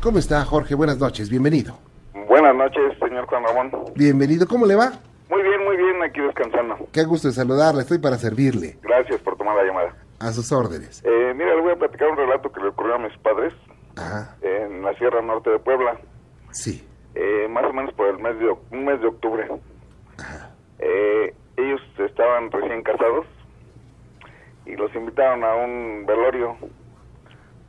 ¿Cómo 0.00 0.18
está, 0.18 0.44
Jorge? 0.44 0.74
Buenas 0.74 0.98
noches, 0.98 1.30
bienvenido. 1.30 1.78
Buenas 2.28 2.54
noches, 2.54 2.98
señor 2.98 3.26
Juan 3.26 3.42
Ramón. 3.44 3.70
Bienvenido, 3.94 4.46
¿cómo 4.46 4.66
le 4.66 4.74
va? 4.74 4.92
Muy 5.30 5.42
bien, 5.42 5.64
muy 5.64 5.76
bien, 5.76 6.02
aquí 6.02 6.20
descansando. 6.20 6.76
Qué 6.92 7.04
gusto 7.04 7.28
de 7.28 7.34
saludarle, 7.34 7.82
estoy 7.82 7.98
para 7.98 8.16
servirle. 8.18 8.78
Gracias 8.82 9.20
por 9.22 9.36
tomar 9.36 9.56
la 9.56 9.64
llamada. 9.64 9.96
A 10.20 10.30
sus 10.32 10.52
órdenes. 10.52 11.02
Eh, 11.04 11.32
mira, 11.34 11.54
le 11.54 11.60
voy 11.62 11.72
a 11.72 11.76
platicar 11.76 12.08
un 12.10 12.16
relato 12.16 12.50
que 12.52 12.60
le 12.60 12.68
ocurrió 12.68 12.94
a 12.94 12.98
mis 12.98 13.16
padres 13.18 13.52
Ajá, 13.96 14.36
en 14.42 14.82
la 14.82 14.94
Sierra 14.98 15.22
Norte 15.22 15.50
de 15.50 15.58
Puebla, 15.58 15.98
sí. 16.50 16.86
eh, 17.14 17.46
más 17.48 17.64
o 17.64 17.72
menos 17.72 17.92
por 17.94 18.08
el 18.08 18.18
mes 18.18 18.38
de, 18.38 18.54
un 18.70 18.84
mes 18.84 19.00
de 19.00 19.06
octubre. 19.06 19.48
Eh, 20.78 21.34
ellos 21.56 21.80
estaban 21.98 22.50
recién 22.50 22.82
casados 22.82 23.26
y 24.66 24.76
los 24.76 24.94
invitaron 24.94 25.44
a 25.44 25.54
un 25.54 26.04
velorio, 26.06 26.56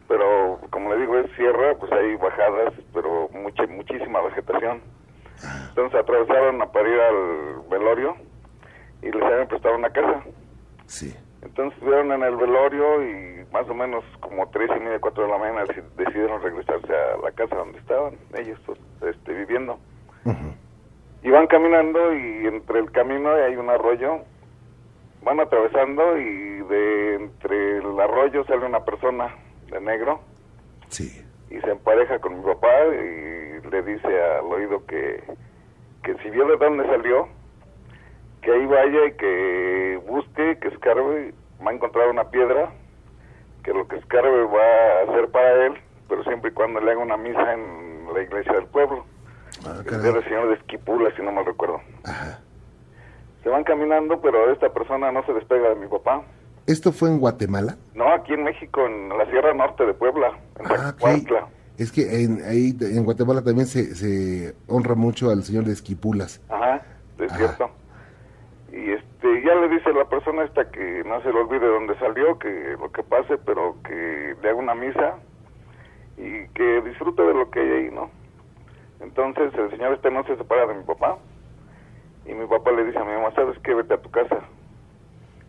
pero 0.08 0.60
como 0.70 0.94
le 0.94 1.02
digo 1.02 1.18
es 1.18 1.32
sierra, 1.36 1.76
pues 1.76 1.92
hay 1.92 2.16
bajadas, 2.16 2.74
pero 2.94 3.30
mucha, 3.34 3.66
muchísima 3.68 4.22
vegetación. 4.22 4.82
Entonces 5.70 6.00
atravesaron 6.00 6.62
a 6.62 6.72
para 6.72 6.90
ir 6.90 7.00
al 7.00 7.62
velorio 7.70 8.16
y 9.02 9.12
les 9.12 9.22
habían 9.24 9.48
prestado 9.48 9.76
una 9.76 9.90
casa. 9.90 10.24
Sí. 10.86 11.16
Entonces 11.42 11.78
estuvieron 11.78 12.12
en 12.12 12.24
el 12.24 12.36
velorio 12.36 13.04
y 13.04 13.46
más 13.52 13.70
o 13.70 13.74
menos 13.74 14.04
como 14.20 14.48
tres 14.50 14.70
y 14.76 14.80
media, 14.80 15.00
cuatro 15.00 15.26
de 15.26 15.30
la 15.32 15.38
mañana 15.38 15.66
deci- 15.66 15.84
decidieron 15.96 16.42
regresarse 16.42 16.94
a 16.96 17.18
la 17.24 17.32
casa 17.32 17.56
donde 17.56 17.78
estaban 17.80 18.16
ellos 18.36 18.60
pues, 18.66 18.80
este, 19.02 19.34
viviendo. 19.34 19.78
Y 21.22 21.30
van 21.32 21.48
caminando 21.48 22.14
y 22.14 22.46
entre 22.48 22.80
el 22.80 22.92
camino 22.92 23.32
hay 23.32 23.56
un 23.56 23.70
arroyo, 23.70 24.20
van 25.24 25.40
atravesando 25.40 26.18
y 26.18 26.60
de 26.70 27.16
entre 27.16 27.78
el 27.78 28.00
arroyo 28.00 28.44
sale 28.46 28.66
una 28.66 28.84
persona 28.86 29.36
de 29.76 29.82
negro 29.82 30.22
Sí. 30.90 31.24
y 31.50 31.60
se 31.60 31.72
empareja 31.72 32.20
con 32.20 32.38
mi 32.40 32.46
papá 32.46 32.70
y 32.88 33.62
le 33.70 33.82
dice 33.84 34.08
al 34.24 34.46
oído 34.46 34.86
que, 34.86 35.24
que 36.04 36.16
si 36.24 36.30
vio 36.30 36.46
de 36.48 36.58
dónde 36.58 36.86
salió, 36.86 37.28
que 38.42 38.52
ahí 38.52 38.66
vaya 38.66 39.06
y 39.08 39.12
que 39.14 40.02
busque, 40.08 40.58
que 40.60 40.68
escarbe, 40.70 41.34
va 41.66 41.72
a 41.72 41.74
encontrar 41.74 42.10
una 42.10 42.30
piedra, 42.30 42.72
que 43.64 43.74
lo 43.74 43.88
que 43.88 43.96
escarbe 43.98 44.44
va 44.46 44.62
a 44.62 45.04
hacer 45.12 45.30
para 45.30 45.66
él, 45.66 45.74
pero 46.08 46.24
siempre 46.24 46.52
y 46.52 46.54
cuando 46.54 46.80
le 46.80 46.92
haga 46.92 47.02
una 47.02 47.18
misa 47.18 47.54
en 47.54 48.14
la 48.14 48.22
iglesia 48.22 48.54
del 48.54 48.68
pueblo. 48.68 49.04
Ah, 49.66 49.80
que 49.84 49.90
caray. 49.90 50.10
era 50.10 50.18
el 50.20 50.24
señor 50.26 50.48
de 50.50 50.56
Esquipula, 50.56 51.10
si 51.16 51.24
no 51.24 51.32
me 51.32 51.42
recuerdo. 51.44 51.82
Ajá. 52.06 52.40
Se 53.42 53.50
van 53.50 53.64
caminando, 53.64 54.22
pero 54.22 54.52
esta 54.52 54.70
persona 54.70 55.12
no 55.12 55.26
se 55.26 55.34
despega 55.34 55.70
de 55.70 55.76
mi 55.76 55.88
papá. 55.88 56.22
¿Esto 56.68 56.92
fue 56.92 57.10
en 57.10 57.20
Guatemala? 57.20 57.78
No, 57.94 58.12
aquí 58.14 58.34
en 58.34 58.44
México, 58.44 58.86
en 58.86 59.10
la 59.10 59.26
Sierra 59.30 59.54
Norte 59.54 59.86
de 59.86 59.94
Puebla, 59.94 60.32
en 60.60 60.66
Ah, 60.66 60.72
ok. 60.72 61.00
Zacuautla. 61.02 61.48
Es 61.78 61.92
que 61.92 62.24
en, 62.24 62.42
ahí 62.44 62.74
en 62.82 63.04
Guatemala 63.04 63.44
también 63.44 63.68
se, 63.68 63.96
se 63.96 64.56
honra 64.68 64.96
mucho 64.96 65.30
al 65.30 65.44
señor 65.44 65.66
de 65.66 65.74
Esquipulas. 65.74 66.42
Ajá, 66.50 66.82
es 67.20 67.32
Ajá. 67.32 67.38
cierto. 67.38 67.70
Y 68.72 68.92
este, 68.92 69.44
ya 69.46 69.56
le 69.56 69.70
dice 69.70 69.92
la 69.94 70.06
persona 70.06 70.44
esta 70.44 70.70
que 70.72 71.04
no 71.06 71.22
se 71.22 71.32
le 71.32 71.40
olvide 71.40 71.68
dónde 71.68 71.98
salió, 72.00 72.40
que 72.40 72.76
lo 72.80 72.92
que 72.92 73.04
pase, 73.04 73.38
pero 73.46 73.76
que 73.84 74.36
le 74.42 74.50
haga 74.50 74.58
una 74.58 74.74
misa 74.76 75.16
y 76.18 76.48
que 76.54 76.82
disfrute 76.82 77.22
de 77.22 77.34
lo 77.34 77.50
que 77.52 77.60
hay 77.60 77.70
ahí, 77.72 77.92
¿no? 77.92 78.10
Entonces 79.02 79.54
el 79.54 79.70
señor 79.72 79.94
este 79.94 80.10
no 80.10 80.24
se 80.26 80.36
separa 80.38 80.66
de 80.66 80.76
mi 80.76 80.84
papá 80.84 81.18
y 82.26 82.34
mi 82.34 82.48
papá 82.48 82.72
le 82.72 82.86
dice 82.86 82.98
a 82.98 83.04
mi 83.04 83.12
mamá, 83.12 83.32
¿sabes 83.36 83.58
qué? 83.64 83.74
Vete 83.74 83.94
a 83.94 84.02
tu 84.02 84.10
casa. 84.10 84.40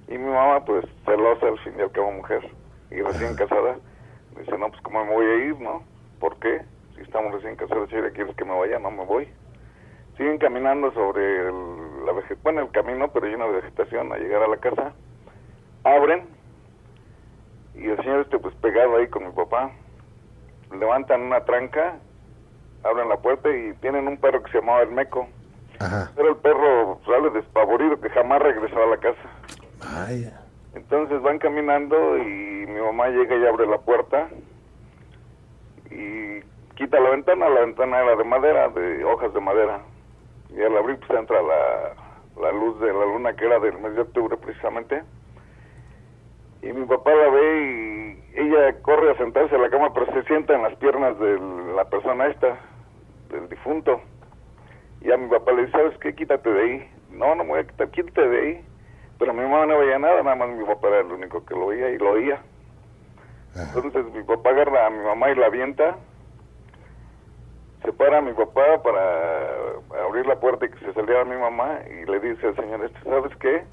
Y 0.09 0.19
mi 0.19 0.31
mamá, 0.31 0.65
pues, 0.65 0.85
celosa 1.05 1.47
al 1.49 1.59
fin 1.61 1.75
y 1.79 1.83
al 1.83 1.91
cabo 1.93 2.13
mujer 2.13 2.49
y 2.91 3.01
recién 3.03 3.35
casada, 3.35 3.77
dice, 4.39 4.57
no, 4.59 4.69
pues, 4.69 4.81
¿cómo 4.83 5.05
me 5.05 5.13
voy 5.13 5.27
a 5.27 5.35
ir, 5.47 5.61
no? 5.61 5.83
¿Por 6.21 6.37
qué? 6.39 6.63
Si 6.95 7.03
estamos 7.03 7.33
recién 7.33 7.57
casados, 7.57 7.89
si 7.91 7.97
quieres 7.97 8.35
que 8.37 8.45
me 8.45 8.59
vaya, 8.59 8.79
no 8.79 8.91
me 8.91 9.05
voy 9.05 9.29
siguen 10.17 10.39
caminando 10.39 10.91
sobre 10.93 11.41
el, 11.41 12.07
la 12.07 12.13
vege- 12.13 12.39
bueno, 12.43 12.63
el 12.63 12.71
camino, 12.71 13.09
pero 13.09 13.27
lleno 13.27 13.49
de 13.49 13.61
vegetación, 13.61 14.11
a 14.13 14.17
llegar 14.17 14.43
a 14.43 14.49
la 14.49 14.57
casa. 14.57 14.95
Abren 15.85 16.27
y 17.75 17.87
el 17.87 17.97
señor 17.99 18.21
este 18.21 18.39
pues 18.39 18.55
pegado 18.57 18.97
ahí 18.97 19.09
con 19.09 19.27
mi 19.27 19.33
papá. 19.33 19.71
Levantan 20.73 21.21
una 21.21 21.45
tranca, 21.45 21.99
abren 22.83 23.09
la 23.11 23.19
puerta 23.19 23.51
y 23.55 23.75
tienen 23.75 24.09
un 24.09 24.17
perro 24.17 24.43
que 24.43 24.51
se 24.53 24.61
llamaba 24.61 24.81
el 24.83 24.91
Meco. 24.91 25.29
Ajá. 25.81 26.11
Pero 26.17 26.31
el 26.31 26.37
perro 26.37 26.99
sale 27.05 27.29
despavorido 27.31 28.01
que 28.01 28.09
jamás 28.09 28.41
regresó 28.41 28.83
a 28.83 28.87
la 28.87 28.97
casa. 28.97 29.21
Entonces 30.75 31.23
van 31.23 31.39
caminando 31.39 32.19
y 32.19 32.67
mi 32.67 32.81
mamá 32.81 33.09
llega 33.09 33.37
y 33.37 33.47
abre 33.47 33.67
la 33.67 33.79
puerta 33.79 34.29
y 35.91 36.41
quita 36.75 37.01
la 37.01 37.11
ventana. 37.11 37.49
La 37.49 37.61
ventana 37.61 38.01
era 38.03 38.17
de 38.17 38.25
madera, 38.25 38.69
de 38.69 39.05
hojas 39.05 39.33
de 39.33 39.41
madera. 39.41 39.81
Y 40.51 40.63
al 40.63 40.77
abrir 40.77 40.99
pues 40.99 41.19
entra 41.19 41.41
la, 41.43 41.95
la 42.41 42.53
luz 42.53 42.79
de 42.81 42.93
la 42.93 43.05
luna 43.07 43.35
que 43.35 43.47
era 43.47 43.59
del 43.59 43.79
mes 43.79 43.95
de 43.95 44.03
octubre 44.03 44.37
precisamente. 44.37 45.03
Y 46.63 46.73
mi 46.73 46.85
papá 46.87 47.15
la 47.15 47.29
ve 47.31 48.23
y 48.35 48.41
ella 48.41 48.81
corre 48.83 49.11
a 49.13 49.17
sentarse 49.17 49.55
a 49.55 49.59
la 49.59 49.71
cama, 49.71 49.93
pero 49.95 50.07
se 50.13 50.23
sienta 50.25 50.55
en 50.55 50.63
las 50.63 50.75
piernas 50.77 51.19
de 51.19 51.39
la 51.75 51.85
persona 51.85 52.27
esta, 52.27 52.59
del 53.31 53.49
difunto. 53.49 54.01
Y 55.01 55.11
a 55.11 55.17
mi 55.17 55.29
papá 55.29 55.53
le 55.53 55.67
dice, 55.67 55.73
¿sabes 55.73 55.99
qué? 55.99 56.15
Quítate 56.15 56.51
de 56.51 56.63
ahí. 56.63 56.91
No, 57.13 57.35
no 57.35 57.45
me 57.45 57.51
voy 57.51 57.61
a 57.61 57.65
quitar, 57.65 57.89
quítate 57.91 58.29
de 58.29 58.41
ahí. 58.41 58.65
Pero 59.19 59.33
mi 59.33 59.43
mamá 59.43 59.67
no 59.67 59.79
veía 59.79 59.99
nada, 59.99 60.23
nada 60.23 60.37
más 60.37 60.49
mi 60.51 60.65
papá 60.65 60.89
era 60.89 61.01
el 61.01 61.13
único 61.13 61.45
que 61.45 61.55
lo 61.55 61.67
oía 61.67 61.89
y 61.91 61.99
lo 61.99 62.11
oía. 62.13 62.41
Ajá. 63.55 63.73
Entonces 63.77 64.13
mi 64.13 64.23
papá 64.23 64.51
agarra 64.51 64.87
a 64.87 64.91
mi 64.91 65.03
mamá 65.05 65.31
y 65.31 65.35
la 65.37 65.47
avienta. 65.47 65.97
Se 67.83 67.93
para 67.93 68.19
a 68.19 68.21
mi 68.21 68.33
papá 68.33 68.83
para 68.83 70.03
abrir 70.05 70.27
la 70.27 70.39
puerta 70.41 70.67
y 70.67 70.71
que 70.71 70.79
se 70.85 70.93
saliera 70.93 71.25
mi 71.25 71.37
mamá 71.37 71.81
y 71.89 72.05
le 72.05 72.21
dice 72.21 72.49
al 72.49 72.57
señor 72.57 72.85
este, 72.85 73.01
¿sabes 73.05 73.37
qué? 73.37 73.65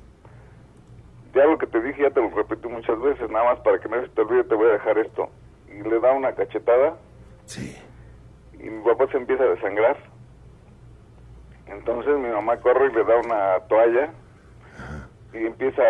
Ya 1.34 1.46
lo 1.46 1.58
que 1.58 1.66
te 1.68 1.82
dije 1.82 2.04
ya 2.04 2.12
te 2.12 2.22
lo 2.22 2.30
repetí 2.30 2.68
muchas 2.68 3.00
veces, 3.02 3.30
nada 3.30 3.46
más 3.46 3.60
para 3.62 3.80
que 3.80 3.90
no 3.90 4.00
se 4.02 4.10
te 4.10 4.22
olvide 4.22 4.44
te 4.44 4.56
voy 4.56 4.70
a 4.70 4.74
dejar 4.74 4.98
esto. 5.00 5.30
Y 5.68 5.82
le 5.82 6.00
da 6.00 6.12
una 6.14 6.34
cachetada 6.34 6.96
Sí. 7.46 7.76
y 8.54 8.70
mi 8.70 8.84
papá 8.84 9.08
se 9.08 9.18
empieza 9.18 9.44
a 9.44 9.48
desangrar. 9.48 9.98
Entonces 11.66 12.16
mi 12.20 12.30
mamá 12.30 12.58
corre 12.58 12.88
y 12.88 12.94
le 12.94 13.04
da 13.04 13.16
una 13.18 13.60
toalla 13.68 14.12
y 15.34 15.46
empieza 15.46 15.82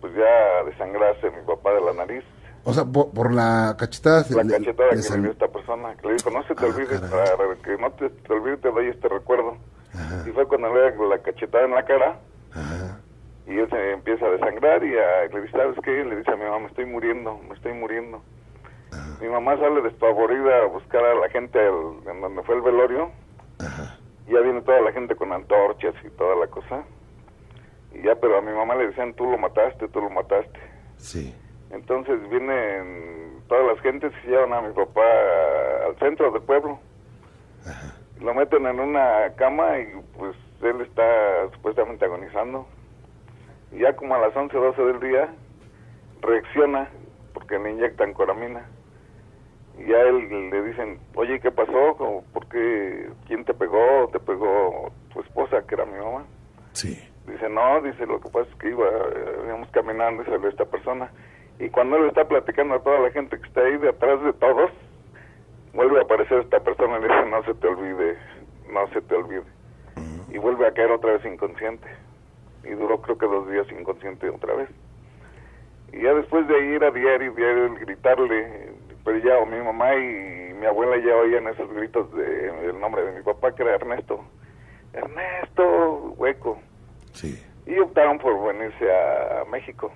pues 0.00 0.14
ya 0.14 0.60
a 0.60 0.64
desangrarse 0.64 1.30
mi 1.30 1.42
papá 1.46 1.72
de 1.74 1.80
la 1.80 1.92
nariz. 1.92 2.24
O 2.64 2.72
sea, 2.72 2.84
por, 2.84 3.10
por 3.12 3.32
la 3.32 3.76
cachetada... 3.78 4.24
La 4.30 4.42
le- 4.42 4.58
cachetada 4.58 4.90
le 4.90 5.02
que 5.02 5.10
le 5.14 5.18
dio 5.22 5.30
esta 5.30 5.48
persona, 5.48 5.94
que 5.96 6.06
le 6.08 6.14
dijo, 6.14 6.30
no 6.30 6.42
se 6.44 6.54
te 6.54 6.64
Ah, 6.64 6.68
olvide, 6.68 6.98
para 6.98 7.54
que 7.62 7.76
no 7.80 7.90
te, 7.92 8.10
te 8.10 8.32
olvide 8.32 8.56
te 8.56 8.70
doy 8.70 8.88
este 8.88 9.08
recuerdo. 9.08 9.56
Ajá. 9.94 10.24
Y 10.28 10.32
fue 10.32 10.46
cuando 10.46 10.74
le 10.74 10.80
da 10.90 11.04
la 11.06 11.18
cachetada 11.18 11.64
en 11.64 11.70
la 11.72 11.84
cara 11.84 12.18
Ajá. 12.52 13.00
y 13.46 13.56
él 13.58 13.68
se 13.70 13.92
empieza 13.92 14.26
a 14.26 14.30
desangrar 14.30 14.82
y 14.84 14.96
a, 14.98 15.26
le 15.32 15.40
dice, 15.42 15.52
¿sabes 15.56 15.76
qué? 15.84 16.04
Le 16.04 16.16
dice 16.16 16.30
a 16.32 16.36
mi 16.36 16.44
mamá, 16.44 16.58
me 16.58 16.66
estoy 16.66 16.86
muriendo, 16.86 17.38
me 17.48 17.54
estoy 17.54 17.72
muriendo. 17.72 18.20
Mi 19.20 19.28
mamá 19.28 19.56
sale 19.58 19.80
despavorida 19.82 20.62
a 20.62 20.66
buscar 20.66 21.04
a 21.04 21.14
la 21.14 21.28
gente 21.30 21.58
al- 21.60 22.08
en 22.10 22.20
donde 22.20 22.42
fue 22.42 22.56
el 22.56 22.62
velorio. 22.62 23.10
Ajá. 23.60 23.96
Y 24.26 24.32
ya 24.32 24.40
viene 24.40 24.60
toda 24.62 24.80
la 24.80 24.92
gente 24.92 25.14
con 25.14 25.32
antorchas 25.32 25.94
y 26.04 26.08
toda 26.10 26.34
la 26.36 26.46
cosa. 26.48 26.82
Y 27.96 28.02
ya, 28.02 28.14
pero 28.16 28.38
a 28.38 28.42
mi 28.42 28.52
mamá 28.52 28.74
le 28.74 28.88
decían, 28.88 29.14
tú 29.14 29.24
lo 29.24 29.38
mataste, 29.38 29.88
tú 29.88 30.00
lo 30.00 30.10
mataste. 30.10 30.60
Sí. 30.96 31.34
Entonces 31.70 32.20
vienen 32.28 33.40
todas 33.48 33.66
las 33.66 33.80
gentes 33.80 34.12
y 34.24 34.28
llevan 34.28 34.52
a 34.52 34.60
mi 34.60 34.72
papá 34.72 35.02
al 35.86 35.98
centro 35.98 36.30
del 36.30 36.42
pueblo. 36.42 36.78
Lo 38.20 38.34
meten 38.34 38.66
en 38.66 38.80
una 38.80 39.32
cama 39.36 39.78
y 39.78 39.86
pues 40.16 40.36
él 40.62 40.80
está 40.80 41.50
supuestamente 41.54 42.04
agonizando. 42.04 42.66
Y 43.72 43.78
ya 43.78 43.94
como 43.96 44.14
a 44.14 44.18
las 44.18 44.36
11 44.36 44.56
12 44.56 44.82
del 44.82 45.00
día 45.00 45.28
reacciona 46.22 46.88
porque 47.34 47.58
le 47.58 47.72
inyectan 47.72 48.14
coramina. 48.14 48.66
Y 49.78 49.88
ya 49.88 50.00
él 50.02 50.50
le 50.50 50.62
dicen, 50.62 50.98
oye, 51.14 51.40
¿qué 51.40 51.50
pasó? 51.50 52.24
¿Por 52.32 52.46
qué? 52.48 53.10
¿Quién 53.26 53.44
te 53.44 53.52
pegó? 53.52 54.08
¿Te 54.10 54.20
pegó 54.20 54.90
tu 55.12 55.20
esposa, 55.20 55.62
que 55.66 55.74
era 55.74 55.84
mi 55.84 55.98
mamá? 55.98 56.24
Sí. 56.72 56.98
Dice, 57.26 57.48
no, 57.48 57.80
dice, 57.82 58.06
lo 58.06 58.20
que 58.20 58.28
pasa 58.28 58.48
es 58.48 58.56
que 58.58 58.68
iba, 58.68 58.86
eh, 58.86 59.42
íbamos 59.46 59.68
caminando 59.70 60.22
y 60.22 60.26
salió 60.26 60.48
esta 60.48 60.64
persona. 60.64 61.10
Y 61.58 61.68
cuando 61.70 61.96
él 61.96 62.06
está 62.06 62.26
platicando 62.26 62.74
a 62.74 62.82
toda 62.82 63.00
la 63.00 63.10
gente 63.10 63.38
que 63.38 63.46
está 63.46 63.62
ahí 63.62 63.76
de 63.78 63.88
atrás 63.88 64.22
de 64.22 64.32
todos, 64.34 64.70
vuelve 65.74 65.98
a 65.98 66.02
aparecer 66.02 66.38
esta 66.38 66.60
persona 66.60 66.98
y 66.98 67.02
le 67.02 67.08
dice, 67.08 67.26
no 67.28 67.42
se 67.42 67.54
te 67.54 67.66
olvide, 67.66 68.18
no 68.70 68.86
se 68.88 69.00
te 69.02 69.14
olvide. 69.14 69.42
Y 70.28 70.38
vuelve 70.38 70.66
a 70.66 70.72
caer 70.72 70.92
otra 70.92 71.14
vez 71.14 71.24
inconsciente. 71.24 71.88
Y 72.62 72.70
duró 72.70 73.00
creo 73.00 73.18
que 73.18 73.26
dos 73.26 73.50
días 73.50 73.66
inconsciente 73.72 74.28
otra 74.28 74.54
vez. 74.54 74.68
Y 75.92 76.02
ya 76.02 76.14
después 76.14 76.46
de 76.46 76.74
ir 76.74 76.84
a 76.84 76.90
diario, 76.90 77.32
diario, 77.32 77.66
el 77.66 77.78
gritarle, 77.78 78.72
pero 79.04 79.18
ya 79.18 79.38
o 79.38 79.46
mi 79.46 79.58
mamá 79.58 79.94
y 79.94 80.54
mi 80.54 80.66
abuela 80.66 80.96
ya 80.98 81.16
oían 81.16 81.48
esos 81.48 81.72
gritos 81.72 82.12
de 82.14 82.68
el 82.68 82.78
nombre 82.78 83.04
de 83.04 83.12
mi 83.12 83.22
papá, 83.22 83.52
que 83.52 83.62
era 83.62 83.74
Ernesto. 83.74 84.20
Ernesto, 84.92 86.14
hueco 86.16 86.58
Sí. 87.16 87.42
y 87.66 87.78
optaron 87.78 88.18
por 88.18 88.32
venirse 88.46 88.84
a 88.92 89.44
México. 89.50 89.90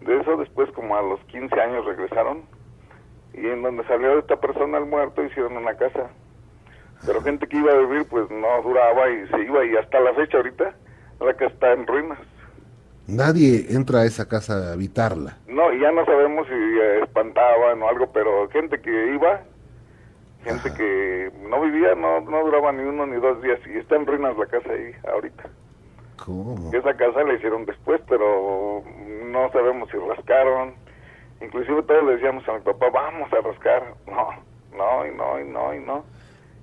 De 0.00 0.20
eso 0.20 0.36
después 0.36 0.70
como 0.72 0.96
a 0.96 1.02
los 1.02 1.20
15 1.26 1.58
años 1.60 1.84
regresaron 1.86 2.42
y 3.32 3.46
en 3.46 3.62
donde 3.62 3.84
salió 3.84 4.18
esta 4.18 4.36
persona 4.36 4.78
el 4.78 4.86
muerto 4.86 5.24
hicieron 5.24 5.56
una 5.56 5.74
casa. 5.74 6.10
Pero 7.06 7.22
gente 7.22 7.46
que 7.46 7.56
iba 7.58 7.72
a 7.72 7.78
vivir 7.78 8.06
pues 8.08 8.30
no 8.30 8.62
duraba 8.62 9.08
y 9.08 9.26
se 9.28 9.40
iba 9.42 9.64
y 9.64 9.76
hasta 9.76 10.00
la 10.00 10.12
fecha 10.14 10.36
ahorita 10.38 10.74
la 11.20 11.34
que 11.34 11.46
está 11.46 11.72
en 11.72 11.86
ruinas. 11.86 12.18
Nadie 13.06 13.66
entra 13.70 14.00
a 14.00 14.04
esa 14.04 14.28
casa 14.28 14.70
a 14.70 14.72
habitarla. 14.72 15.38
No, 15.46 15.72
y 15.72 15.80
ya 15.80 15.92
no 15.92 16.04
sabemos 16.04 16.46
si 16.48 16.54
eh, 16.54 17.02
espantaban 17.04 17.80
o 17.80 17.88
algo, 17.88 18.10
pero 18.12 18.48
gente 18.50 18.80
que 18.80 19.14
iba, 19.14 19.42
gente 20.42 20.72
que 20.74 21.30
no 21.48 21.60
vivía, 21.62 21.94
no, 21.94 22.20
no 22.20 22.44
duraba 22.44 22.72
ni 22.72 22.82
uno 22.82 23.06
ni 23.06 23.16
dos 23.16 23.40
días 23.42 23.60
y 23.66 23.78
está 23.78 23.96
en 23.96 24.06
ruinas 24.06 24.36
la 24.36 24.46
casa 24.46 24.70
ahí 24.70 24.92
ahorita. 25.12 25.44
¿Cómo? 26.24 26.70
Esa 26.72 26.94
casa 26.94 27.22
la 27.24 27.34
hicieron 27.34 27.64
después, 27.66 28.00
pero 28.08 28.82
no 29.24 29.50
sabemos 29.52 29.88
si 29.90 29.96
rascaron. 29.98 30.74
Inclusive 31.40 31.82
todos 31.82 32.04
le 32.04 32.12
decíamos 32.14 32.48
a 32.48 32.54
mi 32.54 32.60
papá, 32.60 32.90
vamos 32.90 33.32
a 33.32 33.40
rascar. 33.40 33.94
No, 34.06 34.28
no, 34.76 35.06
y 35.06 35.14
no, 35.14 35.40
y 35.40 35.44
no, 35.48 35.74
y 35.74 35.80
no. 35.80 36.04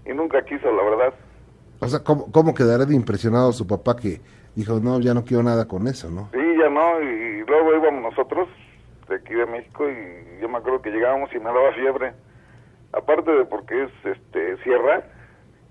Y 0.06 0.14
nunca 0.14 0.44
quiso, 0.44 0.72
la 0.72 0.84
verdad. 0.84 1.14
O 1.80 1.88
sea, 1.88 2.04
¿cómo, 2.04 2.32
cómo 2.32 2.54
quedará 2.54 2.86
de 2.86 2.96
impresionado 2.96 3.52
su 3.52 3.66
papá 3.66 3.96
que 3.96 4.22
dijo, 4.56 4.80
no, 4.80 5.00
ya 5.00 5.14
no 5.14 5.24
quiero 5.24 5.42
nada 5.44 5.68
con 5.68 5.88
eso, 5.88 6.10
¿no? 6.10 6.30
Sí, 6.32 6.40
ya 6.60 6.70
no, 6.70 7.02
y 7.02 7.44
luego 7.46 7.76
íbamos 7.76 8.04
nosotros 8.04 8.48
de 9.10 9.16
aquí 9.16 9.34
de 9.34 9.46
México 9.46 9.86
y 9.90 10.42
yo 10.42 10.50
me 10.50 10.58
acuerdo 10.58 10.82
que 10.82 10.92
llegábamos 10.92 11.30
y 11.34 11.40
me 11.40 11.46
daba 11.46 11.74
fiebre. 11.74 12.14
Aparte 12.94 13.32
de 13.32 13.46
porque 13.46 13.84
es 13.84 13.92
este 14.04 14.58
sierra 14.64 15.04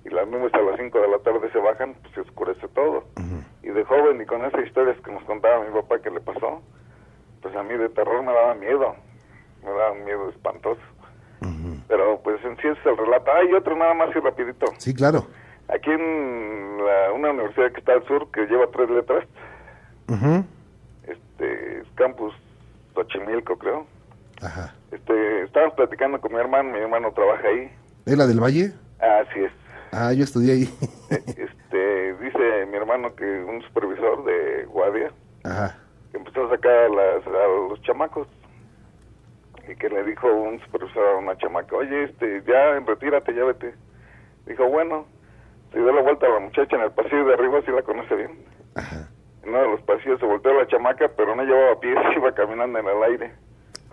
y 0.04 0.10
las 0.10 0.26
nubes 0.28 0.52
a 0.54 0.60
las 0.60 0.78
5 0.78 0.98
de 0.98 1.08
la 1.08 1.18
tarde 1.18 1.50
se 1.52 1.58
bajan, 1.58 1.94
pues 2.02 2.14
se 2.14 2.20
oscurece 2.22 2.66
todo. 2.68 3.04
Y 3.62 3.68
de 3.68 3.84
joven 3.84 4.20
y 4.20 4.26
con 4.26 4.44
esas 4.44 4.64
historias 4.66 4.96
que 5.04 5.12
nos 5.12 5.22
contaba 5.24 5.64
mi 5.64 5.72
papá 5.72 5.98
que 6.00 6.10
le 6.10 6.20
pasó, 6.20 6.60
pues 7.40 7.54
a 7.56 7.62
mí 7.62 7.76
de 7.76 7.88
terror 7.90 8.22
me 8.22 8.32
daba 8.32 8.54
miedo, 8.54 8.94
me 9.62 9.70
daba 9.70 9.92
un 9.92 10.04
miedo 10.04 10.28
espantoso. 10.30 10.80
Pero 11.88 12.20
pues 12.22 12.42
en 12.44 12.56
sí 12.56 12.68
es 12.68 12.78
el 12.86 12.96
relato. 12.96 13.30
Ah, 13.30 13.44
y 13.44 13.52
otro 13.52 13.76
nada 13.76 13.92
más 13.94 14.08
y 14.16 14.18
rapidito. 14.20 14.66
Sí, 14.78 14.94
claro. 14.94 15.26
Aquí 15.68 15.90
en 15.90 16.78
la- 16.84 17.12
una 17.12 17.30
universidad 17.30 17.70
que 17.72 17.80
está 17.80 17.92
al 17.92 18.06
sur, 18.06 18.30
que 18.30 18.46
lleva 18.46 18.66
tres 18.72 18.88
letras, 18.90 19.24
este, 21.06 21.80
es 21.80 21.86
Campus 21.96 22.34
Xochimilco, 22.94 23.56
creo. 23.58 23.86
Ajá. 24.40 24.74
Este, 24.90 25.42
estábamos 25.44 25.74
platicando 25.74 26.20
con 26.20 26.32
mi 26.32 26.38
hermano, 26.38 26.72
mi 26.72 26.78
hermano 26.78 27.12
trabaja 27.12 27.46
ahí. 27.48 27.70
¿Es 28.06 28.16
la 28.16 28.26
del 28.26 28.40
Valle? 28.40 28.72
Así 28.98 29.40
es. 29.40 29.52
Ah, 29.92 30.12
yo 30.12 30.24
estudié 30.24 30.52
ahí. 30.52 30.68
Este, 31.16 32.14
dice 32.14 32.66
mi 32.66 32.76
hermano 32.76 33.14
que 33.14 33.24
un 33.24 33.62
supervisor 33.62 34.24
de 34.24 34.64
guardia 34.66 35.10
Ajá. 35.44 35.78
que 36.10 36.18
empezó 36.18 36.44
a 36.46 36.50
sacar 36.50 36.72
a, 36.72 36.88
las- 36.88 37.26
a 37.26 37.46
los 37.68 37.80
chamacos 37.82 38.28
y 39.68 39.76
que 39.76 39.88
le 39.88 40.02
dijo 40.04 40.26
un 40.32 40.58
supervisor 40.60 41.06
a 41.08 41.16
una 41.18 41.36
chamaca, 41.38 41.76
oye, 41.76 42.04
este, 42.04 42.42
ya 42.46 42.78
retírate, 42.80 43.34
ya 43.34 43.44
vete. 43.44 43.74
Dijo, 44.46 44.66
bueno, 44.68 45.06
se 45.72 45.78
dio 45.78 45.92
la 45.92 46.02
vuelta 46.02 46.26
a 46.26 46.30
la 46.30 46.40
muchacha 46.40 46.74
en 46.76 46.82
el 46.82 46.90
pasillo 46.90 47.24
de 47.26 47.34
arriba, 47.34 47.60
si 47.64 47.70
la 47.70 47.82
conoce 47.82 48.14
bien. 48.16 48.44
Ajá. 48.74 49.08
En 49.42 49.50
uno 49.50 49.58
de 49.62 49.68
los 49.68 49.80
pasillos 49.82 50.18
se 50.18 50.26
volteó 50.26 50.52
la 50.54 50.66
chamaca, 50.66 51.08
pero 51.16 51.34
no 51.36 51.44
llevaba 51.44 51.78
pies, 51.80 51.96
iba 52.16 52.32
caminando 52.32 52.78
en 52.78 52.86
el 52.88 53.02
aire. 53.04 53.32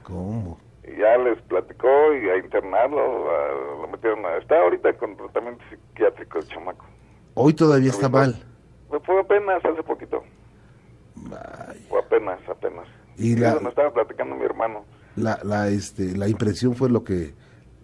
¿Cómo? 0.03 0.59
Y 0.83 0.97
ya 0.97 1.17
les 1.19 1.39
platicó 1.43 1.87
y 2.15 2.29
a 2.29 2.37
internarlo, 2.37 3.29
a- 3.29 3.81
lo 3.81 3.87
metieron 3.89 4.25
a... 4.25 4.37
Está 4.37 4.59
ahorita 4.61 4.93
con 4.93 5.15
tratamiento 5.17 5.63
psiquiátrico 5.69 6.39
el 6.39 6.47
chamaco. 6.47 6.85
Hoy 7.41 7.53
todavía 7.53 7.89
está 7.89 8.09
mal. 8.09 8.35
Pues 8.89 9.01
Fue 9.05 9.17
apenas 9.21 9.63
hace 9.63 9.81
poquito, 9.83 10.21
Vaya. 11.15 11.73
fue 11.87 11.99
apenas, 12.01 12.37
apenas. 12.49 12.85
Y 13.17 13.37
la- 13.37 13.57
me 13.61 13.69
estaba 13.69 13.93
platicando 13.93 14.35
mi 14.35 14.43
hermano. 14.43 14.83
La, 15.15 15.39
la, 15.43 15.69
este, 15.69 16.17
la 16.17 16.27
impresión 16.27 16.75
fue 16.75 16.89
lo 16.89 17.03
que 17.05 17.33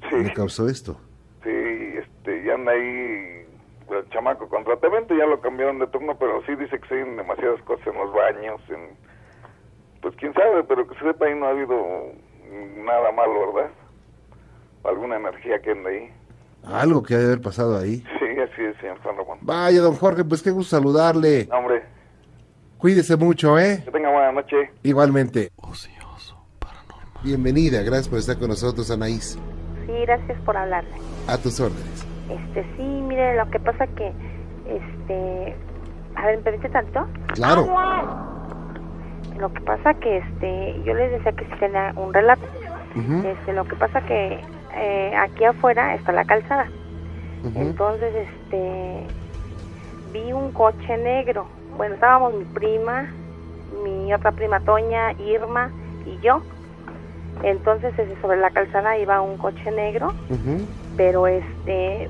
Sí. 0.09 0.17
le 0.21 0.33
causó 0.33 0.67
esto. 0.67 0.99
Sí, 1.43 1.49
este, 1.49 2.43
ya 2.43 2.55
anda 2.55 2.73
ahí 2.73 3.45
el 3.91 4.09
chamaco 4.09 4.49
con 4.49 4.65
tratamiento, 4.65 5.15
ya 5.15 5.25
lo 5.25 5.39
cambiaron 5.39 5.79
de 5.79 5.87
turno, 5.87 6.17
pero 6.19 6.41
sí 6.45 6.53
dice 6.55 6.77
que 6.77 6.87
se 6.89 6.95
oyen 6.95 7.15
demasiadas 7.15 7.61
cosas 7.61 7.87
en 7.87 7.93
los 7.95 8.11
baños, 8.13 8.59
en... 8.69 8.89
Pues 10.01 10.15
quién 10.17 10.33
sabe, 10.33 10.65
pero 10.65 10.85
que 10.85 10.95
se 10.95 11.05
sepa 11.05 11.27
ahí 11.27 11.35
no 11.39 11.45
ha 11.45 11.51
habido 11.51 11.77
nada 12.83 13.09
malo, 13.13 13.53
¿verdad? 13.53 13.71
Alguna 14.83 15.15
energía 15.15 15.61
que 15.61 15.71
anda 15.71 15.89
ahí. 15.91 16.11
Algo 16.73 17.03
que 17.03 17.15
ha 17.15 17.19
de 17.19 17.25
haber 17.25 17.41
pasado 17.41 17.77
ahí. 17.77 18.03
Sí, 18.19 18.25
así 18.39 18.63
es, 18.63 18.77
señor 18.77 18.97
San 19.03 19.15
Ramón. 19.17 19.39
Vaya, 19.41 19.81
don 19.81 19.95
Jorge, 19.95 20.23
pues 20.23 20.41
qué 20.41 20.51
gusto 20.51 20.75
saludarle. 20.75 21.47
No, 21.49 21.57
hombre, 21.59 21.83
Cuídese 22.77 23.15
mucho, 23.15 23.57
¿eh? 23.57 23.81
que 23.83 23.89
tenga 23.91 24.11
buena 24.11 24.31
noche. 24.31 24.69
Igualmente. 24.83 25.49
Ocioso, 25.55 26.37
paranormal. 26.59 27.23
Bienvenida, 27.23 27.81
gracias 27.81 28.09
por 28.09 28.19
estar 28.19 28.37
con 28.37 28.49
nosotros, 28.49 28.91
Anaís. 28.91 29.39
Sí, 29.85 29.91
gracias 30.05 30.39
por 30.41 30.55
hablarle. 30.55 30.91
A 31.27 31.37
tus 31.37 31.59
órdenes. 31.59 32.05
Este, 32.29 32.63
sí, 32.75 32.83
mire, 32.83 33.37
lo 33.37 33.49
que 33.49 33.59
pasa 33.59 33.87
que, 33.87 34.11
este, 34.67 35.55
a 36.15 36.25
ver, 36.27 36.37
¿me 36.37 36.43
permite 36.43 36.69
tanto? 36.69 37.07
Claro. 37.33 37.67
Lo 39.39 39.51
que 39.51 39.61
pasa 39.61 39.93
que, 39.95 40.17
este, 40.17 40.83
yo 40.85 40.93
les 40.93 41.11
decía 41.11 41.31
que 41.31 41.45
sí 41.45 41.51
tenía 41.59 41.93
un 41.95 42.13
relato. 42.13 42.45
Este, 42.95 43.53
lo 43.53 43.65
que 43.65 43.75
pasa 43.77 44.05
que 44.05 44.39
eh, 44.75 45.13
aquí 45.15 45.43
afuera 45.45 45.95
está 45.95 46.11
la 46.11 46.25
calzada. 46.25 46.67
Entonces, 47.55 48.13
este, 48.15 49.05
vi 50.11 50.33
un 50.33 50.51
coche 50.51 50.97
negro. 50.97 51.45
Bueno, 51.77 51.93
estábamos 51.95 52.33
mi 52.33 52.45
prima, 52.45 53.07
mi 53.83 54.11
otra 54.13 54.31
prima 54.31 54.59
Toña, 54.61 55.11
Irma 55.13 55.69
y 56.05 56.19
yo. 56.21 56.41
Entonces, 57.43 57.93
sobre 58.21 58.37
la 58.37 58.49
calzada 58.49 58.97
iba 58.97 59.21
un 59.21 59.37
coche 59.37 59.69
negro 59.71 60.13
pero 60.97 61.27
este 61.27 62.09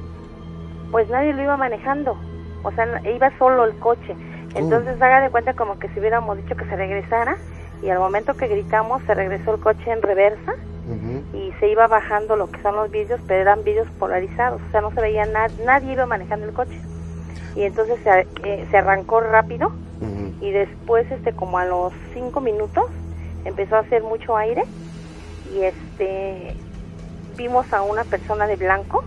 pues 0.91 1.09
nadie 1.09 1.33
lo 1.33 1.43
iba 1.43 1.57
manejando 1.57 2.17
o 2.63 2.71
sea 2.71 3.01
iba 3.09 3.37
solo 3.37 3.65
el 3.65 3.77
coche 3.79 4.15
entonces 4.55 5.01
haga 5.01 5.21
de 5.21 5.29
cuenta 5.29 5.53
como 5.53 5.77
que 5.79 5.89
si 5.89 5.99
hubiéramos 5.99 6.37
dicho 6.37 6.55
que 6.55 6.65
se 6.65 6.75
regresara 6.75 7.37
y 7.81 7.89
al 7.89 7.99
momento 7.99 8.35
que 8.35 8.47
gritamos 8.47 9.03
se 9.03 9.13
regresó 9.13 9.55
el 9.55 9.61
coche 9.61 9.91
en 9.91 10.01
reversa 10.01 10.55
Y 11.33 11.51
se 11.59 11.69
iba 11.69 11.87
bajando 11.87 12.35
lo 12.35 12.51
que 12.51 12.61
son 12.61 12.75
los 12.75 12.91
vidrios 12.91 13.19
pero 13.27 13.41
eran 13.41 13.63
vidrios 13.63 13.87
polarizados 13.99 14.61
o 14.61 14.71
sea 14.71 14.81
no 14.81 14.91
se 14.91 15.01
veía 15.01 15.25
nada 15.25 15.49
nadie 15.65 15.93
iba 15.93 16.05
manejando 16.05 16.45
el 16.45 16.53
coche. 16.53 16.79
Y 17.55 17.63
entonces 17.63 17.99
se, 18.03 18.27
eh, 18.43 18.67
se 18.69 18.77
arrancó 18.77 19.21
rápido 19.21 19.71
y 20.41 20.51
después 20.51 21.09
este 21.11 21.33
como 21.33 21.57
a 21.57 21.65
los 21.65 21.93
cinco 22.13 22.41
minutos 22.41 22.85
empezó 23.45 23.77
a 23.77 23.79
hacer 23.79 24.03
mucho 24.03 24.35
aire 24.37 24.63
y 25.53 25.63
este 25.63 26.55
vimos 27.37 27.71
a 27.73 27.81
una 27.81 28.03
persona 28.03 28.45
de 28.45 28.55
blanco 28.55 29.03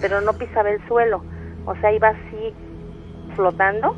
pero 0.00 0.20
no 0.20 0.32
pisaba 0.32 0.70
el 0.70 0.86
suelo. 0.88 1.22
O 1.64 1.76
sea 1.76 1.92
iba 1.92 2.08
así 2.08 2.52
flotando 3.36 3.94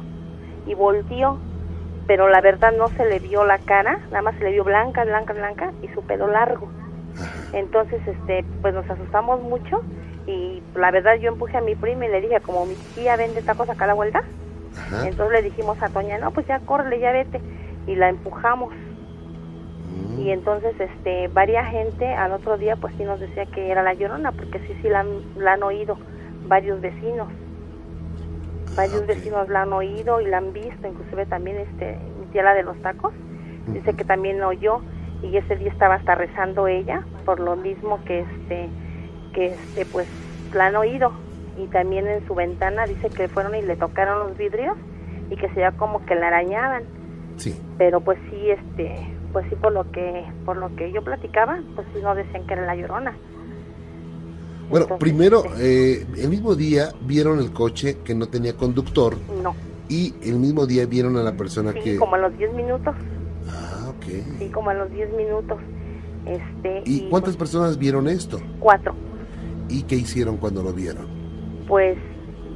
y 0.66 0.74
volteó 0.74 1.38
pero 2.06 2.28
la 2.28 2.40
verdad 2.40 2.72
no 2.72 2.90
se 2.96 3.04
le 3.04 3.18
vio 3.20 3.44
la 3.44 3.58
cara 3.58 3.98
nada 4.10 4.22
más 4.22 4.34
se 4.36 4.44
le 4.44 4.52
vio 4.52 4.64
blanca 4.64 5.04
blanca 5.04 5.32
blanca 5.32 5.72
y 5.82 5.88
su 5.88 6.02
pelo 6.02 6.26
largo 6.28 6.68
entonces 7.52 8.00
este 8.06 8.44
pues 8.60 8.74
nos 8.74 8.88
asustamos 8.90 9.40
mucho 9.40 9.80
y 10.26 10.62
la 10.74 10.90
verdad 10.90 11.14
yo 11.16 11.28
empujé 11.30 11.58
a 11.58 11.62
mi 11.62 11.74
prima 11.74 12.06
y 12.06 12.08
le 12.10 12.20
dije 12.20 12.40
como 12.40 12.66
mi 12.66 12.76
tía 12.94 13.16
vende 13.16 13.42
tacos 13.42 13.68
acá 13.68 13.84
a 13.84 13.88
la 13.88 13.94
vuelta 13.94 14.20
Ajá. 14.76 15.06
entonces 15.06 15.32
le 15.32 15.42
dijimos 15.42 15.76
a 15.82 15.88
Toña, 15.88 16.18
no, 16.18 16.30
pues 16.32 16.46
ya 16.46 16.58
córrele, 16.60 16.98
ya 16.98 17.12
vete. 17.12 17.40
Y 17.86 17.94
la 17.94 18.08
empujamos. 18.08 18.72
Mm. 19.84 20.20
Y 20.20 20.30
entonces, 20.30 20.74
este, 20.80 21.28
varia 21.28 21.64
gente 21.66 22.12
al 22.12 22.32
otro 22.32 22.56
día, 22.58 22.76
pues 22.76 22.92
sí 22.96 23.04
nos 23.04 23.20
decía 23.20 23.46
que 23.46 23.70
era 23.70 23.82
la 23.82 23.94
llorona, 23.94 24.32
porque 24.32 24.58
sí, 24.66 24.74
sí 24.82 24.88
la, 24.88 25.00
han- 25.00 25.22
la 25.36 25.52
han 25.54 25.62
oído 25.62 25.96
varios 26.48 26.80
vecinos. 26.80 27.28
Varios 28.76 29.06
vecinos 29.06 29.48
la 29.48 29.62
han 29.62 29.72
oído 29.72 30.20
y 30.20 30.26
la 30.26 30.38
han 30.38 30.52
visto, 30.52 30.86
inclusive 30.86 31.26
también 31.26 31.58
este, 31.58 31.98
mi 32.18 32.26
tía 32.26 32.42
la 32.42 32.54
de 32.54 32.62
los 32.62 32.76
tacos, 32.82 33.12
dice 33.68 33.94
que 33.94 34.04
también 34.04 34.40
la 34.40 34.48
oyó 34.48 34.80
y 35.22 35.36
ese 35.36 35.56
día 35.56 35.70
estaba 35.70 35.94
hasta 35.94 36.14
rezando 36.14 36.66
ella, 36.66 37.04
por 37.24 37.40
lo 37.40 37.56
mismo 37.56 38.02
que 38.04 38.20
este, 38.20 38.68
que 39.32 39.46
este, 39.46 39.86
pues 39.86 40.08
la 40.52 40.66
han 40.66 40.76
oído. 40.76 41.12
Y 41.56 41.68
también 41.68 42.08
en 42.08 42.26
su 42.26 42.34
ventana 42.34 42.84
dice 42.84 43.10
que 43.10 43.28
fueron 43.28 43.54
y 43.54 43.62
le 43.62 43.76
tocaron 43.76 44.18
los 44.18 44.36
vidrios 44.36 44.76
y 45.30 45.36
que 45.36 45.48
se 45.48 45.54
veía 45.54 45.72
como 45.72 46.04
que 46.04 46.16
la 46.16 46.28
arañaban. 46.28 46.82
Sí. 47.36 47.60
pero 47.78 48.00
pues 48.00 48.18
sí 48.30 48.50
este 48.50 48.94
pues 49.32 49.44
sí 49.48 49.56
por 49.56 49.72
lo 49.72 49.90
que 49.90 50.24
por 50.44 50.56
lo 50.56 50.74
que 50.76 50.92
yo 50.92 51.02
platicaba 51.02 51.58
pues 51.74 51.86
sí 51.92 52.00
no 52.00 52.14
decían 52.14 52.46
que 52.46 52.54
era 52.54 52.64
la 52.64 52.76
llorona 52.76 53.16
Bueno, 54.70 54.84
Entonces, 54.86 54.98
primero, 54.98 55.42
eh, 55.58 56.06
el 56.16 56.28
mismo 56.28 56.54
día 56.54 56.88
vieron 57.06 57.38
el 57.38 57.52
coche 57.52 57.98
que 58.04 58.14
no 58.14 58.26
tenía 58.26 58.54
conductor 58.56 59.14
no 59.42 59.54
y 59.88 60.14
el 60.22 60.36
mismo 60.36 60.66
día 60.66 60.86
vieron 60.86 61.16
a 61.18 61.22
la 61.22 61.32
persona 61.36 61.72
sí 61.72 61.80
que... 61.80 61.96
como 61.96 62.14
a 62.14 62.18
los 62.18 62.36
10 62.38 62.54
minutos 62.54 62.94
Ah, 63.50 63.90
ok. 63.90 64.38
sí 64.38 64.48
como 64.48 64.70
a 64.70 64.74
los 64.74 64.90
10 64.90 65.12
minutos 65.12 65.58
este 66.26 66.82
¿Y 66.86 67.08
cuántas 67.10 67.36
pues, 67.36 67.50
personas 67.50 67.78
vieron 67.78 68.08
esto? 68.08 68.40
cuatro 68.60 68.94
¿Y 69.68 69.82
qué 69.82 69.96
hicieron 69.96 70.38
cuando 70.38 70.62
lo 70.62 70.72
vieron? 70.72 71.06
pues 71.68 71.98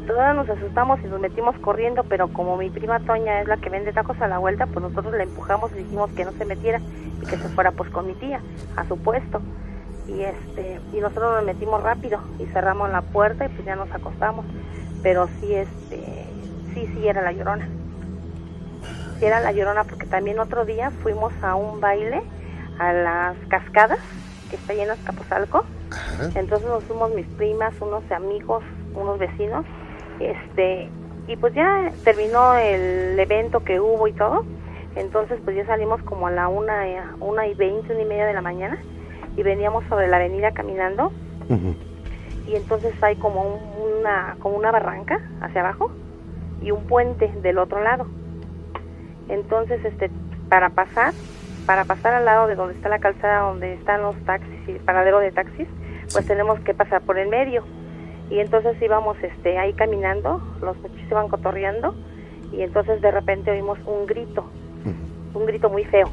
todas 0.07 0.35
nos 0.35 0.49
asustamos 0.49 0.99
y 1.05 1.07
nos 1.09 1.21
metimos 1.21 1.55
corriendo 1.59 2.03
pero 2.05 2.29
como 2.33 2.57
mi 2.57 2.71
prima 2.71 2.99
Toña 3.01 3.43
es 3.43 3.49
la 3.49 3.59
que 3.59 3.69
vende 3.69 3.93
tacos 3.93 4.19
a 4.23 4.29
la 4.29 4.39
vuelta 4.39 4.65
pues 4.67 4.83
nosotros 4.83 5.13
la 5.13 5.23
empujamos 5.25 5.71
y 5.73 5.83
dijimos 5.83 6.11
que 6.13 6.25
no 6.25 6.33
se 6.33 6.47
metiera 6.47 6.81
y 7.23 7.27
que 7.27 7.37
se 7.37 7.49
fuera 7.51 7.73
pues 7.73 7.91
con 7.91 8.07
mi 8.07 8.15
tía 8.15 8.41
a 8.77 8.89
su 8.89 8.97
puesto 8.97 9.43
y 10.09 10.23
este 10.23 10.81
y 10.93 11.01
nosotros 11.01 11.37
nos 11.37 11.45
metimos 11.45 11.83
rápido 11.83 12.21
y 12.39 12.47
cerramos 12.47 12.91
la 12.91 13.03
puerta 13.03 13.45
y 13.45 13.49
pues 13.49 13.65
ya 13.65 13.77
nos 13.77 13.91
acostamos. 13.93 14.47
Pero 15.03 15.29
sí 15.41 15.55
este 15.55 16.27
sí 16.75 16.89
sí 16.95 17.07
era 17.07 17.23
la 17.23 17.33
llorona. 17.33 17.69
Sí 19.19 19.27
era 19.27 19.41
la 19.41 19.53
llorona 19.53 19.85
porque 19.85 20.07
también 20.07 20.39
otro 20.39 20.65
día 20.65 20.91
fuimos 21.03 21.33
a 21.43 21.55
un 21.55 21.81
baile 21.81 22.23
a 22.79 22.93
las 22.93 23.37
cascadas 23.49 23.99
que 24.49 24.57
está 24.57 24.73
ahí 24.73 24.81
en 24.81 24.91
Azcapotzalco. 24.91 25.65
Ajá. 25.91 26.39
entonces 26.39 26.69
nos 26.69 26.85
fuimos 26.85 27.15
mis 27.15 27.27
primas 27.29 27.73
unos 27.81 28.03
amigos 28.13 28.63
unos 28.95 29.19
vecinos 29.19 29.65
este 30.21 30.91
y 31.27 31.37
pues 31.37 31.55
ya 31.55 31.91
terminó 32.05 32.55
el 32.57 33.19
evento 33.19 33.61
que 33.61 33.81
hubo 33.81 34.09
y 34.09 34.13
todo. 34.13 34.45
Entonces 34.97 35.39
pues 35.45 35.55
ya 35.55 35.67
salimos 35.67 36.03
como 36.03 36.27
a 36.27 36.31
la 36.31 36.49
una, 36.49 36.85
una 37.21 37.47
y 37.47 37.55
veinte, 37.55 37.93
una 37.93 38.03
y 38.03 38.07
media 38.07 38.27
de 38.27 38.33
la 38.33 38.41
mañana 38.41 38.79
y 39.39 39.43
veníamos 39.45 39.85
sobre 39.89 40.09
la 40.09 40.17
avenida 40.17 40.51
caminando. 40.51 41.13
Y 42.47 42.57
entonces 42.57 42.93
hay 43.03 43.15
como 43.17 43.43
un- 43.43 43.99
una 44.01 44.37
como 44.41 44.57
una 44.57 44.71
barranca 44.73 45.19
hacia 45.41 45.61
abajo 45.61 45.91
y 46.61 46.71
un 46.73 46.85
puente 46.85 47.31
del 47.43 47.59
otro 47.59 47.81
lado. 47.83 48.07
Entonces 49.29 49.85
este 49.85 50.11
para 50.49 50.71
pasar 50.71 51.15
para 51.67 51.85
pasar 51.85 52.15
al 52.15 52.25
lado 52.25 52.47
de 52.47 52.55
donde 52.55 52.75
está 52.75 52.89
la 52.89 52.99
calzada 52.99 53.41
donde 53.41 53.75
están 53.75 54.01
los 54.03 54.17
taxis 54.25 54.59
y 54.69 54.73
el 54.73 54.81
paradero 54.81 55.19
de 55.21 55.31
taxis 55.33 55.69
pues 56.13 56.25
Sí. 56.25 56.29
tenemos 56.29 56.59
que 56.61 56.73
pasar 56.75 57.03
por 57.03 57.19
el 57.19 57.29
medio. 57.29 57.63
Y 58.31 58.41
entonces 58.41 58.81
íbamos 58.83 59.17
este 59.23 59.57
ahí 59.59 59.73
caminando 59.75 60.41
los 60.63 60.77
muchachos 60.79 61.11
iban 61.11 61.29
cotorreando 61.29 61.95
y 62.53 62.63
entonces 62.63 63.01
de 63.03 63.11
repente 63.11 63.51
oímos 63.51 63.79
un 63.87 64.07
grito 64.07 64.45
un 65.35 65.45
grito 65.47 65.69
muy 65.69 65.85
feo. 65.85 66.11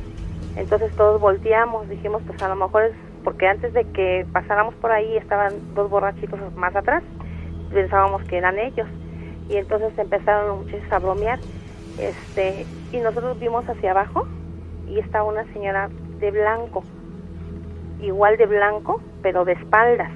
Entonces 0.57 0.93
todos 0.95 1.19
volteamos, 1.19 1.87
dijimos, 1.89 2.21
pues 2.27 2.41
a 2.41 2.47
lo 2.49 2.55
mejor 2.55 2.83
es 2.83 2.93
porque 3.25 3.47
antes 3.47 3.73
de 3.73 3.83
que 3.91 4.25
pasáramos 4.31 4.75
por 4.75 4.91
ahí 4.91 5.17
estaban 5.17 5.53
dos 5.73 5.89
borrachitos 5.89 6.39
más 6.55 6.73
atrás, 6.75 7.03
pensábamos 7.73 8.23
que 8.23 8.37
eran 8.37 8.57
ellos. 8.59 8.87
Y 9.49 9.57
entonces 9.57 9.97
empezaron 9.97 10.47
los 10.47 10.57
muchachos 10.59 10.91
a 10.91 10.99
bromear. 10.99 11.39
Este, 11.99 12.65
y 12.91 12.97
nosotros 12.99 13.37
vimos 13.39 13.67
hacia 13.67 13.91
abajo 13.91 14.27
y 14.87 14.99
estaba 14.99 15.25
una 15.25 15.43
señora 15.53 15.89
de 16.19 16.31
blanco, 16.31 16.83
igual 17.99 18.37
de 18.37 18.45
blanco, 18.45 19.01
pero 19.21 19.43
de 19.43 19.53
espaldas. 19.53 20.11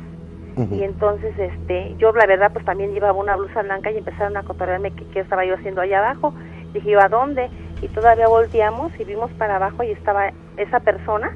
Y 0.71 0.83
entonces, 0.83 1.33
este, 1.39 1.95
yo 1.99 2.11
la 2.11 2.25
verdad, 2.25 2.51
pues 2.51 2.65
también 2.65 2.93
llevaba 2.93 3.17
una 3.17 3.37
blusa 3.37 3.61
blanca 3.61 3.91
y 3.91 3.97
empezaron 3.97 4.35
a 4.35 4.43
cotorrearme 4.43 4.91
qué 4.91 5.21
estaba 5.21 5.45
yo 5.45 5.55
haciendo 5.55 5.79
allá 5.79 5.99
abajo. 5.99 6.33
Dije, 6.73 6.91
¿yo 6.91 6.99
a 6.99 7.07
dónde? 7.07 7.49
Y 7.81 7.87
todavía 7.87 8.27
volteamos 8.27 8.91
y 8.99 9.05
vimos 9.05 9.31
para 9.37 9.55
abajo 9.55 9.83
y 9.83 9.91
estaba 9.91 10.33
esa 10.57 10.81
persona, 10.81 11.31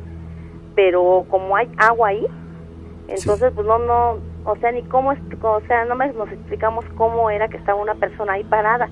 pero 0.76 1.26
como 1.30 1.56
hay 1.56 1.70
agua 1.78 2.10
ahí, 2.10 2.26
entonces 3.08 3.52
pues 3.54 3.68
no, 3.68 3.78
no, 3.80 4.18
o 4.46 4.56
sea, 4.58 4.72
ni 4.72 4.82
cómo, 4.84 5.12
es- 5.12 5.20
o 5.42 5.62
sea, 5.68 5.86
no 5.86 5.96
me- 5.96 6.12
nos 6.14 6.32
explicamos 6.32 6.86
cómo 6.96 7.30
era 7.30 7.48
que 7.48 7.58
estaba 7.58 7.82
una 7.82 7.96
persona 7.96 8.34
ahí 8.34 8.44
parada. 8.44 8.90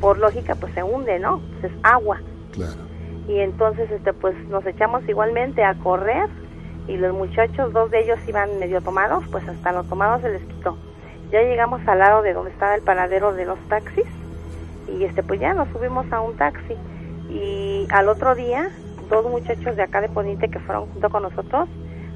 Por 0.00 0.18
lógica, 0.18 0.54
pues 0.54 0.72
se 0.74 0.82
hunde, 0.82 1.18
¿no? 1.18 1.40
Pues 1.60 1.72
es 1.72 1.78
agua 1.82 2.20
Claro. 2.52 2.80
y 3.28 3.38
entonces 3.40 3.90
este 3.90 4.12
pues 4.14 4.34
nos 4.48 4.64
echamos 4.66 5.06
igualmente 5.08 5.62
a 5.62 5.74
correr 5.74 6.26
y 6.88 6.96
los 6.96 7.14
muchachos 7.14 7.72
dos 7.72 7.90
de 7.90 8.00
ellos 8.00 8.18
iban 8.26 8.58
medio 8.58 8.80
tomados 8.80 9.22
pues 9.30 9.46
hasta 9.46 9.70
los 9.72 9.86
tomados 9.88 10.22
se 10.22 10.30
les 10.30 10.42
quitó 10.42 10.76
ya 11.30 11.40
llegamos 11.42 11.80
al 11.86 11.98
lado 12.00 12.22
de 12.22 12.32
donde 12.32 12.50
estaba 12.50 12.74
el 12.74 12.82
paradero 12.82 13.32
de 13.34 13.44
los 13.44 13.58
taxis 13.68 14.06
y 14.88 15.04
este 15.04 15.22
pues 15.22 15.38
ya 15.38 15.54
nos 15.54 15.68
subimos 15.68 16.10
a 16.12 16.20
un 16.22 16.34
taxi 16.36 16.74
y 17.30 17.86
al 17.92 18.08
otro 18.08 18.34
día 18.34 18.68
dos 19.10 19.24
muchachos 19.26 19.76
de 19.76 19.82
acá 19.82 20.00
de 20.00 20.08
Poniente 20.08 20.48
que 20.48 20.58
fueron 20.60 20.86
junto 20.86 21.10
con 21.10 21.22
nosotros 21.22 21.68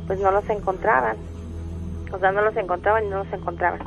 pues 0.06 0.18
no 0.20 0.30
los 0.30 0.48
encontraban 0.48 1.16
o 2.12 2.18
sea 2.18 2.32
no 2.32 2.42
los 2.42 2.56
encontraban 2.56 3.04
y 3.04 3.08
no 3.08 3.24
los 3.24 3.32
encontraban 3.32 3.80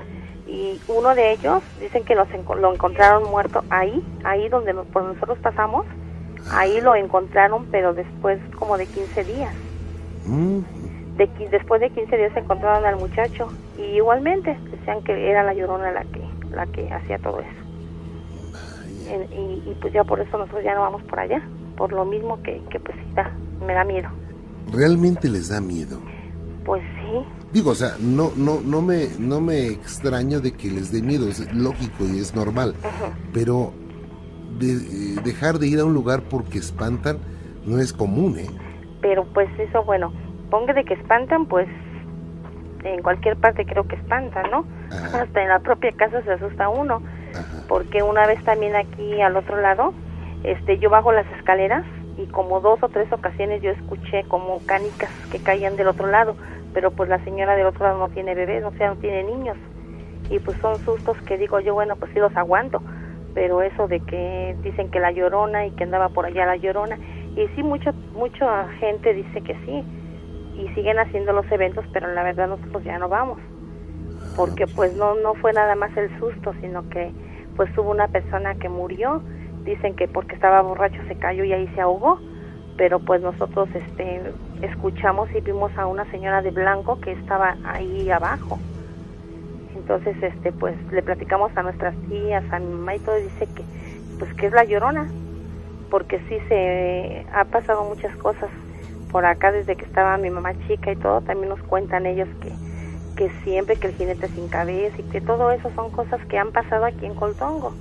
y 0.48 0.80
uno 0.88 1.16
de 1.16 1.34
ellos 1.34 1.62
dicen 1.80 2.04
que 2.04 2.16
los 2.16 2.28
lo 2.60 2.74
encontraron 2.74 3.30
muerto 3.30 3.64
ahí 3.70 4.04
ahí 4.24 4.50
donde 4.50 4.74
por 4.74 5.04
nosotros 5.04 5.38
pasamos 5.40 5.86
Ahí 6.52 6.80
lo 6.82 6.96
encontraron, 6.96 7.66
pero 7.72 7.94
después 7.94 8.40
como 8.58 8.78
de 8.78 8.86
15 8.86 9.24
días. 9.24 9.54
Mm. 10.26 10.60
De, 11.18 11.30
después 11.52 11.82
de 11.82 11.90
15 11.90 12.16
días 12.16 12.38
encontraron 12.38 12.86
al 12.86 12.98
muchacho 12.98 13.48
y 13.78 13.82
igualmente 13.82 14.58
decían 14.72 15.04
que 15.04 15.30
era 15.30 15.44
la 15.44 15.54
llorona 15.54 15.92
la 15.92 16.04
que 16.04 16.22
la 16.52 16.68
que 16.68 16.92
hacía 16.94 17.18
todo 17.18 17.40
eso. 17.40 17.50
Y 19.34 19.74
pues 19.82 19.94
ya 19.94 20.04
por 20.04 20.20
eso 20.20 20.38
nosotros 20.38 20.64
ya 20.64 20.76
no 20.76 20.82
vamos 20.82 21.02
por 21.04 21.20
allá, 21.20 21.42
por 21.78 21.94
lo 21.94 22.04
mismo 22.06 22.42
que, 22.44 22.62
que 22.70 22.80
pues 22.80 22.98
sí, 22.98 23.14
da, 23.16 23.32
me 23.66 23.74
da 23.74 23.84
miedo. 23.86 24.10
¿Realmente 24.74 25.30
les 25.30 25.50
da 25.50 25.62
miedo? 25.62 26.00
Pues 26.66 26.84
sí, 27.02 27.26
Digo, 27.54 27.72
o 27.72 27.76
sea, 27.76 27.92
no, 28.02 28.32
no, 28.36 28.60
no 28.60 28.82
me, 28.82 29.08
no 29.20 29.40
me 29.40 29.68
extraño 29.68 30.42
de 30.42 30.52
que 30.52 30.70
les 30.70 30.92
dé 30.92 31.02
miedo, 31.02 31.30
es 31.30 31.54
lógico 31.54 32.04
y 32.06 32.20
es 32.20 32.36
normal. 32.36 32.76
Pero 33.34 33.72
de- 34.60 34.74
eh, 34.74 35.22
dejar 35.24 35.58
de 35.58 35.68
ir 35.68 35.80
a 35.80 35.86
un 35.86 35.94
lugar 35.94 36.24
porque 36.30 36.58
espantan 36.58 37.20
no 37.66 37.80
es 37.80 37.94
común, 37.94 38.38
¿eh? 38.38 38.48
pero 39.02 39.24
pues 39.34 39.48
eso, 39.60 39.84
bueno, 39.86 40.12
ponga 40.50 40.74
de 40.74 40.84
que 40.84 40.96
espantan, 40.96 41.46
pues 41.46 41.70
en 42.84 43.02
cualquier 43.02 43.38
parte 43.38 43.66
creo 43.66 43.88
que 43.88 43.96
espantan, 43.96 44.50
¿no? 44.52 44.66
Ajá, 44.92 45.22
Hasta 45.24 45.42
en 45.42 45.48
la 45.50 45.60
propia 45.60 45.92
casa 45.94 46.22
se 46.24 46.32
asusta 46.34 46.68
uno. 46.68 47.02
ajá. 47.34 47.64
porque 47.70 48.02
una 48.04 48.26
vez 48.28 48.44
también 48.44 48.76
aquí 48.76 49.22
al 49.22 49.38
otro 49.38 49.62
lado, 49.62 49.94
este, 50.48 50.80
yo 50.80 50.90
bajo 50.90 51.12
las 51.12 51.30
escaleras 51.38 51.84
y 52.18 52.26
como 52.28 52.62
dos 52.62 52.82
o 52.82 52.90
tres 52.90 53.12
ocasiones 53.12 53.62
yo 53.62 53.72
escuché 53.72 54.24
como 54.30 54.66
canicas 54.66 55.12
que 55.30 55.40
caían 55.40 55.76
del 55.76 55.88
otro 55.88 56.08
lado, 56.08 56.36
pero 56.74 56.92
pues 56.92 57.10
la 57.10 57.24
señora 57.24 57.56
del 57.56 57.68
otro 57.68 57.84
lado 57.86 58.00
no 58.00 58.10
tiene 58.10 58.34
bebés, 58.34 58.64
o 58.64 58.72
sea, 58.72 58.90
no 58.90 58.96
tiene 58.96 59.24
niños. 59.24 59.58
Y 60.30 60.40
pues 60.40 60.58
son 60.62 60.84
sustos 60.86 61.18
que 61.26 61.38
digo 61.38 61.60
yo, 61.60 61.74
bueno, 61.74 61.96
pues 61.98 62.12
sí 62.14 62.20
los 62.20 62.36
aguanto, 62.36 62.82
pero 63.34 63.62
eso 63.62 63.88
de 63.88 64.00
que 64.00 64.56
dicen 64.64 64.90
que 64.90 65.00
la 65.00 65.12
llorona 65.12 65.66
y 65.66 65.72
que 65.72 65.84
andaba 65.84 66.10
por 66.10 66.26
allá 66.26 66.46
la 66.46 66.56
llorona, 66.56 66.98
y 67.36 67.48
sí, 67.56 67.64
mucho, 67.64 67.92
mucha 68.14 68.68
gente 68.80 69.14
dice 69.14 69.42
que 69.42 69.54
sí, 69.66 69.84
y 70.56 70.68
siguen 70.74 70.98
haciendo 70.98 71.34
los 71.34 71.50
eventos, 71.52 71.86
pero 71.94 72.12
la 72.14 72.24
verdad 72.24 72.48
nosotros 72.48 72.84
ya 72.84 72.98
no 72.98 73.10
vamos 73.10 73.38
porque 74.38 74.68
pues 74.68 74.96
no 74.96 75.16
no 75.16 75.34
fue 75.34 75.52
nada 75.52 75.76
más 75.76 75.90
el 75.98 76.10
susto 76.20 76.54
sino 76.62 76.88
que 76.90 77.12
pues 77.56 77.76
hubo 77.76 77.90
una 77.90 78.08
persona 78.08 78.54
que 78.56 78.70
murió 78.70 79.22
dicen 79.68 79.96
que 79.96 80.08
porque 80.08 80.36
estaba 80.36 80.62
borracho 80.62 81.04
se 81.08 81.16
cayó 81.16 81.44
y 81.44 81.54
ahí 81.54 81.68
se 81.76 81.82
ahogó 81.82 82.20
pero 82.78 83.00
pues 83.00 83.22
nosotros 83.22 83.68
este 83.74 84.34
escuchamos 84.62 85.28
y 85.36 85.42
vimos 85.42 85.72
a 85.78 85.86
una 85.86 86.10
señora 86.12 86.42
de 86.42 86.52
blanco 86.52 87.00
que 87.02 87.12
estaba 87.12 87.58
ahí 87.64 88.10
abajo 88.10 88.60
entonces 89.76 90.16
este 90.22 90.52
pues 90.54 90.76
le 90.92 91.04
platicamos 91.04 91.52
a 91.56 91.64
nuestras 91.64 91.96
tías 92.08 92.44
a 92.52 92.60
mi 92.60 92.74
mamá 92.74 92.96
y 92.96 93.00
todo 93.00 93.18
y 93.20 93.24
dice 93.24 93.48
que 93.56 93.66
pues 94.20 94.34
que 94.36 94.48
es 94.48 94.54
la 94.54 94.64
llorona 94.64 95.12
porque 95.92 96.20
sí 96.30 96.40
se 96.48 97.26
ha 97.34 97.44
pasado 97.46 97.84
muchas 97.84 98.16
cosas 98.18 98.50
por 99.12 99.26
acá 99.26 99.52
desde 99.52 99.76
que 99.76 99.86
estaba 99.86 100.18
mi 100.18 100.30
mamá 100.30 100.54
chica 100.68 100.92
y 100.92 100.96
todo 100.96 101.22
también 101.22 101.50
nos 101.50 101.62
cuentan 101.64 102.06
ellos 102.06 102.30
que 102.42 102.52
que 103.18 103.32
siempre 103.44 103.76
que 103.78 103.88
el 103.88 103.96
jinete 103.96 104.30
sin 104.36 104.48
cabeza 104.48 104.96
y 104.98 105.04
que 105.04 105.22
todo 105.22 105.52
eso 105.52 105.70
son 105.76 105.90
cosas 105.90 106.24
que 106.30 106.38
han 106.38 106.52
pasado 106.52 106.86
aquí 106.86 107.06
en 107.06 107.16
Coltongo. 107.16 107.74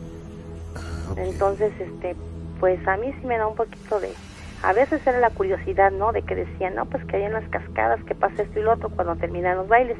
Entonces, 1.14 1.72
este, 1.78 2.16
pues 2.58 2.80
a 2.86 2.96
mí 2.96 3.14
sí 3.20 3.26
me 3.26 3.38
da 3.38 3.46
un 3.46 3.54
poquito 3.54 4.00
de, 4.00 4.18
a 4.62 4.72
veces 4.72 5.00
era 5.06 5.18
la 5.18 5.30
curiosidad, 5.30 5.90
¿no? 5.92 6.12
De 6.12 6.22
que 6.22 6.34
decían, 6.34 6.74
no, 6.74 6.86
pues 6.86 7.04
que 7.04 7.16
hay 7.16 7.24
en 7.24 7.32
las 7.34 7.48
cascadas, 7.48 8.02
que 8.04 8.14
pasa 8.14 8.42
esto 8.42 8.58
y 8.58 8.62
lo 8.62 8.72
otro 8.72 8.90
cuando 8.90 9.16
terminan 9.16 9.56
los 9.56 9.68
bailes. 9.68 9.98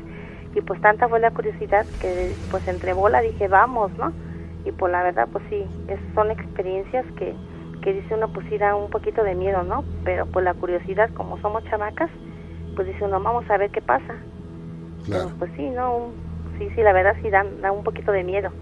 Y 0.55 0.63
pues 0.63 0.81
tanta 0.81 1.09
fue 1.09 1.21
la 1.21 1.31
curiosidad 1.31 1.87
que 2.01 2.39
pues 2.49 2.67
entre 2.67 2.93
bola 2.95 3.21
dije, 3.21 3.49
vamos, 3.49 3.93
¿no? 3.99 4.15
Y 4.65 4.73
pues 4.73 4.91
la 4.93 5.03
verdad, 5.03 5.29
pues 5.31 5.45
sí, 5.49 5.71
es, 5.87 6.01
son 6.15 6.31
experiencias 6.31 7.07
que, 7.17 7.37
que 7.83 7.93
dice 7.93 8.15
uno, 8.15 8.29
pues 8.29 8.47
sí 8.49 8.59
da 8.59 8.75
un 8.75 8.91
poquito 8.91 9.23
de 9.23 9.35
miedo, 9.35 9.63
¿no? 9.65 9.85
Pero 10.05 10.27
pues 10.27 10.45
la 10.45 10.55
curiosidad, 10.55 11.11
como 11.15 11.39
somos 11.39 11.65
chamacas, 11.65 12.11
pues 12.75 12.89
dice 12.89 13.05
uno, 13.05 13.21
vamos 13.23 13.49
a 13.51 13.59
ver 13.59 13.71
qué 13.71 13.83
pasa. 13.83 14.19
Claro. 15.05 15.25
Pero 15.27 15.37
pues 15.39 15.51
sí, 15.57 15.71
no, 15.71 15.97
un- 15.97 16.21
sí, 16.59 16.71
sí, 16.75 16.83
la 16.83 16.93
verdad 16.93 17.17
sí 17.23 17.31
da, 17.31 17.45
da 17.45 17.73
un 17.73 17.85
poquito 17.85 18.13
de 18.13 18.25
miedo. 18.25 18.53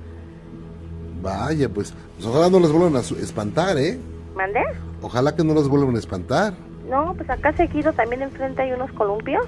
Vaya, 1.25 1.71
pues, 1.71 1.95
pues 2.17 2.27
ojalá 2.27 2.51
no 2.51 2.61
los 2.61 2.71
vuelvan 2.71 2.97
a 2.97 3.01
espantar, 3.01 3.79
¿eh? 3.79 3.99
¿Mandé? 4.37 4.61
Ojalá 5.01 5.35
que 5.35 5.43
no 5.43 5.55
los 5.55 5.71
vuelvan 5.71 5.97
a 5.97 5.99
espantar. 5.99 6.53
No, 6.87 7.15
pues 7.15 7.31
acá 7.31 7.55
seguido 7.55 7.95
también 7.95 8.21
enfrente 8.21 8.61
hay 8.61 8.73
unos 8.73 8.93
columpios 8.93 9.47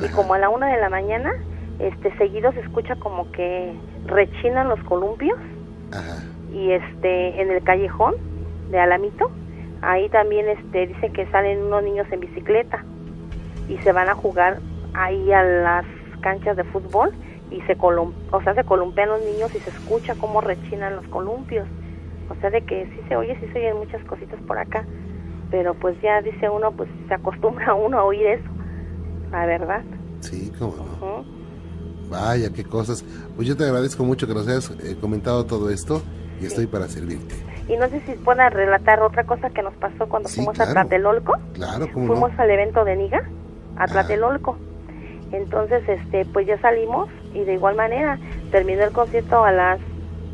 y 0.00 0.04
Ajá. 0.04 0.14
como 0.16 0.34
a 0.34 0.38
la 0.38 0.50
una 0.50 0.68
de 0.68 0.78
la 0.78 0.90
mañana, 0.90 1.32
este, 1.78 2.14
seguido 2.18 2.52
se 2.52 2.60
escucha 2.60 2.96
como 2.96 3.32
que 3.32 3.72
rechinan 4.04 4.68
los 4.68 4.78
columpios 4.80 5.38
Ajá. 5.92 6.22
y 6.52 6.72
este, 6.72 7.40
en 7.40 7.50
el 7.50 7.64
callejón 7.64 8.16
de 8.70 8.78
Alamito, 8.78 9.30
ahí 9.80 10.10
también 10.10 10.46
este, 10.50 10.88
dicen 10.88 11.14
que 11.14 11.26
salen 11.30 11.62
unos 11.62 11.82
niños 11.84 12.06
en 12.10 12.20
bicicleta 12.20 12.84
y 13.66 13.78
se 13.78 13.92
van 13.92 14.10
a 14.10 14.14
jugar 14.14 14.58
ahí 14.92 15.32
a 15.32 15.42
las 15.42 15.86
canchas 16.20 16.54
de 16.58 16.64
fútbol 16.64 17.12
y 17.56 17.60
se 17.62 17.76
colum 17.76 18.12
o 18.32 18.42
sea, 18.42 18.54
se 18.54 18.64
columpian 18.64 19.08
los 19.08 19.22
niños 19.22 19.54
y 19.54 19.60
se 19.60 19.70
escucha 19.70 20.14
cómo 20.16 20.40
rechinan 20.40 20.96
los 20.96 21.06
columpios. 21.08 21.66
O 22.30 22.34
sea, 22.40 22.50
de 22.50 22.62
que 22.62 22.86
sí 22.86 23.00
se 23.08 23.16
oye, 23.16 23.36
sí 23.40 23.46
se 23.52 23.58
oyen 23.58 23.76
muchas 23.76 24.02
cositas 24.04 24.40
por 24.46 24.58
acá, 24.58 24.84
pero 25.50 25.74
pues 25.74 26.00
ya 26.02 26.20
dice 26.22 26.48
uno, 26.48 26.72
pues 26.72 26.88
se 27.08 27.14
acostumbra 27.14 27.74
uno 27.74 27.98
a 27.98 28.04
oír 28.04 28.26
eso. 28.26 28.48
la 29.30 29.46
verdad. 29.46 29.82
Sí, 30.20 30.50
cómo 30.58 30.74
no. 31.00 31.24
Vaya, 32.08 32.50
qué 32.52 32.64
cosas. 32.64 33.02
Pues 33.36 33.46
yo 33.48 33.56
te 33.56 33.64
agradezco 33.64 34.04
mucho 34.04 34.26
que 34.26 34.34
nos 34.34 34.46
hayas 34.48 34.70
eh, 34.82 34.96
comentado 35.00 35.44
todo 35.44 35.70
esto 35.70 36.02
y 36.40 36.46
estoy 36.46 36.66
para 36.66 36.86
servirte. 36.88 37.34
Y 37.68 37.76
no 37.76 37.88
sé 37.88 38.00
si 38.06 38.12
puedan 38.12 38.52
relatar 38.52 39.00
otra 39.02 39.24
cosa 39.24 39.48
que 39.50 39.62
nos 39.62 39.74
pasó 39.74 40.06
cuando 40.08 40.28
Sí, 40.28 40.36
fuimos 40.36 40.54
claro. 40.56 40.70
a 40.70 40.74
Tlatelolco. 40.74 41.34
Claro, 41.54 41.86
cómo 41.92 42.06
Fuimos 42.08 42.32
no. 42.34 42.42
al 42.42 42.50
evento 42.50 42.84
de 42.84 42.96
Niga, 42.96 43.18
a 43.76 43.84
Ah. 43.84 43.86
Entonces, 45.34 45.82
este, 45.88 46.24
pues 46.26 46.46
ya 46.46 46.58
salimos 46.60 47.08
y 47.34 47.44
de 47.44 47.54
igual 47.54 47.74
manera 47.74 48.18
terminó 48.52 48.84
el 48.84 48.92
concierto 48.92 49.44
a 49.44 49.50
las 49.50 49.80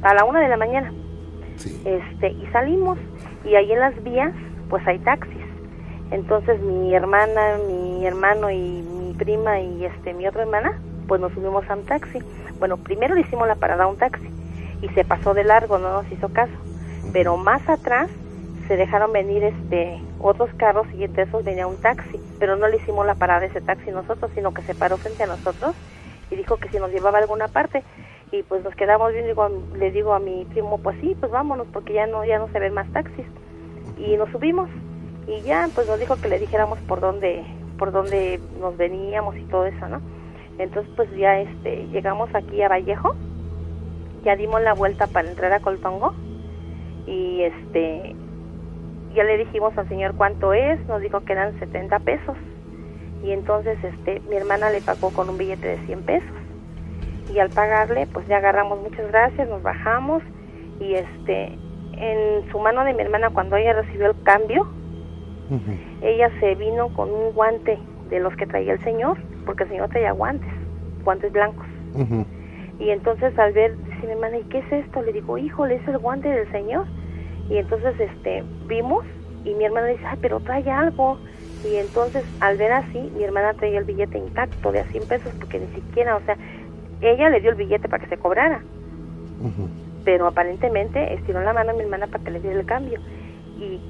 a 0.03 0.15
la 0.15 0.25
una 0.25 0.41
de 0.41 0.49
la 0.49 0.57
mañana. 0.57 0.93
Sí. 1.57 1.83
Este, 1.85 2.31
y 2.31 2.47
salimos 2.53 2.99
y 3.45 3.55
ahí 3.55 3.73
en 3.73 3.81
las 3.81 4.03
vías, 4.03 4.33
pues 4.69 4.87
hay 4.87 4.99
taxis. 4.99 5.37
Entonces 6.11 6.61
mi 6.61 6.95
hermana, 6.95 7.59
mi 7.67 8.07
hermano 8.07 8.51
y 8.51 8.83
mi 8.83 9.15
prima 9.15 9.61
y 9.61 9.85
este 9.85 10.13
mi 10.13 10.27
otra 10.27 10.43
hermana, 10.43 10.79
pues 11.09 11.21
nos 11.21 11.33
subimos 11.33 11.69
a 11.71 11.77
un 11.77 11.85
taxi. 11.85 12.19
Bueno, 12.59 12.77
primero 12.77 13.15
le 13.15 13.23
hicimos 13.23 13.49
la 13.49 13.55
parada 13.55 13.85
a 13.85 13.87
un 13.87 13.97
taxi 13.97 14.29
y 14.83 14.89
se 14.91 15.05
pasó 15.05 15.33
de 15.33 15.45
largo, 15.45 15.79
no 15.79 16.03
nos 16.03 16.13
hizo 16.13 16.29
caso. 16.29 16.53
Pero 17.13 17.37
más 17.37 17.67
atrás 17.69 18.11
se 18.71 18.77
dejaron 18.77 19.13
venir 19.13 19.43
este 19.43 20.01
otros 20.21 20.49
carros 20.57 20.87
y 20.97 21.03
entre 21.03 21.25
esos 21.25 21.43
venía 21.43 21.67
un 21.67 21.79
taxi, 21.79 22.21
pero 22.39 22.55
no 22.55 22.69
le 22.69 22.77
hicimos 22.77 23.05
la 23.05 23.17
parada 23.17 23.41
a 23.41 23.47
ese 23.47 23.61
taxi 23.61 23.91
nosotros, 23.91 24.31
sino 24.33 24.55
que 24.55 24.63
se 24.63 24.77
paró 24.77 24.97
frente 24.97 25.25
a 25.25 25.27
nosotros 25.27 25.75
y 26.31 26.37
dijo 26.37 26.57
que 26.57 26.69
si 26.69 26.79
nos 26.79 26.93
llevaba 26.93 27.19
a 27.19 27.23
alguna 27.23 27.49
parte. 27.49 27.83
Y 28.31 28.45
pues 28.45 28.63
nos 28.63 28.73
quedamos 28.77 29.13
bien 29.13 29.27
digo, 29.27 29.51
le 29.77 29.91
digo 29.91 30.15
a 30.15 30.21
mi 30.21 30.45
primo 30.45 30.79
pues 30.79 30.97
sí 31.01 31.17
pues 31.19 31.33
vámonos 31.33 31.67
porque 31.73 31.95
ya 31.95 32.07
no 32.07 32.25
ya 32.25 32.39
no 32.39 32.47
se 32.53 32.61
ven 32.61 32.73
más 32.73 32.89
taxis 32.93 33.27
y 33.99 34.17
nos 34.17 34.31
subimos 34.31 34.71
y 35.27 35.41
ya 35.41 35.69
pues 35.75 35.89
nos 35.89 35.99
dijo 35.99 36.15
que 36.15 36.29
le 36.29 36.39
dijéramos 36.39 36.79
por 36.87 37.01
dónde 37.01 37.45
por 37.77 37.91
dónde 37.91 38.39
nos 38.61 38.77
veníamos 38.77 39.37
y 39.37 39.43
todo 39.47 39.67
eso 39.67 39.89
no 39.89 40.01
entonces 40.59 40.93
pues 40.95 41.11
ya 41.17 41.41
este 41.41 41.89
llegamos 41.89 42.33
aquí 42.37 42.63
a 42.63 42.69
Vallejo 42.69 43.17
ya 44.23 44.37
dimos 44.37 44.63
la 44.63 44.75
vuelta 44.75 45.09
para 45.09 45.29
entrar 45.29 45.53
a 45.53 45.59
Coltongo 45.59 46.15
y 47.09 47.43
este 47.43 48.15
ya 49.15 49.25
le 49.25 49.39
dijimos 49.39 49.77
al 49.77 49.89
señor 49.89 50.15
cuánto 50.17 50.53
es 50.53 50.79
nos 50.87 51.01
dijo 51.01 51.21
que 51.21 51.33
eran 51.33 51.59
70 51.59 51.99
pesos. 52.01 52.37
Y 53.23 53.33
entonces 53.33 53.79
este 53.83 54.21
mi 54.29 54.37
hermana 54.37 54.71
le 54.71 54.81
pagó 54.81 55.11
con 55.11 55.29
un 55.29 55.39
billete 55.39 55.69
de 55.69 55.79
100 55.87 56.03
pesos. 56.03 56.31
Y 57.33 57.39
al 57.39 57.51
pagarle 57.51 58.07
pues 58.13 58.27
ya 58.27 58.39
agarramos 58.39 58.81
muchas 58.81 59.09
gracias 59.09 59.49
nos 59.49 59.63
bajamos. 59.63 60.23
Y 60.81 60.95
este 60.95 61.59
en 61.93 62.51
su 62.51 62.59
mano 62.59 62.85
de 62.85 62.95
mi 62.95 63.03
hermana 63.03 63.31
cuando 63.31 63.57
ella 63.57 63.75
recibió 63.75 64.07
el 64.11 64.23
cambio 64.23 64.67
ella 66.01 66.31
se 66.39 66.55
vino 66.55 66.95
con 66.95 67.11
un 67.11 67.33
guante 67.33 67.77
de 68.09 68.21
los 68.21 68.35
que 68.37 68.47
traía 68.47 68.73
el 68.73 68.85
señor 68.85 69.19
porque 69.45 69.65
el 69.65 69.71
señor 69.71 69.89
traía 69.89 70.13
guantes 70.13 70.49
guantes 71.05 71.33
blancos. 71.33 71.67
Y 72.79 72.91
entonces 72.91 73.37
al 73.39 73.53
ver 73.53 73.77
dice 73.85 74.07
mi 74.07 74.13
hermana 74.13 74.39
y 74.39 74.45
qué 74.45 74.59
es 74.59 74.73
esto 74.73 75.03
le 75.03 75.13
digo 75.13 75.37
híjole 75.37 75.75
es 75.75 75.89
el 75.89 75.99
guante 75.99 76.29
del 76.29 76.51
señor 76.53 76.87
y 77.51 77.59
entonces 77.59 77.95
este 77.99 78.43
vimos 78.67 79.05
y 79.45 79.55
mi 79.55 79.65
hermana 79.65 79.89
dice 79.89 80.05
ay 80.07 80.19
pero 80.21 80.41
trae 80.41 80.71
algo 80.71 81.19
y 81.65 81.77
entonces 81.77 82.25
al 82.41 82.57
ver 82.57 82.73
así 82.73 82.99
mi 83.17 83.25
hermana 83.25 83.53
traía 83.55 83.79
el 83.79 83.85
billete 83.85 84.17
intacto 84.19 84.73
de 84.73 84.81
a 84.81 84.85
100 84.85 85.07
pesos 85.07 85.33
porque 85.39 85.59
ni 85.59 85.67
siquiera 85.75 86.17
o 86.17 86.21
sea 86.23 86.37
ella 87.03 87.29
le 87.31 87.41
dio 87.41 87.51
el 87.51 87.57
billete 87.57 87.89
para 87.89 88.03
que 88.05 88.11
se 88.11 88.19
cobrara. 88.19 88.63
Pero 90.05 90.27
aparentemente 90.27 91.15
estiró 91.15 91.43
la 91.43 91.53
mano 91.55 91.71
a 91.71 91.75
mi 91.75 91.81
hermana 91.81 92.07
para 92.07 92.23
que 92.23 92.31
le 92.31 92.41
diera 92.41 92.61
el 92.61 92.67
cambio. 92.67 93.01
Y 93.59 93.81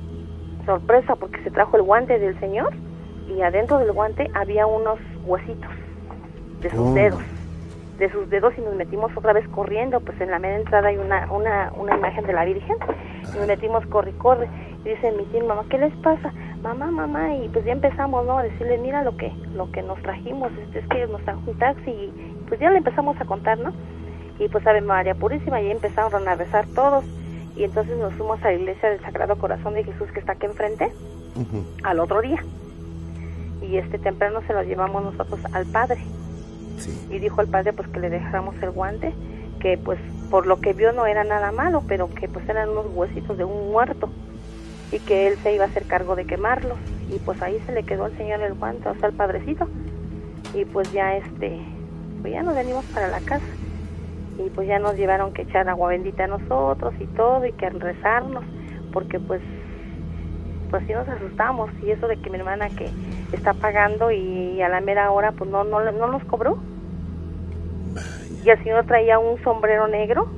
sorpresa 0.64 1.16
porque 1.16 1.42
se 1.42 1.50
trajo 1.50 1.76
el 1.76 1.82
guante 1.82 2.18
del 2.20 2.38
señor 2.38 2.72
y 3.28 3.42
adentro 3.42 3.78
del 3.78 3.90
guante 3.92 4.30
había 4.34 4.66
unos 4.66 4.98
huesitos 5.24 5.70
de 6.60 6.70
sus 6.70 6.78
Oh. 6.78 6.94
dedos 6.94 7.22
de 8.00 8.10
sus 8.10 8.30
dedos 8.30 8.54
y 8.56 8.62
nos 8.62 8.74
metimos 8.74 9.12
otra 9.14 9.34
vez 9.34 9.46
corriendo 9.48 10.00
pues 10.00 10.18
en 10.22 10.30
la 10.30 10.38
media 10.38 10.56
entrada 10.56 10.88
hay 10.88 10.96
una 10.96 11.30
una, 11.30 11.70
una 11.76 11.96
imagen 11.96 12.26
de 12.26 12.32
la 12.32 12.46
Virgen 12.46 12.76
y 13.34 13.36
nos 13.36 13.46
metimos 13.46 13.84
corre 13.86 14.12
corre 14.12 14.48
y 14.84 14.88
dice 14.88 15.12
mi 15.12 15.24
tía 15.26 15.44
mamá 15.44 15.66
qué 15.68 15.76
les 15.76 15.94
pasa 15.96 16.32
mamá 16.62 16.90
mamá 16.90 17.34
y 17.34 17.50
pues 17.50 17.62
ya 17.66 17.72
empezamos 17.72 18.24
no 18.24 18.38
a 18.38 18.42
decirle 18.42 18.78
mira 18.78 19.04
lo 19.04 19.18
que 19.18 19.30
lo 19.54 19.70
que 19.70 19.82
nos 19.82 20.00
trajimos 20.00 20.50
este, 20.64 20.78
es 20.78 20.88
que 20.88 21.06
nos 21.08 21.22
trajo 21.22 21.42
un 21.46 21.58
taxi 21.58 21.90
y 21.90 22.12
pues 22.48 22.58
ya 22.58 22.70
le 22.70 22.78
empezamos 22.78 23.20
a 23.20 23.26
contar 23.26 23.58
no 23.58 23.74
y 24.38 24.48
pues 24.48 24.66
Ave 24.66 24.80
María 24.80 25.14
Purísima 25.14 25.60
y 25.60 25.70
empezaron 25.70 26.26
a 26.26 26.34
rezar 26.34 26.66
todos 26.74 27.04
y 27.54 27.64
entonces 27.64 27.98
nos 27.98 28.14
fuimos 28.14 28.42
a 28.42 28.46
la 28.46 28.54
iglesia 28.54 28.88
del 28.88 29.00
Sagrado 29.02 29.36
Corazón 29.36 29.74
de 29.74 29.84
Jesús 29.84 30.10
que 30.12 30.20
está 30.20 30.32
aquí 30.32 30.46
enfrente 30.46 30.90
al 31.82 32.00
otro 32.00 32.22
día. 32.22 32.42
Y 33.60 33.76
este 33.76 33.98
temprano 33.98 34.40
se 34.46 34.54
lo 34.54 34.62
llevamos 34.62 35.04
nosotros 35.04 35.40
al 35.52 35.66
padre 35.66 36.00
Y 37.10 37.18
dijo 37.18 37.40
el 37.40 37.48
padre 37.48 37.72
pues 37.72 37.88
que 37.88 38.00
le 38.00 38.10
dejáramos 38.10 38.54
el 38.62 38.70
guante 38.70 39.12
que 39.60 39.76
pues 39.78 39.98
por 40.30 40.46
lo 40.46 40.60
que 40.60 40.72
vio 40.72 40.92
no 40.92 41.06
era 41.06 41.22
nada 41.22 41.52
malo 41.52 41.82
pero 41.86 42.08
que 42.08 42.28
pues 42.28 42.48
eran 42.48 42.70
unos 42.70 42.86
huesitos 42.94 43.36
de 43.36 43.44
un 43.44 43.70
muerto. 43.70 44.08
Y 44.92 44.98
que 44.98 45.28
él 45.28 45.36
se 45.42 45.54
iba 45.54 45.64
a 45.64 45.68
hacer 45.68 45.84
cargo 45.84 46.16
de 46.16 46.24
quemarlos 46.24 46.78
y 47.08 47.18
pues 47.18 47.40
ahí 47.42 47.60
se 47.64 47.72
le 47.72 47.84
quedó 47.84 48.06
al 48.06 48.16
señor 48.16 48.40
el 48.40 48.54
guante 48.54 48.88
o 48.88 48.94
sea 48.96 49.08
el 49.08 49.14
padrecito. 49.14 49.68
Y 50.54 50.64
pues 50.64 50.90
ya 50.92 51.16
este 51.16 51.60
pues 52.22 52.32
ya 52.32 52.42
nos 52.42 52.54
venimos 52.54 52.84
para 52.86 53.08
la 53.08 53.20
casa. 53.20 53.46
Y 54.38 54.48
pues 54.50 54.66
ya 54.66 54.78
nos 54.78 54.96
llevaron 54.96 55.32
que 55.32 55.42
echar 55.42 55.68
agua 55.68 55.90
bendita 55.90 56.24
a 56.24 56.28
nosotros 56.28 56.94
y 56.98 57.06
todo 57.06 57.44
y 57.44 57.52
que 57.52 57.68
rezarnos 57.68 58.44
porque 58.92 59.20
pues 59.20 59.42
pues 60.70 60.84
sí 60.86 60.92
nos 60.92 61.08
asustamos 61.08 61.70
y 61.82 61.90
eso 61.90 62.06
de 62.06 62.16
que 62.16 62.30
mi 62.30 62.38
hermana 62.38 62.68
que 62.70 62.90
está 63.32 63.54
pagando 63.54 64.10
y 64.10 64.62
a 64.62 64.68
la 64.68 64.80
mera 64.80 65.10
hora 65.10 65.32
pues 65.32 65.50
no 65.50 65.64
no 65.64 65.80
no 65.90 66.06
nos 66.08 66.24
cobró. 66.24 66.58
Y 68.44 68.48
el 68.48 68.62
señor 68.62 68.86
traía 68.86 69.18
un 69.18 69.42
sombrero 69.42 69.88
negro 69.88 70.28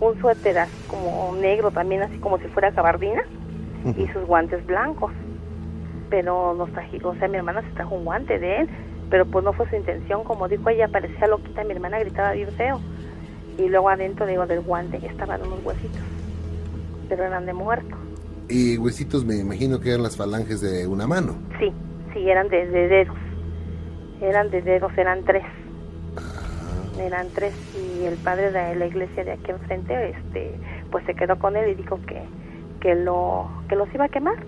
un 0.00 0.18
suéter 0.20 0.58
así 0.58 0.82
como 0.88 1.34
negro 1.36 1.70
también 1.70 2.02
así 2.02 2.18
como 2.18 2.38
si 2.38 2.48
fuera 2.48 2.70
gabardina 2.70 3.22
y 3.96 4.06
sus 4.08 4.24
guantes 4.24 4.64
blancos. 4.66 5.12
Pero 6.10 6.54
nos 6.54 6.70
trajo 6.72 7.08
o 7.08 7.14
sea 7.16 7.28
mi 7.28 7.36
hermana 7.36 7.62
se 7.62 7.70
trajo 7.70 7.94
un 7.94 8.04
guante 8.04 8.38
de 8.38 8.60
él 8.60 8.68
pero 9.10 9.26
pues 9.26 9.44
no 9.44 9.52
fue 9.52 9.68
su 9.68 9.76
intención. 9.76 10.24
Como 10.24 10.48
dijo 10.48 10.68
ella 10.70 10.88
parecía 10.88 11.26
loquita 11.26 11.64
mi 11.64 11.72
hermana 11.72 11.98
gritaba 11.98 12.32
bien 12.32 12.50
feo. 12.52 12.80
Y 13.58 13.68
luego 13.68 13.90
adentro 13.90 14.26
digo 14.26 14.46
del 14.46 14.60
guante 14.60 14.98
estaban 15.06 15.42
unos 15.42 15.64
huesitos 15.64 16.00
pero 17.08 17.24
eran 17.24 17.44
de 17.44 17.52
muerto 17.52 18.01
Y 18.48 18.76
huesitos 18.78 19.24
me 19.24 19.36
imagino 19.36 19.80
que 19.80 19.90
eran 19.90 20.02
las 20.02 20.16
falanges 20.16 20.60
de 20.60 20.86
una 20.86 21.06
mano. 21.06 21.36
Sí, 21.58 21.72
sí, 22.12 22.28
eran 22.28 22.48
de, 22.48 22.66
de 22.66 22.88
dedos. 22.88 23.16
Eran 24.20 24.50
de 24.50 24.62
dedos, 24.62 24.92
eran 24.96 25.24
tres. 25.24 25.44
Eran 26.98 27.28
tres 27.34 27.54
y 27.74 28.04
el 28.04 28.16
padre 28.16 28.52
de 28.52 28.74
la 28.76 28.86
iglesia 28.86 29.24
de 29.24 29.32
aquí 29.32 29.50
enfrente, 29.50 30.10
este, 30.10 30.54
pues 30.90 31.04
se 31.06 31.14
quedó 31.14 31.38
con 31.38 31.56
él 31.56 31.70
y 31.70 31.74
dijo 31.74 31.98
que, 32.06 32.22
que 32.80 32.94
lo, 32.94 33.48
que 33.68 33.76
los 33.76 33.92
iba 33.94 34.04
a 34.04 34.08
quemar, 34.08 34.44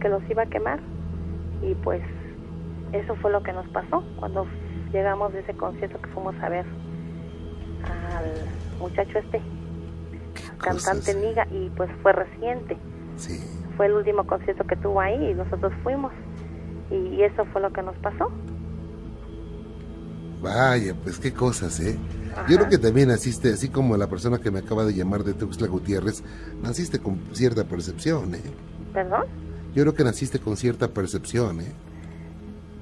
que 0.00 0.08
los 0.08 0.22
iba 0.30 0.42
a 0.42 0.46
quemar 0.46 0.78
y 1.60 1.74
pues 1.74 2.02
eso 2.92 3.16
fue 3.16 3.32
lo 3.32 3.42
que 3.42 3.52
nos 3.52 3.66
pasó 3.68 4.04
cuando 4.16 4.46
llegamos 4.92 5.32
de 5.32 5.40
ese 5.40 5.54
concierto 5.54 6.00
que 6.00 6.08
fuimos 6.10 6.36
a 6.40 6.48
ver 6.48 6.64
al 7.84 8.78
muchacho 8.78 9.18
este, 9.18 9.40
cantante. 10.64 11.14
Niga 11.14 11.46
y 11.50 11.70
pues 11.76 11.90
fue 12.02 12.12
reciente 12.12 12.76
Sí. 13.16 13.38
fue 13.76 13.86
el 13.86 13.92
último 13.92 14.26
concierto 14.26 14.64
que 14.66 14.76
tuvo 14.76 15.00
ahí 15.00 15.30
y 15.30 15.34
nosotros 15.34 15.72
fuimos 15.82 16.12
y 16.90 17.22
eso 17.22 17.44
fue 17.52 17.60
lo 17.60 17.72
que 17.72 17.82
nos 17.82 17.96
pasó 17.96 18.30
Vaya, 20.42 20.94
pues 21.02 21.18
qué 21.18 21.32
cosas, 21.32 21.80
¿eh? 21.80 21.96
Ajá. 22.32 22.44
Yo 22.48 22.58
creo 22.58 22.68
que 22.68 22.76
también 22.78 23.08
naciste, 23.08 23.50
así 23.52 23.70
como 23.70 23.96
la 23.96 24.08
persona 24.08 24.38
que 24.38 24.50
me 24.50 24.58
acaba 24.58 24.84
de 24.84 24.92
llamar 24.92 25.24
de 25.24 25.32
Tuxtla 25.32 25.68
Gutiérrez, 25.68 26.22
naciste 26.62 26.98
con 26.98 27.18
cierta 27.32 27.64
percepción, 27.64 28.34
¿eh? 28.34 28.42
perdón 28.92 29.24
Yo 29.74 29.82
creo 29.84 29.94
que 29.94 30.04
naciste 30.04 30.38
con 30.40 30.56
cierta 30.56 30.88
percepción, 30.88 31.60
¿eh? 31.60 31.72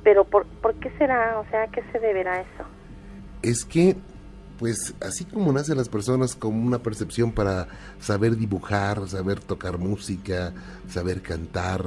pero 0.03 0.25
por, 0.25 0.47
por 0.61 0.75
qué 0.75 0.91
será 0.99 1.39
o 1.39 1.49
sea 1.51 1.63
a 1.65 1.67
qué 1.69 1.83
se 1.93 2.01
deberá 2.01 2.41
eso 2.41 2.65
Es 3.43 3.65
que, 3.65 3.97
pues, 4.63 4.95
así 5.01 5.25
como 5.25 5.53
nacen 5.53 5.77
las 5.77 5.89
personas 5.89 6.37
con 6.37 6.55
una 6.55 6.79
percepción 6.79 7.33
para 7.33 7.67
saber 7.99 8.37
dibujar, 8.37 9.09
saber 9.09 9.41
tocar 9.41 9.77
música, 9.77 10.53
saber 10.89 11.21
cantar, 11.21 11.83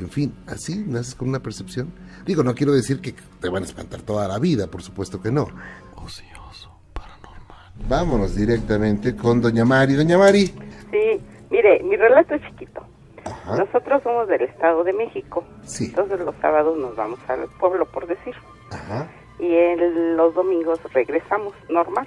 en 0.00 0.10
fin, 0.10 0.34
así 0.48 0.84
naces 0.88 1.14
con 1.14 1.28
una 1.28 1.38
percepción. 1.38 1.92
Digo, 2.24 2.42
no 2.42 2.56
quiero 2.56 2.72
decir 2.72 3.00
que 3.00 3.14
te 3.40 3.48
van 3.48 3.62
a 3.62 3.66
espantar 3.66 4.00
toda 4.02 4.26
la 4.26 4.40
vida, 4.40 4.66
por 4.66 4.82
supuesto 4.82 5.22
que 5.22 5.30
no. 5.30 5.46
Ocioso, 5.94 6.76
paranormal. 6.92 7.70
Vámonos 7.88 8.34
directamente 8.34 9.14
con 9.14 9.40
Doña 9.40 9.64
Mari. 9.64 9.94
Doña 9.94 10.18
Mari. 10.18 10.46
Sí, 10.90 11.20
mire, 11.48 11.80
mi 11.84 11.94
relato 11.94 12.34
es 12.34 12.42
chiquito. 12.42 12.84
Ajá. 13.24 13.54
Nosotros 13.54 14.02
somos 14.02 14.26
del 14.26 14.42
Estado 14.42 14.82
de 14.82 14.94
México. 14.94 15.44
Sí. 15.62 15.84
Entonces 15.84 16.18
los 16.18 16.34
sábados 16.40 16.76
nos 16.76 16.96
vamos 16.96 17.20
al 17.28 17.46
pueblo, 17.60 17.86
por 17.86 18.08
decir. 18.08 18.34
Ajá. 18.72 19.08
Y 19.38 19.54
el- 19.54 20.16
los 20.16 20.34
domingos 20.34 20.80
regresamos, 20.92 21.54
normal. 21.68 22.06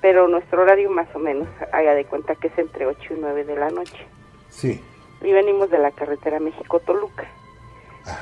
Pero 0.00 0.28
nuestro 0.28 0.62
horario 0.62 0.90
más 0.90 1.08
o 1.14 1.18
menos, 1.18 1.48
haga 1.72 1.94
de 1.94 2.04
cuenta 2.04 2.34
que 2.34 2.48
es 2.48 2.58
entre 2.58 2.86
8 2.86 3.14
y 3.14 3.20
9 3.20 3.44
de 3.44 3.56
la 3.56 3.70
noche. 3.70 4.06
Sí. 4.48 4.82
Y 5.20 5.32
venimos 5.32 5.70
de 5.70 5.78
la 5.78 5.90
carretera 5.92 6.40
México-Toluca. 6.40 7.26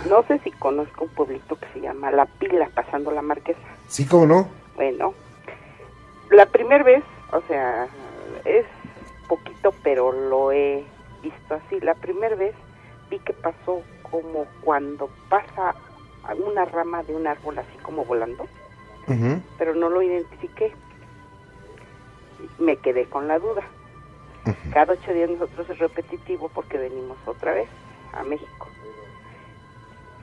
No 0.08 0.22
sé 0.24 0.38
si 0.40 0.50
conozco 0.50 1.04
un 1.04 1.10
pueblito 1.10 1.56
que 1.56 1.66
se 1.72 1.80
llama 1.80 2.10
La 2.10 2.26
Pila, 2.26 2.68
pasando 2.74 3.10
la 3.10 3.22
Marquesa. 3.22 3.58
Sí, 3.88 4.06
¿cómo 4.06 4.26
no? 4.26 4.48
Bueno, 4.76 5.14
la 6.30 6.44
primera 6.46 6.84
vez, 6.84 7.02
o 7.32 7.40
sea, 7.48 7.88
es 8.44 8.66
poquito, 9.26 9.72
pero 9.82 10.12
lo 10.12 10.52
he 10.52 10.84
visto 11.22 11.54
así. 11.54 11.80
La 11.80 11.94
primera 11.94 12.36
vez 12.36 12.54
vi 13.10 13.18
que 13.20 13.32
pasó 13.32 13.82
como 14.10 14.44
cuando 14.62 15.08
pasa 15.30 15.74
una 16.46 16.64
rama 16.64 17.02
de 17.02 17.14
un 17.14 17.26
árbol 17.26 17.58
así 17.58 17.76
como 17.82 18.04
volando, 18.04 18.46
pero 19.58 19.74
no 19.74 19.88
lo 19.88 20.02
identifiqué. 20.02 20.72
Me 22.58 22.76
quedé 22.76 23.06
con 23.06 23.28
la 23.28 23.38
duda. 23.38 23.62
Cada 24.72 24.94
ocho 24.94 25.12
días 25.12 25.30
nosotros 25.30 25.68
es 25.68 25.78
repetitivo 25.78 26.48
porque 26.54 26.78
venimos 26.78 27.16
otra 27.26 27.52
vez 27.52 27.68
a 28.12 28.22
México. 28.22 28.68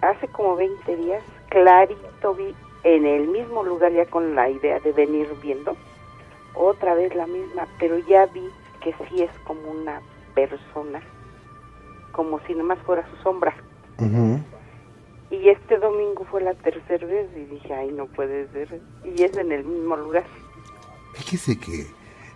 Hace 0.02 0.28
como 0.28 0.56
20 0.56 0.96
días, 0.96 1.24
clarito 1.50 2.34
vi 2.34 2.56
en 2.84 3.06
el 3.06 3.28
mismo 3.28 3.64
lugar 3.64 3.92
ya 3.92 4.06
con 4.06 4.36
la 4.36 4.50
idea 4.50 4.80
de 4.80 4.92
venir 4.92 5.28
viendo, 5.42 5.76
otra 6.54 6.94
vez 6.94 7.14
la 7.16 7.28
misma, 7.28 7.68
pero 7.80 7.98
ya 8.00 8.26
vi 8.28 8.50
que 8.82 8.94
sí 9.10 9.24
es 9.24 9.32
como 9.40 9.70
una 9.70 10.02
persona, 10.34 11.02
como 12.12 12.40
si 12.42 12.54
nomás 12.56 12.80
fuera 12.80 13.08
su 13.10 13.16
sombra. 13.24 13.54
Y 15.30 15.50
este 15.50 15.78
domingo 15.78 16.26
fue 16.32 16.42
la 16.42 16.54
tercera 16.54 17.06
vez 17.06 17.28
y 17.36 17.42
dije, 17.46 17.74
ay, 17.74 17.92
no 17.92 18.06
puede 18.08 18.48
ser. 18.54 18.80
Y 19.04 19.24
es 19.24 19.36
en 19.38 19.52
el 19.52 19.64
mismo 19.66 19.98
lugar. 19.98 20.24
Fíjese 21.14 21.60
que... 21.60 21.82
eh, 21.82 21.88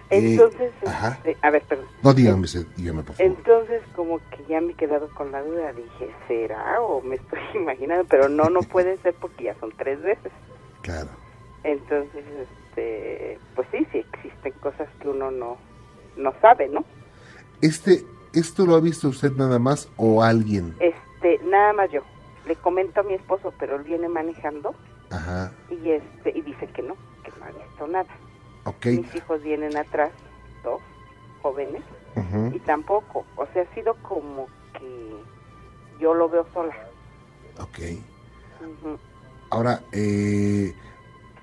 Entonces, 0.10 0.72
ajá. 0.86 1.10
este, 1.24 1.38
a 1.42 1.50
ver, 1.52 1.62
perdón. 1.64 1.86
No, 2.04 2.14
dígame, 2.14 2.48
dígame, 2.76 3.04
por 3.04 3.16
favor. 3.16 3.32
Entonces, 3.38 3.82
como 3.96 4.18
que 4.30 4.44
ya 4.50 4.60
me 4.60 4.74
he 4.74 4.76
quedado 4.76 5.08
con 5.14 5.32
la 5.32 5.42
duda, 5.42 5.72
dije, 5.72 6.12
¿será 6.28 6.82
o 6.82 7.02
me 7.02 7.16
estoy 7.16 7.40
imaginando? 7.56 8.06
Pero 8.10 8.28
no, 8.28 8.50
no 8.50 8.60
puede 8.62 8.98
ser 8.98 9.14
porque 9.22 9.46
ya 9.46 9.56
son 9.60 9.72
tres 9.78 10.02
veces. 10.02 10.32
Claro. 10.82 11.10
Entonces, 11.64 12.26
este, 12.70 13.38
pues 13.56 13.68
sí, 13.72 13.88
sí 13.92 14.00
existen 14.00 14.52
cosas 14.62 14.90
que 15.00 15.08
uno 15.08 15.32
no, 15.32 15.58
no 16.18 16.34
sabe, 16.42 16.68
¿no? 16.68 16.84
Este, 17.62 18.04
¿Esto 18.34 18.66
lo 18.66 18.76
ha 18.76 18.80
visto 18.82 19.08
usted 19.10 19.32
nada 19.34 19.60
más 19.60 19.88
o 19.96 20.24
alguien? 20.24 20.76
Este, 20.80 21.40
nada 21.46 21.72
más 21.74 21.90
yo. 21.92 22.02
Le 22.52 22.58
comento 22.58 23.00
a 23.00 23.04
mi 23.04 23.14
esposo, 23.14 23.54
pero 23.58 23.78
él 23.78 23.84
viene 23.84 24.10
manejando 24.10 24.76
Ajá, 25.10 25.54
y 25.70 25.92
este 25.92 26.38
y 26.38 26.42
dice 26.42 26.68
que 26.68 26.82
no, 26.82 26.98
que 27.24 27.32
no 27.40 27.46
ha 27.46 27.52
visto 27.52 27.88
nada. 27.88 28.10
Mis 28.84 29.16
hijos 29.16 29.42
vienen 29.42 29.78
atrás, 29.78 30.12
dos 30.62 30.82
jóvenes, 31.42 31.82
y 32.54 32.60
tampoco. 32.60 33.26
O 33.38 33.48
sea, 33.54 33.62
ha 33.62 33.74
sido 33.74 33.96
como 34.02 34.48
que 34.78 35.16
yo 36.02 36.14
lo 36.14 36.28
veo 36.28 36.46
sola. 36.54 36.76
Ok. 37.58 37.80
Ahora, 39.50 39.82
eh, 39.94 40.76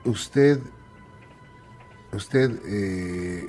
usted, 0.05 0.61
usted, 2.12 2.51
eh, 2.66 3.49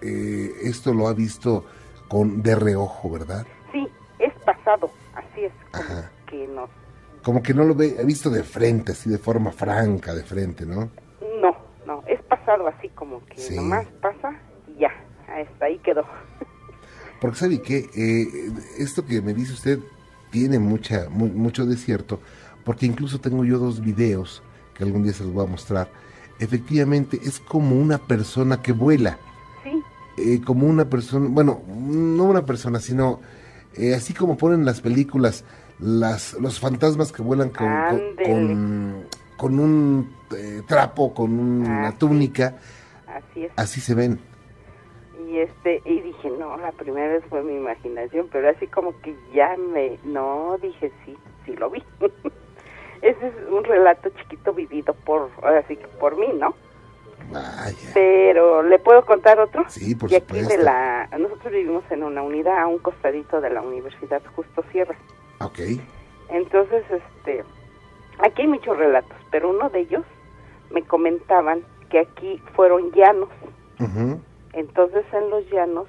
eh, 0.00 0.54
esto 0.62 0.94
lo 0.94 1.06
ha 1.06 1.12
visto 1.12 1.66
con 2.08 2.42
de 2.42 2.56
reojo, 2.56 3.10
¿verdad? 3.10 3.46
Sí, 3.72 3.86
es 4.18 4.32
pasado, 4.42 4.90
así 5.14 5.44
es 5.44 5.52
como 5.70 5.84
Ajá. 5.84 6.10
Que 6.34 6.48
nos... 6.48 6.70
Como 7.22 7.42
que 7.42 7.54
no 7.54 7.64
lo 7.64 7.74
ve, 7.74 7.96
ha 7.98 8.02
visto 8.02 8.28
de 8.28 8.42
frente, 8.42 8.92
así 8.92 9.08
de 9.08 9.18
forma 9.18 9.50
franca, 9.52 10.14
de 10.14 10.24
frente, 10.24 10.66
¿no? 10.66 10.90
No, 11.40 11.56
no, 11.86 12.02
es 12.06 12.20
pasado 12.22 12.66
así 12.68 12.88
como 12.90 13.24
que 13.26 13.40
Sí. 13.40 13.56
nomás 13.56 13.86
pasa 14.02 14.38
y 14.68 14.80
ya, 14.80 14.90
hasta 15.28 15.64
ahí 15.66 15.78
quedó. 15.78 16.04
Porque 17.20 17.38
sabe 17.38 17.62
que 17.62 17.88
esto 18.78 19.06
que 19.06 19.22
me 19.22 19.32
dice 19.32 19.54
usted 19.54 19.78
tiene 20.30 20.58
mucha 20.58 21.08
mu- 21.08 21.28
mucho 21.32 21.64
de 21.64 21.76
cierto, 21.76 22.20
porque 22.64 22.84
incluso 22.86 23.18
tengo 23.20 23.44
yo 23.44 23.58
dos 23.58 23.80
videos 23.80 24.42
que 24.74 24.84
algún 24.84 25.04
día 25.04 25.12
se 25.14 25.22
los 25.24 25.32
voy 25.32 25.46
a 25.46 25.50
mostrar. 25.50 25.88
Efectivamente 26.38 27.18
es 27.22 27.38
como 27.40 27.76
una 27.76 27.96
persona 27.98 28.60
que 28.60 28.72
vuela, 28.72 29.18
Sí, 29.62 29.80
eh, 30.18 30.40
como 30.44 30.66
una 30.66 30.84
persona, 30.90 31.28
bueno, 31.30 31.62
no 31.68 32.24
una 32.24 32.44
persona, 32.44 32.78
sino 32.80 33.20
eh, 33.74 33.94
así 33.94 34.12
como 34.12 34.36
ponen 34.36 34.60
en 34.60 34.66
las 34.66 34.80
películas 34.82 35.44
las 35.78 36.34
los 36.34 36.60
fantasmas 36.60 37.12
que 37.12 37.22
vuelan 37.22 37.50
con 37.50 37.68
con, 39.36 39.58
un 39.58 40.14
eh, 40.36 40.62
trapo, 40.66 41.12
con 41.12 41.38
una 41.38 41.88
Ah, 41.88 41.92
túnica, 41.98 42.56
así 43.06 43.44
es. 43.44 43.52
así 43.56 43.80
se 43.80 43.94
ven. 43.94 44.18
Y 45.28 45.38
este 45.38 45.82
y 45.84 46.00
dije, 46.00 46.30
no, 46.38 46.56
la 46.56 46.70
primera 46.72 47.08
vez 47.08 47.24
fue 47.28 47.42
mi 47.42 47.54
imaginación, 47.56 48.28
pero 48.30 48.48
así 48.48 48.66
como 48.68 48.98
que 49.00 49.16
ya 49.34 49.56
me... 49.56 49.98
No, 50.04 50.56
dije, 50.62 50.92
sí, 51.04 51.16
sí 51.44 51.56
lo 51.56 51.68
vi. 51.70 51.82
Ese 53.02 53.26
es 53.26 53.34
un 53.50 53.64
relato 53.64 54.08
chiquito 54.10 54.52
vivido 54.54 54.94
por, 54.94 55.30
así 55.44 55.76
que 55.76 55.86
por 55.88 56.16
mí, 56.16 56.28
¿no? 56.38 56.54
Vaya. 57.32 57.90
Pero, 57.92 58.62
¿le 58.62 58.78
puedo 58.78 59.04
contar 59.04 59.40
otro? 59.40 59.64
Sí, 59.68 59.94
por 59.94 60.10
y 60.10 60.14
aquí 60.14 60.34
de 60.34 60.42
supuesto. 60.42 60.64
la... 60.64 61.08
Nosotros 61.18 61.52
vivimos 61.52 61.84
en 61.90 62.04
una 62.04 62.22
unidad 62.22 62.58
a 62.60 62.66
un 62.68 62.78
costadito 62.78 63.40
de 63.40 63.50
la 63.50 63.60
Universidad 63.60 64.22
Justo 64.36 64.64
Sierra. 64.70 64.94
Ok. 65.40 65.58
Entonces, 66.28 66.84
este, 66.90 67.44
aquí 68.18 68.42
hay 68.42 68.48
muchos 68.48 68.76
relatos, 68.76 69.16
pero 69.30 69.50
uno 69.50 69.68
de 69.70 69.80
ellos 69.80 70.04
me 70.70 70.82
comentaban 70.82 71.62
que 71.90 72.00
aquí 72.00 72.40
fueron 72.54 72.90
llanos. 72.92 73.28
Ujú. 73.80 74.20
Entonces, 74.52 75.04
en 75.12 75.30
los 75.30 75.48
llanos 75.50 75.86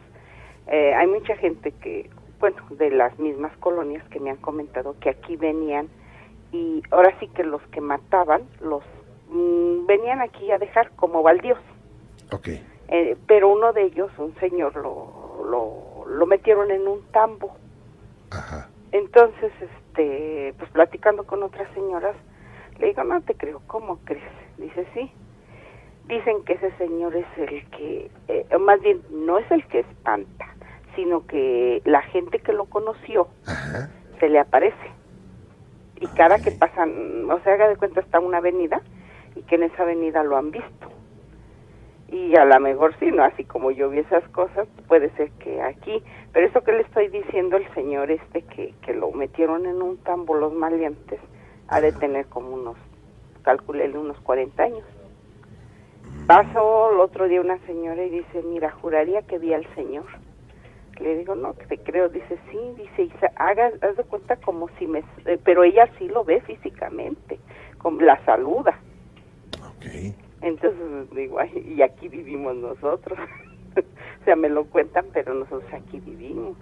eh, 0.67 0.93
hay 0.93 1.07
mucha 1.07 1.35
gente 1.37 1.71
que, 1.71 2.09
bueno, 2.39 2.57
de 2.71 2.89
las 2.91 3.17
mismas 3.19 3.55
colonias 3.57 4.03
que 4.09 4.19
me 4.19 4.31
han 4.31 4.37
comentado 4.37 4.95
que 4.99 5.09
aquí 5.09 5.35
venían 5.35 5.87
y 6.51 6.81
ahora 6.91 7.17
sí 7.19 7.27
que 7.27 7.43
los 7.43 7.61
que 7.71 7.81
mataban 7.81 8.43
los 8.61 8.83
mm, 9.29 9.85
venían 9.85 10.21
aquí 10.21 10.51
a 10.51 10.57
dejar 10.57 10.91
como 10.91 11.21
baldíos. 11.21 11.59
Ok. 12.31 12.49
Eh, 12.87 13.17
pero 13.27 13.49
uno 13.49 13.73
de 13.73 13.83
ellos, 13.83 14.11
un 14.17 14.35
señor, 14.35 14.75
lo, 14.75 15.43
lo, 15.49 16.05
lo 16.07 16.25
metieron 16.25 16.71
en 16.71 16.87
un 16.87 17.01
tambo. 17.11 17.55
Ajá. 18.31 18.69
Entonces, 18.95 19.51
este, 19.59 20.53
pues 20.57 20.71
platicando 20.71 21.25
con 21.25 21.43
otras 21.43 21.69
señoras, 21.73 22.15
le 22.79 22.87
digo, 22.87 23.03
no 23.03 23.19
te 23.23 23.33
creo, 23.33 23.61
¿cómo 23.67 23.97
crees? 24.05 24.23
Dice, 24.57 24.87
sí. 24.93 25.11
Dicen 26.07 26.45
que 26.45 26.53
ese 26.53 26.71
señor 26.77 27.13
es 27.13 27.25
el 27.35 27.69
que, 27.71 28.09
eh, 28.29 28.57
más 28.57 28.79
bien, 28.79 29.01
no 29.11 29.37
es 29.37 29.51
el 29.51 29.67
que 29.67 29.79
espanta, 29.79 30.45
sino 30.95 31.27
que 31.27 31.81
la 31.83 32.03
gente 32.03 32.39
que 32.39 32.53
lo 32.53 32.67
conoció 32.67 33.27
Ajá. 33.45 33.91
se 34.21 34.29
le 34.29 34.39
aparece. 34.39 34.91
Y 35.99 36.07
cada 36.07 36.39
que 36.39 36.51
pasan, 36.51 37.29
o 37.29 37.37
sea, 37.41 37.55
haga 37.55 37.67
de 37.67 37.75
cuenta, 37.75 37.99
está 37.99 38.21
una 38.21 38.37
avenida 38.37 38.81
y 39.35 39.41
que 39.41 39.55
en 39.55 39.63
esa 39.63 39.83
avenida 39.83 40.23
lo 40.23 40.37
han 40.37 40.51
visto. 40.51 40.87
Y 42.11 42.35
a 42.35 42.45
lo 42.45 42.59
mejor 42.59 42.95
sí, 42.99 43.11
¿no? 43.11 43.23
Así 43.23 43.43
como 43.45 43.71
yo 43.71 43.89
vi 43.89 43.99
esas 43.99 44.23
cosas, 44.29 44.67
puede 44.87 45.09
ser 45.11 45.31
que 45.31 45.61
aquí. 45.61 46.03
Pero 46.33 46.47
eso 46.47 46.61
que 46.61 46.71
le 46.71 46.81
estoy 46.81 47.07
diciendo, 47.07 47.57
el 47.57 47.67
señor 47.73 48.11
este 48.11 48.43
que, 48.43 48.73
que 48.81 48.93
lo 48.93 49.11
metieron 49.11 49.65
en 49.65 49.81
un 49.81 49.97
tambo 49.97 50.35
los 50.35 50.53
maleantes, 50.53 51.19
ha 51.67 51.81
de 51.81 51.91
tener 51.93 52.27
como 52.27 52.49
unos, 52.49 52.77
calculele 53.43 53.97
unos 53.97 54.19
40 54.21 54.63
años. 54.63 54.83
Pasó 56.27 56.91
el 56.91 56.99
otro 56.99 57.27
día 57.27 57.41
una 57.41 57.57
señora 57.65 58.03
y 58.03 58.09
dice, 58.09 58.41
mira, 58.43 58.71
juraría 58.71 59.21
que 59.23 59.37
vi 59.37 59.53
al 59.53 59.65
señor. 59.75 60.05
Le 60.99 61.17
digo, 61.17 61.35
no, 61.35 61.53
que 61.53 61.65
te 61.65 61.77
creo. 61.77 62.09
Dice, 62.09 62.37
sí, 62.51 62.59
dice, 62.77 63.03
y 63.03 63.11
haga, 63.35 63.71
haz 63.81 63.97
de 63.97 64.03
cuenta 64.03 64.35
como 64.37 64.69
si 64.79 64.87
me... 64.87 65.03
eh, 65.25 65.39
pero 65.43 65.63
ella 65.63 65.89
sí 65.99 66.07
lo 66.07 66.23
ve 66.23 66.41
físicamente, 66.41 67.39
como 67.77 68.01
la 68.01 68.23
saluda. 68.25 68.79
Ok. 69.59 70.24
Entonces 70.45 70.79
digo, 71.15 71.39
ay, 71.39 71.75
y 71.75 71.81
aquí 71.81 72.07
vivimos 72.07 72.55
nosotros. 72.55 73.17
o 73.75 74.25
sea, 74.25 74.35
me 74.35 74.47
lo 74.47 74.65
cuentan, 74.65 75.05
pero 75.11 75.33
nosotros 75.33 75.63
aquí 75.73 75.99
vivimos. 75.99 76.55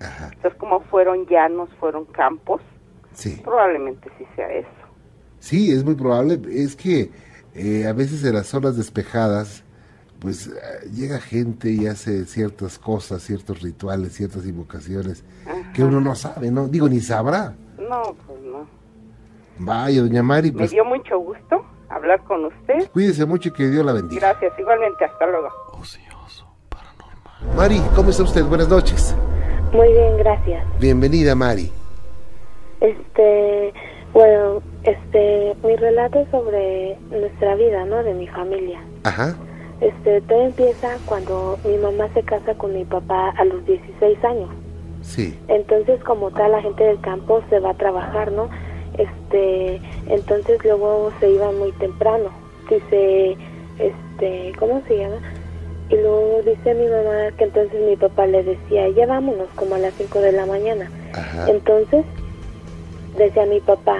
Ajá. 0.00 0.30
Entonces, 0.32 0.54
como 0.58 0.80
fueron 0.82 1.26
llanos, 1.26 1.68
fueron 1.80 2.04
campos, 2.06 2.60
Sí. 3.12 3.40
probablemente 3.42 4.08
sí 4.18 4.24
sea 4.36 4.52
eso. 4.52 4.68
Sí, 5.40 5.72
es 5.72 5.84
muy 5.84 5.96
probable. 5.96 6.40
Es 6.48 6.76
que 6.76 7.10
eh, 7.54 7.86
a 7.88 7.92
veces 7.92 8.24
en 8.24 8.34
las 8.34 8.46
zonas 8.46 8.76
despejadas, 8.76 9.64
pues 10.20 10.46
eh, 10.46 10.88
llega 10.92 11.18
gente 11.20 11.70
y 11.70 11.86
hace 11.88 12.26
ciertas 12.26 12.78
cosas, 12.78 13.22
ciertos 13.22 13.62
rituales, 13.62 14.12
ciertas 14.14 14.46
invocaciones 14.46 15.24
que 15.74 15.82
uno 15.82 16.00
no 16.00 16.14
sabe, 16.14 16.52
¿no? 16.52 16.68
Digo, 16.68 16.88
ni 16.88 17.00
sabrá. 17.00 17.54
No, 17.78 18.14
pues 18.26 18.40
no. 18.42 18.66
Vaya, 19.58 20.02
doña 20.02 20.22
Mari, 20.22 20.52
Me 20.52 20.58
pues 20.58 20.70
dio 20.70 20.84
mucho 20.84 21.18
gusto 21.18 21.64
hablar 21.94 22.22
con 22.24 22.44
usted. 22.46 22.90
cuídese 22.92 23.24
mucho 23.24 23.48
y 23.48 23.52
que 23.52 23.68
Dios 23.68 23.84
la 23.84 23.92
bendiga. 23.92 24.28
Gracias, 24.28 24.58
igualmente, 24.58 25.04
hasta 25.04 25.26
luego. 25.26 25.48
Ocioso, 25.72 26.46
paranormal. 26.68 27.56
Mari, 27.56 27.80
¿cómo 27.94 28.10
está 28.10 28.22
usted? 28.22 28.44
Buenas 28.44 28.68
noches. 28.68 29.14
Muy 29.72 29.88
bien, 29.92 30.16
gracias. 30.18 30.64
Bienvenida, 30.78 31.34
Mari. 31.34 31.70
Este, 32.80 33.72
bueno, 34.12 34.62
este, 34.84 35.56
mi 35.64 35.74
relato 35.76 36.20
es 36.20 36.28
sobre 36.30 36.96
nuestra 37.10 37.54
vida, 37.56 37.84
¿no? 37.84 38.02
De 38.04 38.14
mi 38.14 38.28
familia. 38.28 38.80
Ajá. 39.02 39.34
Este, 39.80 40.20
todo 40.22 40.42
empieza 40.44 40.96
cuando 41.06 41.58
mi 41.64 41.76
mamá 41.78 42.08
se 42.14 42.22
casa 42.22 42.54
con 42.54 42.72
mi 42.74 42.84
papá 42.84 43.30
a 43.36 43.44
los 43.44 43.64
16 43.66 44.24
años. 44.24 44.50
Sí. 45.02 45.38
Entonces, 45.48 46.02
como 46.04 46.30
tal, 46.30 46.52
la 46.52 46.62
gente 46.62 46.84
del 46.84 47.00
campo 47.00 47.42
se 47.50 47.58
va 47.58 47.70
a 47.70 47.74
trabajar, 47.74 48.32
¿no? 48.32 48.48
Este, 48.98 49.80
entonces 50.08 50.64
luego 50.64 51.12
se 51.20 51.30
iba 51.30 51.50
muy 51.52 51.72
temprano. 51.72 52.30
Dice, 52.70 53.36
este, 53.78 54.52
¿cómo 54.58 54.82
se 54.86 54.98
llama? 54.98 55.16
Y 55.90 55.96
luego 55.96 56.40
dice 56.44 56.74
mi 56.74 56.86
mamá 56.86 57.30
que 57.36 57.44
entonces 57.44 57.80
mi 57.80 57.96
papá 57.96 58.26
le 58.26 58.42
decía, 58.42 58.88
ya 58.90 59.06
vámonos, 59.06 59.48
como 59.54 59.74
a 59.74 59.78
las 59.78 59.94
5 59.94 60.20
de 60.20 60.32
la 60.32 60.46
mañana. 60.46 60.90
Ajá. 61.12 61.50
Entonces, 61.50 62.04
decía 63.18 63.44
mi 63.46 63.60
papá, 63.60 63.98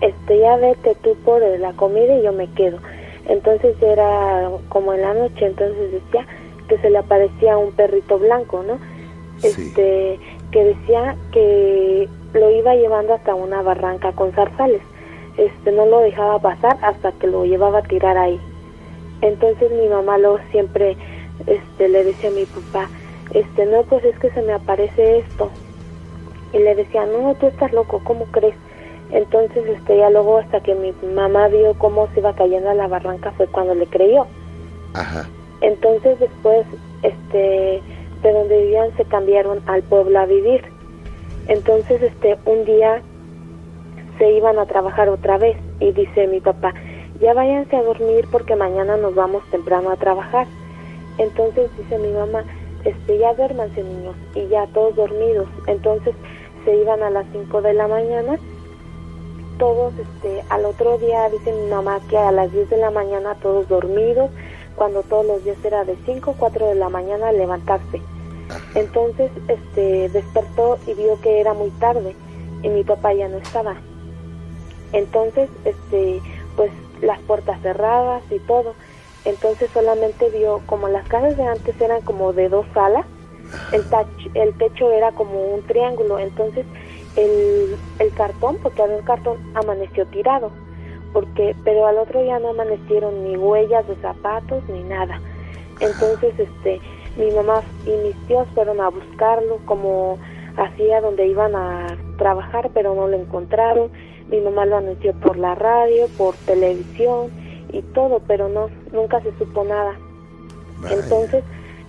este, 0.00 0.38
ya 0.40 0.56
vete 0.56 0.96
tú 1.02 1.16
por 1.24 1.42
la 1.42 1.72
comida 1.74 2.16
y 2.16 2.22
yo 2.22 2.32
me 2.32 2.50
quedo. 2.52 2.78
Entonces 3.26 3.76
era 3.80 4.50
como 4.68 4.94
en 4.94 5.02
la 5.02 5.14
noche, 5.14 5.46
entonces 5.46 5.92
decía 5.92 6.26
que 6.68 6.78
se 6.78 6.90
le 6.90 6.98
aparecía 6.98 7.56
un 7.56 7.72
perrito 7.72 8.18
blanco, 8.18 8.64
¿no? 8.64 8.78
Sí. 9.38 9.72
Que 10.52 10.64
decía 10.64 11.16
que 11.32 12.08
lo 12.34 12.50
iba 12.50 12.74
llevando 12.74 13.14
hasta 13.14 13.34
una 13.34 13.62
barranca 13.62 14.12
con 14.12 14.32
zarzales. 14.32 14.82
Este, 15.36 15.72
no 15.72 15.86
lo 15.86 16.00
dejaba 16.00 16.38
pasar 16.38 16.76
hasta 16.82 17.12
que 17.12 17.26
lo 17.26 17.44
llevaba 17.44 17.78
a 17.78 17.82
tirar 17.82 18.16
ahí. 18.16 18.38
Entonces 19.22 19.70
mi 19.70 19.88
mamá 19.88 20.18
luego 20.18 20.38
siempre 20.50 20.96
este, 21.46 21.88
le 21.88 22.04
decía 22.04 22.28
a 22.28 22.32
mi 22.32 22.44
papá, 22.44 22.90
este, 23.32 23.66
no, 23.66 23.82
pues 23.84 24.04
es 24.04 24.18
que 24.18 24.30
se 24.30 24.42
me 24.42 24.52
aparece 24.52 25.18
esto. 25.18 25.50
Y 26.52 26.58
le 26.58 26.74
decía, 26.74 27.06
no, 27.06 27.34
tú 27.36 27.46
estás 27.46 27.72
loco, 27.72 28.00
¿cómo 28.04 28.26
crees? 28.26 28.54
Entonces, 29.10 29.64
este, 29.66 29.98
ya 29.98 30.10
luego 30.10 30.38
hasta 30.38 30.60
que 30.60 30.74
mi 30.74 30.92
mamá 31.14 31.48
vio 31.48 31.74
cómo 31.74 32.08
se 32.08 32.20
iba 32.20 32.34
cayendo 32.34 32.70
a 32.70 32.74
la 32.74 32.88
barranca 32.88 33.32
fue 33.32 33.46
cuando 33.46 33.74
le 33.74 33.86
creyó. 33.86 34.26
Ajá. 34.94 35.28
Entonces 35.60 36.18
después, 36.18 36.66
este, 37.02 37.82
de 38.22 38.32
donde 38.32 38.62
vivían 38.62 38.96
se 38.96 39.04
cambiaron 39.04 39.60
al 39.66 39.82
pueblo 39.82 40.18
a 40.18 40.26
vivir. 40.26 40.62
Entonces, 41.48 42.02
este, 42.02 42.38
un 42.46 42.64
día 42.64 43.02
se 44.18 44.30
iban 44.30 44.58
a 44.58 44.66
trabajar 44.66 45.08
otra 45.08 45.38
vez 45.38 45.56
y 45.80 45.92
dice 45.92 46.26
mi 46.28 46.40
papá, 46.40 46.74
ya 47.20 47.34
váyanse 47.34 47.76
a 47.76 47.82
dormir 47.82 48.26
porque 48.30 48.56
mañana 48.56 48.96
nos 48.96 49.14
vamos 49.14 49.42
temprano 49.50 49.90
a 49.90 49.96
trabajar. 49.96 50.46
Entonces 51.18 51.70
dice 51.76 51.98
mi 51.98 52.12
mamá, 52.12 52.44
este, 52.84 53.18
ya 53.18 53.34
duérmanse 53.34 53.82
niños 53.82 54.16
y 54.34 54.46
ya 54.48 54.66
todos 54.68 54.96
dormidos. 54.96 55.48
Entonces 55.66 56.14
se 56.64 56.76
iban 56.76 57.02
a 57.02 57.10
las 57.10 57.26
5 57.32 57.62
de 57.62 57.74
la 57.74 57.88
mañana. 57.88 58.38
Todos, 59.58 59.92
este, 59.98 60.42
al 60.48 60.64
otro 60.64 60.98
día 60.98 61.28
dice 61.28 61.52
mi 61.52 61.70
mamá 61.70 62.00
que 62.08 62.18
a 62.18 62.32
las 62.32 62.52
10 62.52 62.70
de 62.70 62.76
la 62.78 62.90
mañana 62.90 63.34
todos 63.42 63.68
dormidos, 63.68 64.30
cuando 64.76 65.02
todos 65.02 65.26
los 65.26 65.44
días 65.44 65.58
era 65.64 65.84
de 65.84 65.96
5 66.06 66.30
o 66.30 66.34
4 66.34 66.68
de 66.68 66.74
la 66.74 66.88
mañana 66.88 67.30
levantarse. 67.32 68.00
Entonces, 68.74 69.30
este, 69.48 70.08
despertó 70.10 70.78
y 70.86 70.94
vio 70.94 71.20
que 71.20 71.40
era 71.40 71.52
muy 71.54 71.70
tarde 71.72 72.16
y 72.62 72.68
mi 72.68 72.84
papá 72.84 73.12
ya 73.12 73.28
no 73.28 73.38
estaba. 73.38 73.76
Entonces, 74.92 75.48
este, 75.64 76.22
pues 76.56 76.70
las 77.00 77.18
puertas 77.22 77.60
cerradas 77.62 78.22
y 78.30 78.38
todo. 78.40 78.74
Entonces 79.24 79.70
solamente 79.72 80.28
vio 80.30 80.60
como 80.66 80.88
las 80.88 81.06
casas 81.08 81.36
de 81.36 81.44
antes 81.44 81.80
eran 81.80 82.00
como 82.02 82.32
de 82.32 82.48
dos 82.48 82.66
salas, 82.74 83.06
el, 83.72 83.88
tach- 83.88 84.30
el 84.34 84.52
techo 84.58 84.90
era 84.90 85.12
como 85.12 85.54
un 85.54 85.62
triángulo, 85.62 86.18
entonces 86.18 86.66
el, 87.16 87.78
el 88.00 88.12
cartón, 88.14 88.56
porque 88.62 88.82
había 88.82 88.96
un 88.96 89.04
cartón, 89.04 89.38
amaneció 89.54 90.06
tirado, 90.06 90.50
porque 91.12 91.54
pero 91.64 91.86
al 91.86 91.98
otro 91.98 92.20
día 92.22 92.38
no 92.40 92.50
amanecieron 92.50 93.24
ni 93.24 93.36
huellas 93.36 93.86
de 93.86 93.94
zapatos 93.96 94.62
ni 94.68 94.82
nada. 94.82 95.20
Entonces 95.78 96.34
este 96.38 96.80
mi 97.16 97.30
mamá 97.30 97.62
y 97.86 97.90
mis 98.06 98.16
tíos 98.26 98.46
fueron 98.54 98.80
a 98.80 98.88
buscarlo 98.88 99.58
como 99.66 100.18
hacía 100.56 101.00
donde 101.00 101.26
iban 101.26 101.54
a 101.54 101.86
trabajar, 102.18 102.70
pero 102.74 102.94
no 102.94 103.08
lo 103.08 103.16
encontraron. 103.16 103.90
Mi 104.28 104.40
mamá 104.40 104.64
lo 104.64 104.76
anunció 104.78 105.12
por 105.14 105.36
la 105.36 105.54
radio, 105.54 106.06
por 106.16 106.34
televisión 106.46 107.30
y 107.72 107.82
todo, 107.82 108.20
pero 108.26 108.48
no 108.48 108.68
nunca 108.92 109.20
se 109.20 109.36
supo 109.38 109.64
nada. 109.64 109.94
Vaya. 110.80 110.96
Entonces, 110.96 111.44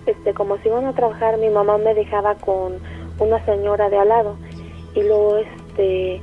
este, 0.06 0.34
como 0.34 0.58
se 0.58 0.68
iban 0.68 0.84
a 0.86 0.94
trabajar, 0.94 1.38
mi 1.38 1.48
mamá 1.48 1.78
me 1.78 1.94
dejaba 1.94 2.34
con 2.36 2.74
una 3.18 3.44
señora 3.44 3.88
de 3.88 3.98
al 3.98 4.08
lado 4.08 4.36
y 4.94 5.02
luego, 5.02 5.38
este, 5.38 6.20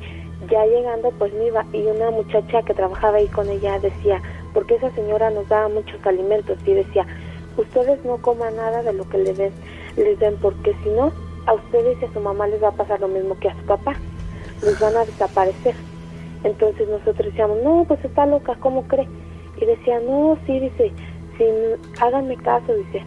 ya 0.50 0.66
llegando, 0.66 1.12
pues 1.12 1.34
me 1.34 1.48
iba 1.48 1.66
y 1.74 1.84
una 1.84 2.12
muchacha 2.12 2.62
que 2.64 2.74
trabajaba 2.74 3.18
ahí 3.18 3.28
con 3.28 3.50
ella 3.50 3.80
decía, 3.80 4.22
porque 4.54 4.76
esa 4.76 4.90
señora 4.92 5.30
nos 5.30 5.48
daba 5.50 5.70
muchos 5.70 6.04
alimentos 6.06 6.58
y 6.66 6.74
decía, 6.74 7.06
ustedes 7.62 8.04
no 8.06 8.18
coman 8.18 8.56
nada 8.56 8.84
de 8.84 8.94
lo 8.94 9.08
que 9.10 9.18
les 9.18 9.38
den, 9.38 9.54
les 9.98 10.20
den, 10.20 10.38
porque 10.38 10.76
si 10.84 10.90
no, 10.90 11.12
a 11.46 11.54
ustedes 11.54 11.98
y 12.02 12.06
a 12.06 12.14
su 12.14 12.20
mamá 12.20 12.48
les 12.48 12.62
va 12.62 12.70
a 12.70 12.74
pasar 12.74 13.00
lo 13.00 13.08
mismo 13.08 13.38
que 13.40 13.50
a 13.50 13.56
su 13.56 13.66
papá, 13.66 13.96
les 14.64 14.80
van 14.80 14.96
a 14.96 15.06
desaparecer. 15.06 15.76
Entonces 16.44 16.88
nosotros 16.88 17.28
decíamos, 17.28 17.62
no, 17.64 17.86
pues 17.88 18.04
está 18.04 18.26
loca, 18.26 18.56
¿cómo 18.60 18.84
cree? 18.88 19.08
Y 19.58 19.66
decía, 19.66 20.00
no, 20.00 20.38
sí, 20.46 20.60
dice, 20.60 20.92
si 21.38 21.46
háganme 22.00 22.36
caso, 22.38 22.74
dice, 22.74 23.04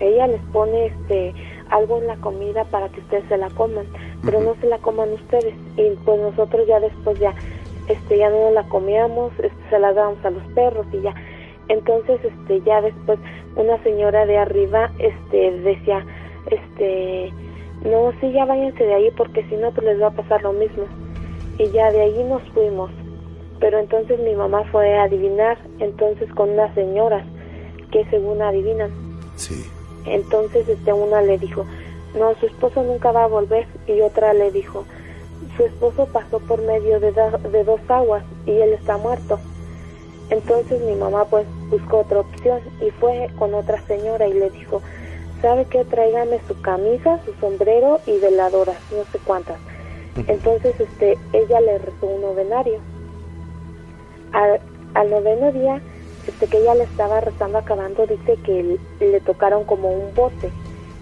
ella 0.00 0.26
les 0.26 0.40
pone 0.52 0.86
este 0.86 1.34
algo 1.70 1.98
en 1.98 2.06
la 2.06 2.16
comida 2.16 2.64
para 2.64 2.88
que 2.90 3.00
ustedes 3.00 3.24
se 3.28 3.38
la 3.38 3.48
coman, 3.50 3.86
pero 4.22 4.40
no 4.40 4.54
se 4.60 4.66
la 4.66 4.78
coman 4.78 5.12
ustedes. 5.12 5.54
Y 5.76 5.90
pues 6.04 6.20
nosotros 6.20 6.66
ya 6.66 6.78
después 6.80 7.18
ya, 7.18 7.34
este, 7.88 8.18
ya 8.18 8.28
no 8.28 8.50
la 8.50 8.62
comíamos, 8.64 9.32
este, 9.38 9.70
se 9.70 9.78
la 9.78 9.92
dábamos 9.92 10.24
a 10.24 10.30
los 10.30 10.42
perros 10.52 10.86
y 10.92 11.00
ya. 11.00 11.14
Entonces, 11.72 12.20
este, 12.22 12.60
ya 12.62 12.80
después 12.82 13.18
una 13.56 13.82
señora 13.82 14.26
de 14.26 14.36
arriba, 14.38 14.90
este, 14.98 15.50
decía, 15.62 16.04
este, 16.50 17.32
no, 17.84 18.12
sí, 18.20 18.30
ya 18.32 18.44
váyanse 18.44 18.84
de 18.84 18.94
ahí 18.94 19.10
porque 19.16 19.42
si 19.48 19.56
no, 19.56 19.70
pues 19.72 19.86
les 19.86 20.00
va 20.00 20.08
a 20.08 20.10
pasar 20.10 20.42
lo 20.42 20.52
mismo. 20.52 20.84
Y 21.58 21.70
ya 21.70 21.90
de 21.90 22.02
allí 22.02 22.22
nos 22.24 22.42
fuimos. 22.54 22.90
Pero 23.58 23.78
entonces 23.78 24.18
mi 24.20 24.34
mamá 24.34 24.64
fue 24.72 24.96
a 24.98 25.04
adivinar, 25.04 25.56
entonces 25.78 26.28
con 26.34 26.50
unas 26.50 26.74
señoras 26.74 27.24
que 27.90 28.04
según 28.06 28.42
adivinan. 28.42 28.90
Sí. 29.36 29.64
Entonces 30.06 30.68
este 30.68 30.92
una 30.92 31.22
le 31.22 31.38
dijo, 31.38 31.64
no, 32.18 32.34
su 32.40 32.46
esposo 32.46 32.82
nunca 32.82 33.12
va 33.12 33.24
a 33.24 33.28
volver. 33.28 33.66
Y 33.86 34.00
otra 34.00 34.32
le 34.34 34.50
dijo, 34.50 34.84
su 35.56 35.64
esposo 35.64 36.06
pasó 36.12 36.38
por 36.40 36.60
medio 36.62 36.98
de, 37.00 37.12
da- 37.12 37.38
de 37.38 37.64
dos 37.64 37.80
aguas 37.88 38.24
y 38.46 38.50
él 38.52 38.72
está 38.74 38.96
muerto. 38.98 39.38
Entonces 40.32 40.80
mi 40.80 40.94
mamá 40.94 41.26
pues 41.26 41.46
buscó 41.68 41.98
otra 41.98 42.20
opción 42.20 42.60
y 42.80 42.90
fue 42.92 43.28
con 43.38 43.52
otra 43.52 43.82
señora 43.86 44.26
y 44.26 44.32
le 44.32 44.48
dijo, 44.48 44.80
¿sabe 45.42 45.66
qué? 45.66 45.84
Tráigame 45.84 46.40
su 46.48 46.58
camisa, 46.62 47.20
su 47.26 47.34
sombrero 47.34 48.00
y 48.06 48.18
veladoras, 48.18 48.78
no 48.92 49.04
sé 49.12 49.18
cuántas. 49.26 49.58
Entonces 50.28 50.74
este 50.80 51.18
ella 51.34 51.60
le 51.60 51.78
rezó 51.78 52.06
un 52.06 52.22
novenario. 52.22 52.80
Al, 54.32 54.58
al 54.94 55.10
noveno 55.10 55.52
día, 55.52 55.82
este 56.26 56.46
que 56.46 56.56
ella 56.56 56.76
le 56.76 56.84
estaba 56.84 57.20
rezando 57.20 57.58
acabando, 57.58 58.06
dice 58.06 58.38
que 58.42 58.78
le 59.00 59.20
tocaron 59.20 59.64
como 59.64 59.90
un 59.90 60.14
bote. 60.14 60.50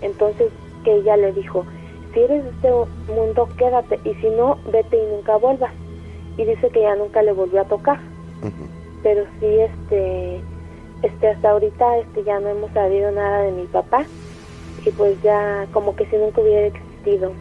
Entonces 0.02 0.50
que 0.82 0.96
ella 0.96 1.16
le 1.16 1.32
dijo, 1.32 1.64
si 2.12 2.20
eres 2.20 2.42
de 2.42 2.50
este 2.50 2.70
mundo, 3.14 3.48
quédate, 3.56 4.00
y 4.02 4.12
si 4.14 4.28
no, 4.30 4.58
vete 4.72 4.96
y 4.96 5.06
nunca 5.14 5.36
vuelvas. 5.36 5.70
Y 6.36 6.44
dice 6.46 6.68
que 6.70 6.80
ya 6.80 6.96
nunca 6.96 7.22
le 7.22 7.30
volvió 7.30 7.60
a 7.60 7.66
tocar. 7.66 8.00
Pero 9.02 9.24
sí, 9.38 9.46
este, 9.46 10.40
este, 11.02 11.28
hasta 11.28 11.50
ahorita, 11.50 11.98
este, 11.98 12.24
ya 12.24 12.40
no 12.40 12.48
hemos 12.48 12.70
sabido 12.72 13.10
nada 13.10 13.42
de 13.42 13.52
mi 13.52 13.64
papá. 13.66 14.04
Y 14.84 14.90
pues 14.90 15.20
ya, 15.22 15.66
como 15.72 15.96
que 15.96 16.06
si 16.06 16.16
nunca 16.16 16.40
hubiera 16.40 16.66
existido. 16.66 17.32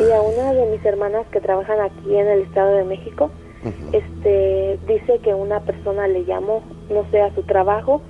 Y 0.00 0.12
a 0.12 0.20
una 0.20 0.52
de 0.52 0.66
mis 0.66 0.84
hermanas 0.84 1.26
que 1.30 1.40
trabajan 1.40 1.80
aquí 1.80 2.16
en 2.16 2.26
el 2.26 2.42
Estado 2.42 2.74
de 2.76 2.84
México, 2.84 3.30
este 3.92 4.78
dice 4.86 5.18
que 5.22 5.34
una 5.34 5.60
persona 5.60 6.06
le 6.06 6.24
llamó, 6.24 6.62
no 6.90 7.04
sé, 7.10 7.20
a 7.20 7.34
su 7.34 7.42
trabajo 7.42 8.00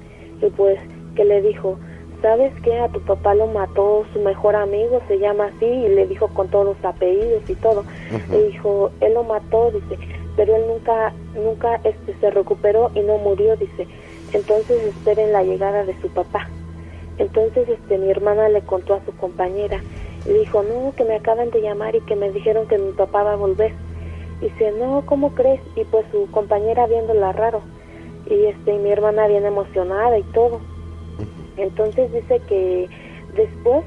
y 0.42 0.50
pues 0.50 0.78
que 1.14 1.24
le 1.24 1.40
dijo, 1.40 1.78
¿sabes 2.22 2.52
qué? 2.62 2.78
A 2.78 2.88
tu 2.88 3.00
papá 3.00 3.34
lo 3.34 3.46
mató 3.46 4.04
su 4.12 4.20
mejor 4.20 4.56
amigo, 4.56 5.00
se 5.08 5.18
llama 5.18 5.46
así 5.46 5.66
y 5.66 5.88
le 5.88 6.06
dijo 6.06 6.28
con 6.28 6.48
todos 6.48 6.76
los 6.76 6.84
apellidos 6.84 7.48
y 7.48 7.54
todo. 7.54 7.84
Le 8.30 8.44
dijo, 8.48 8.90
él 9.00 9.14
lo 9.14 9.24
mató, 9.24 9.70
dice, 9.70 9.98
pero 10.38 10.54
él 10.54 10.68
nunca 10.68 11.12
nunca 11.34 11.80
este 11.82 12.14
se 12.20 12.30
recuperó 12.30 12.92
y 12.94 13.00
no 13.00 13.18
murió, 13.18 13.56
dice. 13.56 13.88
Entonces 14.32 14.80
esperen 14.84 15.32
la 15.32 15.42
llegada 15.42 15.84
de 15.84 16.00
su 16.00 16.08
papá. 16.10 16.48
Entonces 17.18 17.68
este 17.68 17.98
mi 17.98 18.08
hermana 18.08 18.48
le 18.48 18.62
contó 18.62 18.94
a 18.94 19.04
su 19.04 19.10
compañera 19.16 19.82
y 20.24 20.32
dijo, 20.32 20.62
"No, 20.62 20.94
que 20.96 21.04
me 21.04 21.16
acaban 21.16 21.50
de 21.50 21.60
llamar 21.60 21.96
y 21.96 22.00
que 22.02 22.14
me 22.14 22.30
dijeron 22.30 22.68
que 22.68 22.78
mi 22.78 22.92
papá 22.92 23.24
va 23.24 23.32
a 23.32 23.36
volver." 23.36 23.72
Y 24.40 24.44
dice, 24.44 24.70
no, 24.78 25.02
¿cómo 25.06 25.34
crees? 25.34 25.60
Y 25.74 25.82
pues 25.86 26.06
su 26.12 26.30
compañera 26.30 26.86
viéndola 26.86 27.32
raro. 27.32 27.60
Y 28.30 28.44
este, 28.44 28.74
y 28.74 28.78
mi 28.78 28.92
hermana 28.92 29.26
bien 29.26 29.44
emocionada 29.44 30.16
y 30.16 30.22
todo. 30.34 30.60
Entonces 31.56 32.12
dice 32.12 32.40
que 32.48 32.88
después 33.34 33.82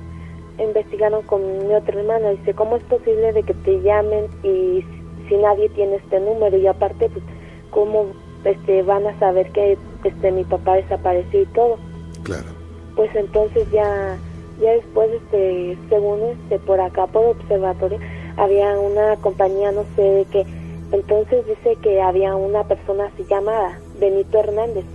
investigaron 0.59 1.21
con 1.21 1.65
mi 1.65 1.73
otra 1.73 1.97
hermana. 1.97 2.31
Dice, 2.31 2.53
¿cómo 2.53 2.75
es 2.75 2.83
posible 2.83 3.31
de 3.31 3.43
que 3.43 3.53
te 3.53 3.79
llamen 3.81 4.27
y 4.43 4.83
si 5.27 5.36
nadie 5.38 5.69
tiene 5.69 5.95
este 5.95 6.19
número? 6.19 6.57
Y 6.57 6.67
aparte, 6.67 7.10
pues, 7.10 7.23
¿cómo 7.69 8.07
este, 8.43 8.84
van 8.84 9.05
a 9.07 9.17
saber 9.19 9.51
que 9.51 9.77
este, 10.03 10.31
mi 10.31 10.43
papá 10.43 10.75
desapareció 10.75 11.41
y 11.41 11.45
todo? 11.47 11.77
Claro. 12.23 12.47
Pues 12.95 13.10
entonces 13.15 13.69
ya 13.71 14.17
Ya 14.62 14.73
después, 14.73 15.10
este, 15.10 15.75
según 15.89 16.19
este, 16.21 16.60
por 16.60 16.79
acá, 16.79 17.07
por 17.07 17.25
observatorio, 17.25 17.97
había 18.38 18.79
una 18.79 19.15
compañía, 19.17 19.71
no 19.71 19.84
sé 19.95 20.01
de 20.01 20.25
qué. 20.25 20.45
Entonces 20.91 21.45
dice 21.47 21.77
que 21.81 21.99
había 22.01 22.36
una 22.36 22.63
persona 22.65 23.05
así 23.05 23.25
llamada, 23.27 23.79
Benito 23.99 24.38
Hernández, 24.38 24.86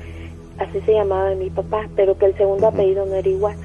así 0.58 0.80
se 0.82 0.92
llamaba 0.92 1.34
mi 1.34 1.50
papá, 1.50 1.88
pero 1.96 2.16
que 2.16 2.26
el 2.26 2.36
segundo 2.36 2.68
apellido 2.68 3.06
no 3.06 3.14
era 3.14 3.28
igual. 3.28 3.56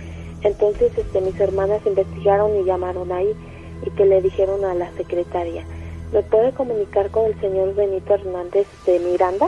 Entonces, 0.41 0.91
este, 0.97 1.21
mis 1.21 1.39
hermanas 1.39 1.86
investigaron 1.86 2.56
y 2.56 2.63
llamaron 2.63 3.12
ahí 3.12 3.36
y 3.86 3.89
que 3.91 4.06
le 4.06 4.21
dijeron 4.21 4.65
a 4.65 4.74
la 4.74 4.89
secretaria, 4.93 5.65
¿me 6.12 6.21
puede 6.24 6.52
comunicar 6.52 7.10
con 7.12 7.26
el 7.26 7.39
señor 7.39 7.74
Benito 7.76 8.13
Hernández 8.13 8.67
de 8.86 9.00
Miranda? 9.00 9.47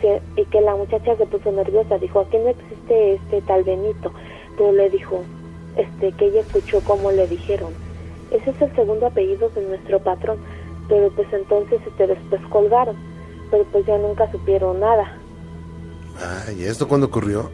Sí, 0.00 0.08
y 0.36 0.44
que 0.46 0.60
la 0.60 0.76
muchacha 0.76 1.16
se 1.16 1.26
puso 1.26 1.50
nerviosa, 1.50 1.96
dijo, 1.98 2.20
aquí 2.20 2.36
no 2.36 2.50
existe 2.50 3.14
este 3.14 3.40
tal 3.42 3.64
Benito, 3.64 4.12
pero 4.58 4.72
le 4.72 4.90
dijo, 4.90 5.22
este, 5.76 6.12
que 6.12 6.26
ella 6.26 6.40
escuchó 6.40 6.80
cómo 6.82 7.10
le 7.10 7.26
dijeron, 7.26 7.72
ese 8.30 8.50
es 8.50 8.60
el 8.60 8.74
segundo 8.74 9.06
apellido 9.06 9.48
de 9.50 9.62
nuestro 9.62 9.98
patrón, 10.00 10.38
pero 10.88 11.10
pues 11.10 11.26
entonces 11.32 11.80
este, 11.86 12.06
después 12.06 12.40
colgaron, 12.50 12.96
pero 13.50 13.64
pues 13.72 13.86
ya 13.86 13.96
nunca 13.96 14.30
supieron 14.30 14.80
nada. 14.80 15.16
Ah, 16.20 16.50
¿y 16.52 16.64
esto 16.64 16.86
cuándo 16.86 17.06
ocurrió? 17.06 17.50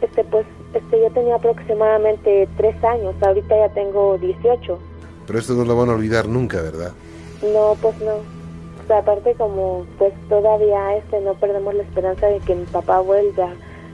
Este, 0.00 0.24
pues, 0.24 0.46
este, 0.74 1.00
yo 1.00 1.10
tenía 1.10 1.36
aproximadamente 1.36 2.48
tres 2.56 2.82
años, 2.84 3.14
ahorita 3.22 3.56
ya 3.56 3.68
tengo 3.72 4.18
18. 4.18 4.78
Pero 5.26 5.38
esto 5.38 5.54
no 5.54 5.64
lo 5.64 5.76
van 5.76 5.88
a 5.88 5.92
olvidar 5.94 6.28
nunca, 6.28 6.60
¿verdad? 6.60 6.92
No, 7.42 7.76
pues 7.80 7.98
no. 8.00 8.14
O 8.14 8.86
sea, 8.86 8.98
aparte 8.98 9.34
como 9.34 9.86
pues 9.98 10.12
todavía 10.28 10.96
este 10.96 11.20
no 11.20 11.34
perdemos 11.34 11.74
la 11.74 11.82
esperanza 11.82 12.26
de 12.26 12.38
que 12.40 12.54
mi 12.54 12.64
papá 12.66 13.00
vuelva, 13.00 13.50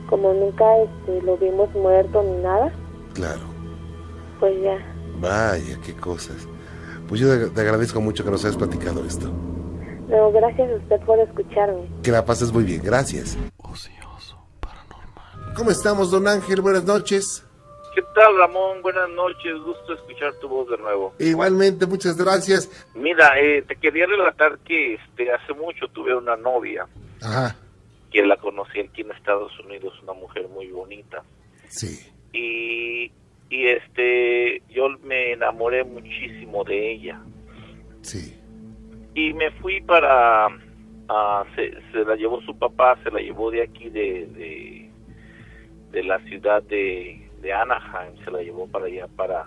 como 0.08 0.32
nunca 0.32 0.64
este 0.78 1.22
lo 1.22 1.36
vimos 1.36 1.72
muerto 1.74 2.22
ni 2.22 2.42
nada, 2.42 2.72
Claro. 3.14 3.42
pues 4.40 4.54
ya. 4.62 4.78
Vaya, 5.20 5.78
qué 5.84 5.94
cosas. 5.94 6.48
Pues 7.08 7.20
yo 7.20 7.28
te 7.28 7.50
te 7.50 7.60
agradezco 7.60 8.00
mucho 8.00 8.24
que 8.24 8.30
nos 8.30 8.44
hayas 8.44 8.56
platicado 8.56 9.04
esto. 9.04 9.30
No, 10.08 10.32
gracias 10.32 10.70
a 10.70 10.74
usted 10.74 11.00
por 11.06 11.18
escucharme. 11.20 11.88
Que 12.02 12.10
la 12.10 12.24
pases 12.24 12.52
muy 12.52 12.64
bien, 12.64 12.82
gracias. 12.82 13.36
Ocioso, 13.58 14.38
paranormal. 14.58 15.54
¿Cómo 15.56 15.70
estamos, 15.70 16.10
don 16.10 16.26
Ángel? 16.26 16.60
Buenas 16.62 16.84
noches. 16.84 17.44
¿Qué 18.00 18.06
tal, 18.14 18.34
Ramón? 18.38 18.80
Buenas 18.80 19.10
noches, 19.10 19.58
gusto 19.62 19.92
escuchar 19.92 20.32
tu 20.40 20.48
voz 20.48 20.66
de 20.70 20.78
nuevo. 20.78 21.12
Igualmente, 21.18 21.84
muchas 21.84 22.16
gracias. 22.16 22.88
Mira, 22.94 23.38
eh, 23.38 23.60
te 23.60 23.76
quería 23.76 24.06
relatar 24.06 24.58
que 24.60 24.94
este, 24.94 25.30
hace 25.30 25.52
mucho 25.52 25.86
tuve 25.88 26.16
una 26.16 26.34
novia 26.34 26.86
Ajá, 27.20 27.54
que 28.10 28.24
la 28.24 28.38
conocí 28.38 28.80
aquí 28.80 29.02
en 29.02 29.10
Estados 29.10 29.52
Unidos, 29.60 29.92
una 30.02 30.14
mujer 30.14 30.48
muy 30.48 30.68
bonita. 30.68 31.22
sí. 31.68 32.00
Y, 32.32 33.12
y 33.50 33.66
este, 33.66 34.62
yo 34.70 34.88
me 35.02 35.32
enamoré 35.32 35.84
muchísimo 35.84 36.64
de 36.64 36.92
ella. 36.92 37.20
Sí. 38.00 38.34
Y 39.14 39.34
me 39.34 39.50
fui 39.60 39.82
para, 39.82 40.46
ah, 41.10 41.44
se, 41.54 41.72
se 41.92 41.98
la 42.06 42.16
llevó 42.16 42.40
su 42.40 42.58
papá, 42.58 42.98
se 43.04 43.10
la 43.10 43.20
llevó 43.20 43.50
de 43.50 43.62
aquí, 43.62 43.90
de, 43.90 44.26
de, 44.28 44.90
de 45.90 46.02
la 46.04 46.18
ciudad 46.20 46.62
de, 46.62 47.29
de 47.40 47.52
Anaheim, 47.52 48.16
se 48.24 48.30
la 48.30 48.42
llevó 48.42 48.66
para 48.66 48.86
allá, 48.86 49.06
para, 49.16 49.46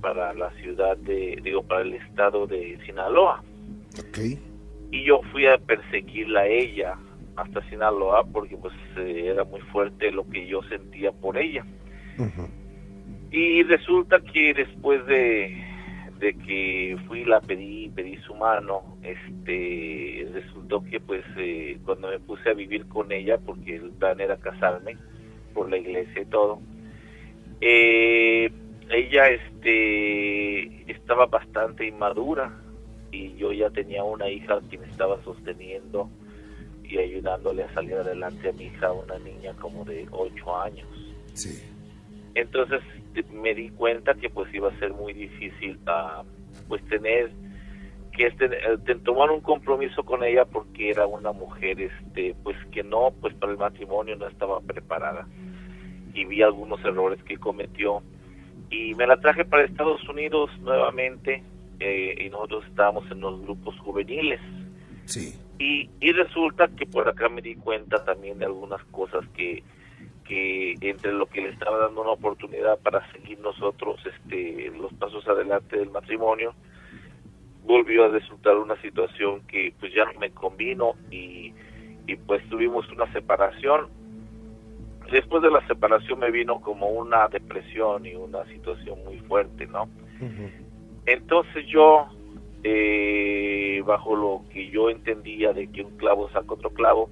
para 0.00 0.34
la 0.34 0.50
ciudad 0.52 0.96
de, 0.98 1.38
digo, 1.42 1.62
para 1.62 1.82
el 1.82 1.94
estado 1.94 2.46
de 2.46 2.78
Sinaloa. 2.84 3.42
Y 4.90 5.04
yo 5.04 5.20
fui 5.32 5.46
a 5.46 5.58
perseguirla 5.58 6.40
a 6.40 6.46
ella 6.46 6.96
hasta 7.36 7.68
Sinaloa 7.68 8.24
porque 8.24 8.56
pues 8.56 8.74
eh, 8.96 9.26
era 9.26 9.44
muy 9.44 9.60
fuerte 9.60 10.10
lo 10.10 10.28
que 10.28 10.46
yo 10.46 10.62
sentía 10.64 11.12
por 11.12 11.36
ella. 11.36 11.64
Y 13.30 13.64
resulta 13.64 14.20
que 14.20 14.54
después 14.54 15.04
de, 15.06 15.64
de 16.20 16.34
que 16.34 16.96
fui 17.08 17.20
y 17.20 17.24
la 17.24 17.40
pedí, 17.40 17.88
pedí 17.88 18.16
su 18.18 18.34
mano, 18.34 18.96
este, 19.02 20.28
resultó 20.32 20.84
que 20.84 21.00
pues 21.00 21.24
eh, 21.36 21.78
cuando 21.84 22.08
me 22.08 22.20
puse 22.20 22.50
a 22.50 22.54
vivir 22.54 22.86
con 22.86 23.10
ella, 23.10 23.38
porque 23.38 23.76
el 23.76 23.90
plan 23.90 24.20
era 24.20 24.36
casarme 24.36 24.96
por 25.52 25.68
la 25.68 25.78
iglesia 25.78 26.22
y 26.22 26.26
todo, 26.26 26.60
eh, 27.66 28.52
ella 28.90 29.28
este, 29.28 30.92
estaba 30.92 31.24
bastante 31.24 31.86
inmadura 31.86 32.52
y 33.10 33.34
yo 33.36 33.52
ya 33.52 33.70
tenía 33.70 34.04
una 34.04 34.28
hija 34.28 34.60
que 34.70 34.76
me 34.76 34.86
estaba 34.86 35.22
sosteniendo 35.24 36.10
y 36.82 36.98
ayudándole 36.98 37.64
a 37.64 37.72
salir 37.72 37.94
adelante 37.94 38.50
a 38.50 38.52
mi 38.52 38.64
hija, 38.64 38.92
una 38.92 39.18
niña 39.18 39.54
como 39.54 39.82
de 39.86 40.06
ocho 40.10 40.56
años. 40.60 40.86
Sí. 41.32 41.58
Entonces 42.34 42.82
me 43.32 43.54
di 43.54 43.70
cuenta 43.70 44.12
que 44.14 44.28
pues 44.28 44.52
iba 44.54 44.68
a 44.68 44.78
ser 44.78 44.92
muy 44.92 45.14
difícil 45.14 45.78
ah, 45.86 46.22
pues 46.68 46.84
tener 46.88 47.30
que 48.12 48.26
este, 48.26 48.44
eh, 48.44 48.76
de 48.84 48.96
tomar 48.96 49.30
un 49.30 49.40
compromiso 49.40 50.04
con 50.04 50.22
ella 50.22 50.44
porque 50.44 50.90
era 50.90 51.06
una 51.06 51.32
mujer 51.32 51.80
este 51.80 52.34
pues 52.42 52.56
que 52.72 52.82
no 52.82 53.12
pues 53.20 53.34
para 53.34 53.52
el 53.52 53.58
matrimonio 53.58 54.16
no 54.16 54.28
estaba 54.28 54.60
preparada 54.60 55.26
y 56.14 56.24
vi 56.24 56.42
algunos 56.42 56.82
errores 56.84 57.22
que 57.24 57.36
cometió 57.36 58.02
y 58.70 58.94
me 58.94 59.06
la 59.06 59.16
traje 59.18 59.44
para 59.44 59.64
Estados 59.64 60.06
Unidos 60.08 60.50
nuevamente 60.60 61.42
eh, 61.80 62.14
y 62.24 62.30
nosotros 62.30 62.64
estábamos 62.68 63.10
en 63.10 63.20
los 63.20 63.40
grupos 63.42 63.78
juveniles 63.80 64.40
Sí. 65.06 65.34
y, 65.58 65.90
y 66.00 66.12
resulta 66.12 66.68
que 66.68 66.86
por 66.86 67.06
acá 67.08 67.28
me 67.28 67.42
di 67.42 67.56
cuenta 67.56 68.02
también 68.04 68.38
de 68.38 68.46
algunas 68.46 68.82
cosas 68.86 69.24
que, 69.36 69.62
que 70.24 70.74
entre 70.80 71.12
lo 71.12 71.26
que 71.26 71.42
le 71.42 71.50
estaba 71.50 71.76
dando 71.78 72.00
una 72.00 72.12
oportunidad 72.12 72.78
para 72.78 73.10
seguir 73.12 73.38
nosotros 73.40 74.00
este, 74.06 74.70
los 74.78 74.92
pasos 74.94 75.26
adelante 75.28 75.76
del 75.76 75.90
matrimonio, 75.90 76.54
volvió 77.64 78.04
a 78.04 78.08
resultar 78.08 78.56
una 78.56 78.80
situación 78.80 79.42
que 79.46 79.74
pues 79.78 79.92
ya 79.94 80.04
no 80.06 80.18
me 80.18 80.30
convino 80.30 80.94
y, 81.10 81.52
y 82.06 82.16
pues 82.16 82.46
tuvimos 82.48 82.88
una 82.90 83.10
separación. 83.12 83.88
Después 85.10 85.42
de 85.42 85.50
la 85.50 85.66
separación 85.66 86.18
me 86.18 86.30
vino 86.30 86.60
como 86.60 86.88
una 86.88 87.28
depresión 87.28 88.06
y 88.06 88.14
una 88.14 88.44
situación 88.46 88.98
muy 89.04 89.18
fuerte, 89.20 89.66
¿no? 89.66 89.88
Entonces 91.06 91.66
yo, 91.66 92.06
eh, 92.62 93.82
bajo 93.86 94.16
lo 94.16 94.42
que 94.52 94.70
yo 94.70 94.90
entendía 94.90 95.52
de 95.52 95.66
que 95.68 95.82
un 95.82 95.96
clavo 95.96 96.30
saca 96.30 96.54
otro 96.54 96.70
clavo, 96.70 97.10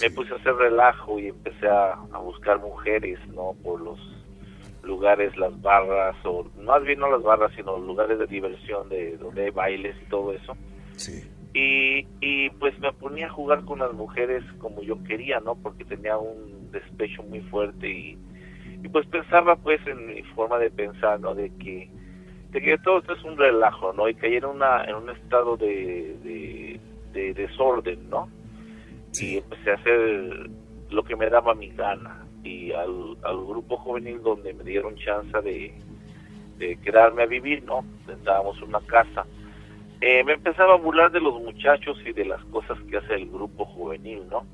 me 0.00 0.10
puse 0.10 0.32
a 0.32 0.36
hacer 0.36 0.54
relajo 0.54 1.18
y 1.18 1.28
empecé 1.28 1.68
a, 1.68 1.92
a 1.92 2.18
buscar 2.18 2.60
mujeres, 2.60 3.18
¿no? 3.28 3.54
Por 3.62 3.80
los 3.80 3.98
lugares, 4.82 5.36
las 5.36 5.60
barras, 5.60 6.16
o 6.24 6.46
más 6.62 6.82
bien 6.82 6.98
no 6.98 7.10
las 7.10 7.22
barras, 7.22 7.52
sino 7.54 7.76
los 7.76 7.86
lugares 7.86 8.18
de 8.18 8.26
diversión 8.26 8.88
de 8.88 9.16
donde 9.18 9.44
hay 9.44 9.50
bailes 9.50 9.96
y 10.02 10.08
todo 10.08 10.32
eso. 10.32 10.56
Sí. 10.96 11.22
Y, 11.52 12.06
y 12.20 12.50
pues 12.50 12.78
me 12.78 12.92
ponía 12.92 13.26
a 13.26 13.30
jugar 13.30 13.64
con 13.64 13.80
las 13.80 13.92
mujeres 13.92 14.44
como 14.58 14.82
yo 14.82 15.02
quería, 15.02 15.40
¿no? 15.40 15.56
Porque 15.56 15.84
tenía 15.84 16.16
un 16.16 16.70
despecho 16.70 17.22
muy 17.24 17.40
fuerte 17.40 17.88
y, 17.88 18.18
y 18.82 18.88
pues 18.88 19.06
pensaba 19.06 19.56
pues 19.56 19.84
en 19.86 20.06
mi 20.06 20.22
forma 20.34 20.58
de 20.58 20.70
pensar, 20.70 21.18
¿no? 21.18 21.34
De 21.34 21.50
que, 21.58 21.90
de 22.50 22.60
que 22.60 22.78
todo 22.78 22.98
esto 22.98 23.14
es 23.14 23.24
un 23.24 23.36
relajo, 23.36 23.92
¿no? 23.92 24.08
Y 24.08 24.14
caí 24.14 24.36
en, 24.36 24.44
una, 24.44 24.84
en 24.84 24.94
un 24.94 25.10
estado 25.10 25.56
de, 25.56 26.16
de, 26.22 26.80
de 27.12 27.34
desorden, 27.34 28.08
¿no? 28.08 28.28
Y 29.20 29.38
empecé 29.38 29.72
a 29.72 29.74
hacer 29.74 30.50
lo 30.90 31.02
que 31.02 31.16
me 31.16 31.28
daba 31.28 31.54
mi 31.54 31.70
gana. 31.70 32.24
Y 32.44 32.72
al, 32.72 33.16
al 33.24 33.44
grupo 33.44 33.76
juvenil 33.76 34.22
donde 34.22 34.54
me 34.54 34.64
dieron 34.64 34.96
chance 34.96 35.36
de, 35.42 35.74
de 36.58 36.76
quedarme 36.76 37.24
a 37.24 37.26
vivir, 37.26 37.64
¿no? 37.64 37.84
Rentábamos 38.06 38.62
una 38.62 38.80
casa. 38.80 39.26
Eh, 40.00 40.24
me 40.24 40.32
empezaba 40.32 40.74
a 40.74 40.78
burlar 40.78 41.10
de 41.10 41.20
los 41.20 41.40
muchachos 41.42 41.98
y 42.06 42.12
de 42.12 42.24
las 42.24 42.42
cosas 42.46 42.78
que 42.88 42.96
hace 42.96 43.14
el 43.14 43.28
grupo 43.28 43.66
juvenil, 43.66 44.22
¿no? 44.30 44.46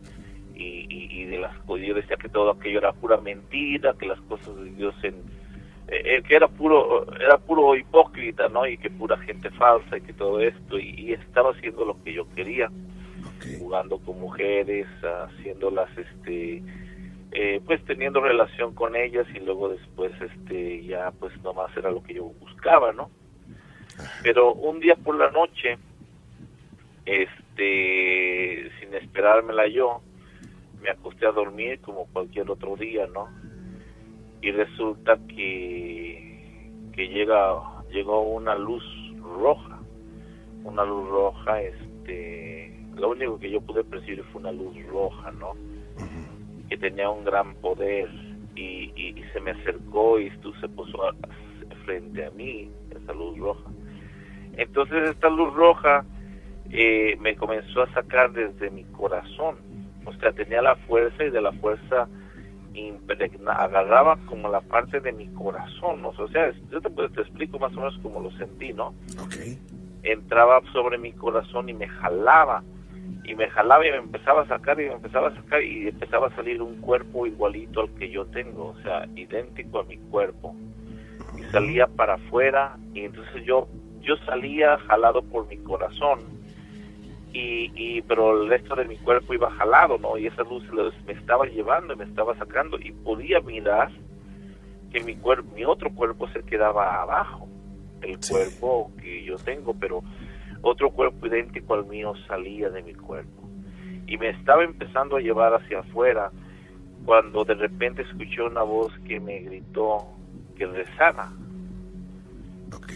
Y, 0.55 0.87
y, 0.89 1.21
y 1.21 1.25
de 1.27 1.39
las 1.39 1.57
cosas, 1.61 1.87
yo 1.87 1.95
decía 1.95 2.17
que 2.17 2.29
todo 2.29 2.51
aquello 2.51 2.79
era 2.79 2.93
pura 2.93 3.19
mentira, 3.19 3.95
que 3.99 4.07
las 4.07 4.21
cosas 4.23 4.57
de 4.57 4.71
Dios 4.71 4.95
en, 5.05 5.15
eh, 5.89 6.17
eh, 6.17 6.23
que 6.27 6.35
era 6.35 6.49
puro 6.49 7.07
era 7.15 7.39
puro 7.39 7.77
hipócrita, 7.77 8.49
¿no? 8.49 8.67
Y 8.67 8.77
que 8.77 8.91
pura 8.91 9.17
gente 9.19 9.51
falsa 9.51 9.99
y 9.99 10.01
que 10.01 10.13
todo 10.13 10.41
esto 10.41 10.79
y, 10.79 10.95
y 10.99 11.13
estaba 11.13 11.51
haciendo 11.53 11.85
lo 11.85 12.03
que 12.03 12.13
yo 12.13 12.27
quería, 12.35 12.69
jugando 13.59 13.99
con 13.99 14.19
mujeres, 14.19 14.89
haciéndolas, 15.03 15.89
este, 15.97 16.63
eh, 17.31 17.61
pues 17.65 17.85
teniendo 17.85 18.21
relación 18.21 18.75
con 18.75 18.97
ellas 18.97 19.27
y 19.33 19.39
luego 19.41 19.69
después, 19.69 20.11
este, 20.21 20.85
ya 20.85 21.13
pues 21.21 21.41
nomás 21.43 21.77
era 21.77 21.91
lo 21.93 22.03
que 22.03 22.15
yo 22.15 22.25
buscaba, 22.25 22.93
¿no? 22.93 23.11
Pero 24.23 24.55
un 24.55 24.81
día 24.81 24.97
por 24.97 25.17
la 25.17 25.31
noche, 25.31 25.79
este, 27.05 28.71
sin 28.81 28.95
esperármela 28.95 29.67
yo, 29.69 30.01
me 30.81 30.91
acosté 30.91 31.27
a 31.27 31.33
dormir 31.33 31.81
como 31.81 32.07
cualquier 32.13 32.51
otro 32.51 32.77
día, 32.77 33.07
¿no? 33.07 33.29
Y 34.43 34.51
resulta 34.53 35.19
que, 35.29 36.71
que 36.95 37.09
llega, 37.09 37.61
llegó 37.91 38.23
una 38.23 38.55
luz 38.57 38.85
roja, 39.21 39.79
una 40.65 40.85
luz 40.85 41.09
roja, 41.09 41.63
este, 41.63 42.73
lo 42.97 43.11
único 43.11 43.39
que 43.39 43.51
yo 43.51 43.61
pude 43.61 43.85
percibir 43.85 44.23
fue 44.25 44.41
una 44.41 44.53
luz 44.53 44.77
roja, 44.87 45.31
¿no? 45.33 45.53
Que 46.69 46.77
tenía 46.77 47.09
un 47.11 47.25
gran 47.25 47.55
poder 47.57 48.09
y, 48.57 48.91
y- 48.97 49.15
y 49.19 49.25
se 49.33 49.41
me 49.41 49.53
acercó 49.53 50.19
y 50.19 50.31
tú 50.41 50.53
se 50.55 50.69
puso 50.69 51.05
a- 51.05 51.15
frente 51.85 52.25
a 52.27 52.31
mí, 52.31 52.71
esa 52.91 53.13
luz 53.13 53.39
roja. 53.39 53.71
Entonces 54.57 55.11
esta 55.11 55.29
luz 55.29 55.55
roja 55.55 56.05
eh, 56.71 57.17
me 57.21 57.37
comenzó 57.37 57.83
a 57.83 57.93
sacar 57.93 58.33
desde 58.33 58.71
mi 58.71 58.85
corazón. 58.85 59.57
O 60.05 60.13
sea, 60.15 60.33
tenía 60.33 60.63
la 60.63 60.77
fuerza 60.77 61.25
y 61.25 61.31
de 61.31 61.41
la 61.41 61.53
fuerza 61.53 62.09
impregna, 62.75 63.53
agarraba 63.53 64.19
como 64.27 64.49
la 64.49 64.61
parte 64.61 65.01
de 65.01 65.13
mi 65.13 65.29
corazón. 65.29 66.03
¿no? 66.03 66.09
O 66.17 66.29
sea, 66.29 66.53
yo 66.71 66.81
te, 66.81 66.91
te 66.91 67.21
explico 67.23 67.59
más 67.59 67.73
o 67.73 67.77
menos 67.77 67.99
como 68.03 68.21
lo 68.21 68.31
sentí, 68.33 68.73
¿no? 68.73 68.95
Entraba 70.03 70.61
sobre 70.73 70.99
mi 70.99 71.13
corazón 71.13 71.69
y 71.69 71.75
me 71.75 71.89
jalaba 71.89 72.63
y 73.25 73.35
me 73.35 73.49
jalaba 73.51 73.85
y 73.87 73.91
me 73.91 73.97
empezaba 73.97 74.43
a 74.43 74.47
sacar 74.47 74.81
y 74.81 74.85
me 74.87 74.95
empezaba 74.95 75.29
a 75.29 75.35
sacar 75.35 75.63
y 75.63 75.89
empezaba 75.89 76.29
a 76.29 76.37
salir 76.37 76.63
un 76.63 76.81
cuerpo 76.81 77.27
igualito 77.27 77.81
al 77.81 77.91
que 77.95 78.11
yo 78.11 78.25
tengo, 78.27 78.69
o 78.69 78.83
sea, 78.83 79.07
idéntico 79.17 79.81
a 79.81 79.85
mi 79.85 79.97
cuerpo. 79.97 80.55
Y 81.37 81.43
salía 81.51 81.89
para 81.89 82.15
afuera 82.15 82.77
y 82.95 83.01
entonces 83.01 83.45
yo 83.45 83.69
yo 84.07 84.17
salía 84.25 84.79
jalado 84.79 85.23
por 85.23 85.47
mi 85.49 85.57
corazón 85.59 86.21
y, 87.33 87.71
y 87.75 88.03
pero 88.03 88.43
el 88.43 88.49
resto 88.49 88.75
de 88.77 88.85
mi 88.87 88.97
cuerpo 88.99 89.35
iba 89.35 89.51
jalado, 89.53 89.99
¿no? 89.99 90.17
Y 90.17 90.27
esa 90.27 90.43
luz 90.43 90.65
me 91.07 91.13
estaba 91.13 91.45
llevando 91.47 91.93
y 91.93 91.97
me 91.97 92.05
estaba 92.05 92.35
sacando 92.39 92.79
y 92.79 92.93
podía 92.93 93.41
mirar 93.41 93.91
que 94.93 95.01
mi 95.03 95.17
cuerpo, 95.17 95.55
mi 95.55 95.65
otro 95.65 95.91
cuerpo 95.93 96.29
se 96.29 96.43
quedaba 96.45 97.03
abajo, 97.03 97.49
el 98.03 98.19
Sí. 98.23 98.29
cuerpo 98.31 98.91
que 99.03 99.25
yo 99.25 99.37
tengo, 99.37 99.75
pero 99.75 100.03
otro 100.63 100.91
cuerpo 100.91 101.27
idéntico 101.27 101.75
al 101.75 101.85
mío 101.87 102.15
salía 102.27 102.71
de 102.71 102.83
mi 102.83 102.95
cuerpo 102.95 103.43
y 104.07 104.17
me 104.17 104.31
estaba 104.31 104.63
empezando 104.65 105.17
a 105.17 105.21
llevar 105.21 105.53
hacia 105.55 105.81
afuera 105.81 106.31
cuando 107.05 107.45
de 107.45 107.55
repente 107.55 108.03
escuché 108.03 108.43
una 108.43 108.63
voz 108.63 108.93
que 109.07 109.21
me 109.21 109.41
gritó 109.41 110.07
que 110.57 110.67
rezara 110.67 111.31
Ok. 112.75 112.93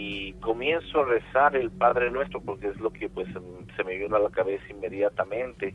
Y 0.00 0.32
comienzo 0.40 1.00
a 1.00 1.04
rezar 1.04 1.56
el 1.56 1.70
Padre 1.70 2.10
Nuestro 2.10 2.40
porque 2.40 2.68
es 2.68 2.78
lo 2.80 2.90
que 2.90 3.08
pues 3.10 3.28
se- 3.76 3.84
me 3.84 3.96
vino 3.96 4.16
a 4.16 4.20
la 4.20 4.30
cabeza 4.30 4.64
inmediatamente. 4.70 5.74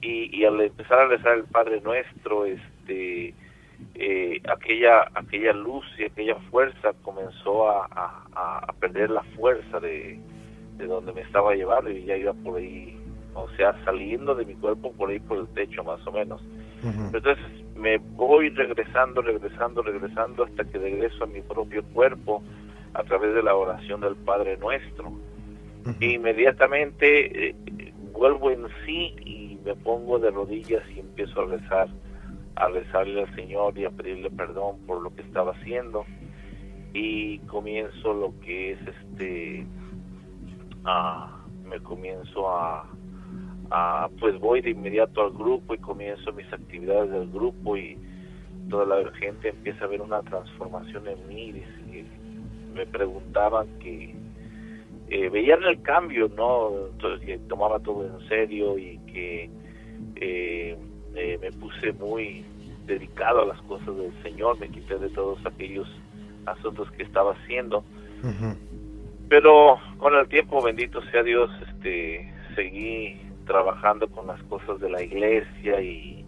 Y, 0.00 0.36
y 0.36 0.44
al 0.44 0.60
empezar 0.60 1.00
a 1.00 1.06
rezar 1.08 1.34
el 1.38 1.44
Padre 1.44 1.80
Nuestro 1.80 2.46
este 2.46 3.34
eh, 3.94 4.40
aquella 4.52 5.08
aquella 5.14 5.52
luz 5.52 5.84
y 5.98 6.04
aquella 6.04 6.34
fuerza 6.50 6.92
comenzó 7.02 7.68
a, 7.70 7.86
a- 8.34 8.58
a 8.68 8.72
perder 8.80 9.10
la 9.10 9.22
fuerza 9.36 9.78
de, 9.80 10.18
de 10.78 10.86
donde 10.86 11.12
me 11.12 11.20
estaba 11.22 11.54
llevando 11.54 11.90
y 11.90 12.04
ya 12.04 12.16
iba 12.16 12.32
por 12.32 12.58
ahí 12.58 12.96
o 13.34 13.48
sea 13.56 13.72
saliendo 13.84 14.34
de 14.34 14.44
mi 14.46 14.54
cuerpo 14.54 14.92
por 14.92 15.10
ahí 15.10 15.20
por 15.20 15.38
el 15.38 15.46
techo 15.48 15.84
más 15.84 16.04
o 16.06 16.12
menos. 16.12 16.40
Entonces 17.14 17.38
me 17.76 17.98
voy 17.98 18.48
regresando, 18.50 19.22
regresando, 19.22 19.82
regresando 19.82 20.44
hasta 20.44 20.64
que 20.64 20.78
regreso 20.78 21.24
a 21.24 21.26
mi 21.28 21.40
propio 21.42 21.82
cuerpo 21.94 22.42
a 22.98 23.04
través 23.04 23.32
de 23.32 23.44
la 23.44 23.54
oración 23.54 24.00
del 24.00 24.16
Padre 24.16 24.56
Nuestro. 24.56 25.12
E 26.00 26.06
inmediatamente 26.06 27.50
eh, 27.50 27.54
vuelvo 28.12 28.50
en 28.50 28.66
sí 28.84 29.14
y 29.24 29.58
me 29.64 29.74
pongo 29.76 30.18
de 30.18 30.30
rodillas 30.30 30.82
y 30.94 30.98
empiezo 30.98 31.42
a 31.42 31.46
rezar, 31.46 31.88
a 32.56 32.68
rezarle 32.68 33.22
al 33.22 33.34
Señor 33.36 33.78
y 33.78 33.84
a 33.84 33.90
pedirle 33.90 34.30
perdón 34.30 34.80
por 34.84 35.00
lo 35.00 35.14
que 35.14 35.22
estaba 35.22 35.52
haciendo. 35.52 36.04
Y 36.92 37.38
comienzo 37.40 38.12
lo 38.12 38.34
que 38.40 38.72
es 38.72 38.80
este, 38.80 39.64
ah, 40.84 41.44
me 41.64 41.78
comienzo 41.78 42.50
a, 42.50 42.84
a, 43.70 44.08
pues 44.18 44.38
voy 44.40 44.60
de 44.60 44.70
inmediato 44.70 45.22
al 45.22 45.30
grupo 45.30 45.72
y 45.74 45.78
comienzo 45.78 46.32
mis 46.32 46.52
actividades 46.52 47.12
del 47.12 47.30
grupo 47.30 47.76
y 47.76 47.96
toda 48.68 48.84
la 48.86 49.10
gente 49.12 49.50
empieza 49.50 49.84
a 49.84 49.88
ver 49.88 50.02
una 50.02 50.20
transformación 50.22 51.06
en 51.06 51.28
mí. 51.28 51.52
Dice, 51.52 51.77
me 52.74 52.86
preguntaban 52.86 53.66
que 53.78 54.14
eh, 55.10 55.28
veían 55.30 55.62
el 55.62 55.80
cambio, 55.82 56.30
¿no? 56.36 56.88
Entonces, 56.92 57.26
que 57.26 57.38
tomaba 57.48 57.78
todo 57.80 58.06
en 58.06 58.28
serio 58.28 58.78
y 58.78 58.98
que 59.06 59.50
eh, 60.16 60.76
eh, 61.14 61.38
me 61.40 61.50
puse 61.52 61.92
muy 61.94 62.44
dedicado 62.86 63.42
a 63.42 63.46
las 63.46 63.60
cosas 63.62 63.96
del 63.96 64.12
Señor, 64.22 64.58
me 64.60 64.68
quité 64.68 64.98
de 64.98 65.08
todos 65.10 65.38
aquellos 65.46 65.88
asuntos 66.44 66.90
que 66.92 67.02
estaba 67.02 67.32
haciendo. 67.32 67.84
Pero 69.28 69.78
con 69.98 70.14
el 70.14 70.26
tiempo 70.28 70.62
bendito 70.62 71.00
sea 71.10 71.22
Dios 71.22 71.50
este 71.68 72.32
seguí 72.54 73.16
trabajando 73.46 74.08
con 74.08 74.26
las 74.26 74.42
cosas 74.44 74.80
de 74.80 74.90
la 74.90 75.02
iglesia 75.02 75.80
y, 75.80 76.24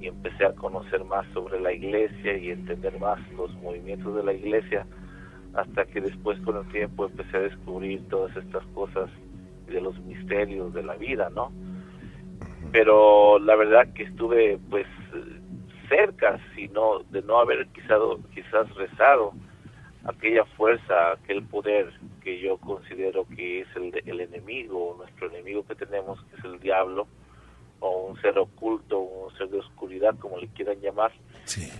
y 0.00 0.06
empecé 0.06 0.46
a 0.46 0.52
conocer 0.52 1.04
más 1.04 1.26
sobre 1.32 1.60
la 1.60 1.72
iglesia 1.72 2.36
y 2.36 2.50
entender 2.50 2.98
más 3.00 3.18
los 3.32 3.52
movimientos 3.56 4.14
de 4.14 4.22
la 4.22 4.32
iglesia 4.32 4.86
hasta 5.56 5.84
que 5.86 6.00
después 6.00 6.38
con 6.40 6.56
el 6.56 6.68
tiempo 6.68 7.06
empecé 7.06 7.36
a 7.36 7.40
descubrir 7.40 8.06
todas 8.08 8.36
estas 8.36 8.64
cosas 8.74 9.10
de 9.66 9.80
los 9.80 9.98
misterios 10.00 10.72
de 10.74 10.82
la 10.82 10.94
vida 10.94 11.30
no 11.30 11.52
pero 12.72 13.38
la 13.38 13.56
verdad 13.56 13.92
que 13.94 14.04
estuve 14.04 14.58
pues 14.70 14.86
cerca 15.88 16.38
sino 16.54 17.00
de 17.10 17.22
no 17.22 17.38
haber 17.38 17.66
quizás 17.68 18.00
quizás 18.34 18.74
rezado 18.74 19.32
aquella 20.06 20.44
fuerza, 20.56 21.12
aquel 21.12 21.42
poder 21.42 21.92
que 22.22 22.40
yo 22.40 22.56
considero 22.58 23.26
que 23.26 23.60
es 23.60 23.68
el, 23.76 23.92
el 24.06 24.20
enemigo, 24.20 24.94
nuestro 24.98 25.28
enemigo 25.28 25.66
que 25.66 25.74
tenemos, 25.74 26.22
que 26.24 26.36
es 26.36 26.44
el 26.44 26.60
diablo, 26.60 27.06
o 27.80 28.06
un 28.06 28.20
ser 28.20 28.38
oculto, 28.38 29.00
un 29.00 29.36
ser 29.36 29.48
de 29.48 29.58
oscuridad, 29.58 30.16
como 30.18 30.38
le 30.38 30.48
quieran 30.48 30.80
llamar, 30.80 31.12
Sí. 31.44 31.70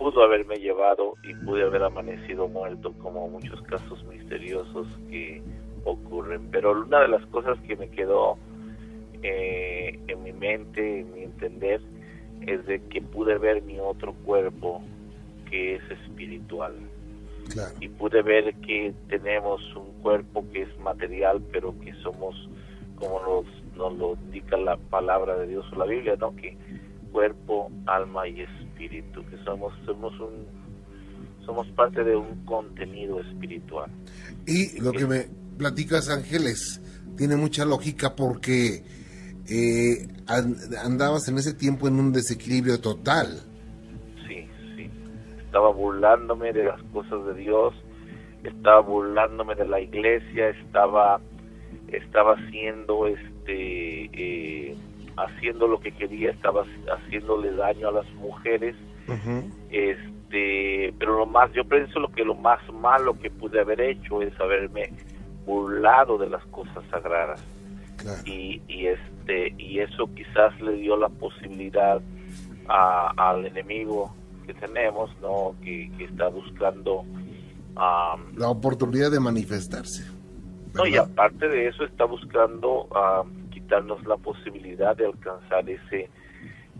Pudo 0.00 0.24
haberme 0.24 0.56
llevado 0.56 1.14
y 1.22 1.34
pude 1.44 1.62
haber 1.62 1.82
amanecido 1.82 2.48
muerto, 2.48 2.94
como 3.02 3.28
muchos 3.28 3.60
casos 3.62 4.02
misteriosos 4.06 4.88
que 5.10 5.42
ocurren. 5.84 6.50
Pero 6.50 6.72
una 6.72 7.00
de 7.00 7.08
las 7.08 7.24
cosas 7.26 7.58
que 7.68 7.76
me 7.76 7.90
quedó 7.90 8.38
eh, 9.22 10.00
en 10.08 10.22
mi 10.22 10.32
mente, 10.32 11.00
en 11.00 11.12
mi 11.12 11.24
entender, 11.24 11.82
es 12.46 12.64
de 12.64 12.80
que 12.88 13.02
pude 13.02 13.36
ver 13.36 13.60
mi 13.62 13.78
otro 13.78 14.14
cuerpo 14.24 14.82
que 15.50 15.74
es 15.74 15.82
espiritual 15.90 16.72
Claro. 17.50 17.74
y 17.80 17.88
pude 17.88 18.22
ver 18.22 18.54
que 18.66 18.94
tenemos 19.08 19.60
un 19.76 19.92
cuerpo 20.02 20.44
que 20.50 20.62
es 20.62 20.78
material, 20.78 21.42
pero 21.52 21.78
que 21.80 21.92
somos, 21.96 22.48
como 22.96 23.20
nos, 23.20 23.76
nos 23.76 23.98
lo 23.98 24.14
indica 24.14 24.56
la 24.56 24.76
palabra 24.76 25.36
de 25.36 25.48
Dios 25.48 25.66
o 25.72 25.76
la 25.76 25.84
Biblia, 25.84 26.16
¿no? 26.18 26.34
Que 26.36 26.56
cuerpo, 27.10 27.70
alma 27.86 28.28
y 28.28 28.42
espíritu, 28.42 28.69
que 28.88 29.36
somos, 29.44 29.72
somos 29.84 30.18
un, 30.20 30.46
somos 31.44 31.66
parte 31.68 32.02
de 32.02 32.16
un 32.16 32.44
contenido 32.44 33.20
espiritual. 33.20 33.90
Y 34.46 34.80
lo 34.80 34.92
que 34.92 35.06
me 35.06 35.26
platicas, 35.58 36.08
Ángeles, 36.08 36.80
tiene 37.16 37.36
mucha 37.36 37.64
lógica 37.64 38.16
porque 38.16 38.82
eh, 39.48 40.08
an- 40.26 40.56
andabas 40.82 41.28
en 41.28 41.38
ese 41.38 41.52
tiempo 41.54 41.88
en 41.88 41.98
un 41.98 42.12
desequilibrio 42.12 42.80
total. 42.80 43.40
Sí, 44.26 44.46
sí. 44.76 44.90
Estaba 45.44 45.70
burlándome 45.72 46.52
de 46.52 46.64
las 46.64 46.82
cosas 46.92 47.26
de 47.26 47.34
Dios, 47.34 47.74
estaba 48.44 48.80
burlándome 48.80 49.54
de 49.54 49.66
la 49.68 49.80
iglesia, 49.80 50.48
estaba, 50.50 51.20
estaba 51.88 52.34
haciendo 52.34 53.06
este, 53.06 54.04
eh, 54.14 54.76
haciendo 55.24 55.66
lo 55.68 55.80
que 55.80 55.92
quería, 55.92 56.30
estaba 56.30 56.64
haciéndole 56.92 57.52
daño 57.52 57.88
a 57.88 57.92
las 57.92 58.10
mujeres, 58.14 58.74
este, 59.70 60.94
pero 60.98 61.18
lo 61.18 61.26
más, 61.26 61.52
yo 61.52 61.64
pienso 61.64 61.98
lo 62.00 62.08
que 62.10 62.24
lo 62.24 62.34
más 62.34 62.60
malo 62.72 63.18
que 63.18 63.30
pude 63.30 63.60
haber 63.60 63.80
hecho 63.80 64.22
es 64.22 64.38
haberme 64.40 64.90
burlado 65.46 66.18
de 66.18 66.28
las 66.30 66.44
cosas 66.46 66.84
sagradas 66.90 67.42
Claro. 67.96 68.22
y, 68.24 68.62
y 68.66 68.86
este 68.86 69.52
y 69.58 69.80
eso 69.80 70.08
quizás 70.14 70.58
le 70.60 70.72
dio 70.72 70.96
la 70.96 71.08
posibilidad 71.10 72.00
a- 72.66 73.12
al 73.16 73.44
enemigo 73.46 74.14
que 74.46 74.54
tenemos 74.54 75.10
no 75.20 75.54
que, 75.62 75.90
que 75.98 76.04
está 76.04 76.28
buscando 76.28 77.04
am, 77.76 78.34
La 78.38 78.48
oportunidad 78.48 79.10
de 79.10 79.20
manifestarse. 79.20 80.06
no 80.72 80.86
y 80.86 80.96
aparte 80.96 81.46
de 81.48 81.68
eso 81.68 81.84
está 81.84 82.04
buscando 82.06 82.88
am, 82.96 83.30
quitarnos 83.70 84.04
la 84.04 84.16
posibilidad 84.16 84.96
de 84.96 85.06
alcanzar 85.06 85.68
ese 85.70 86.10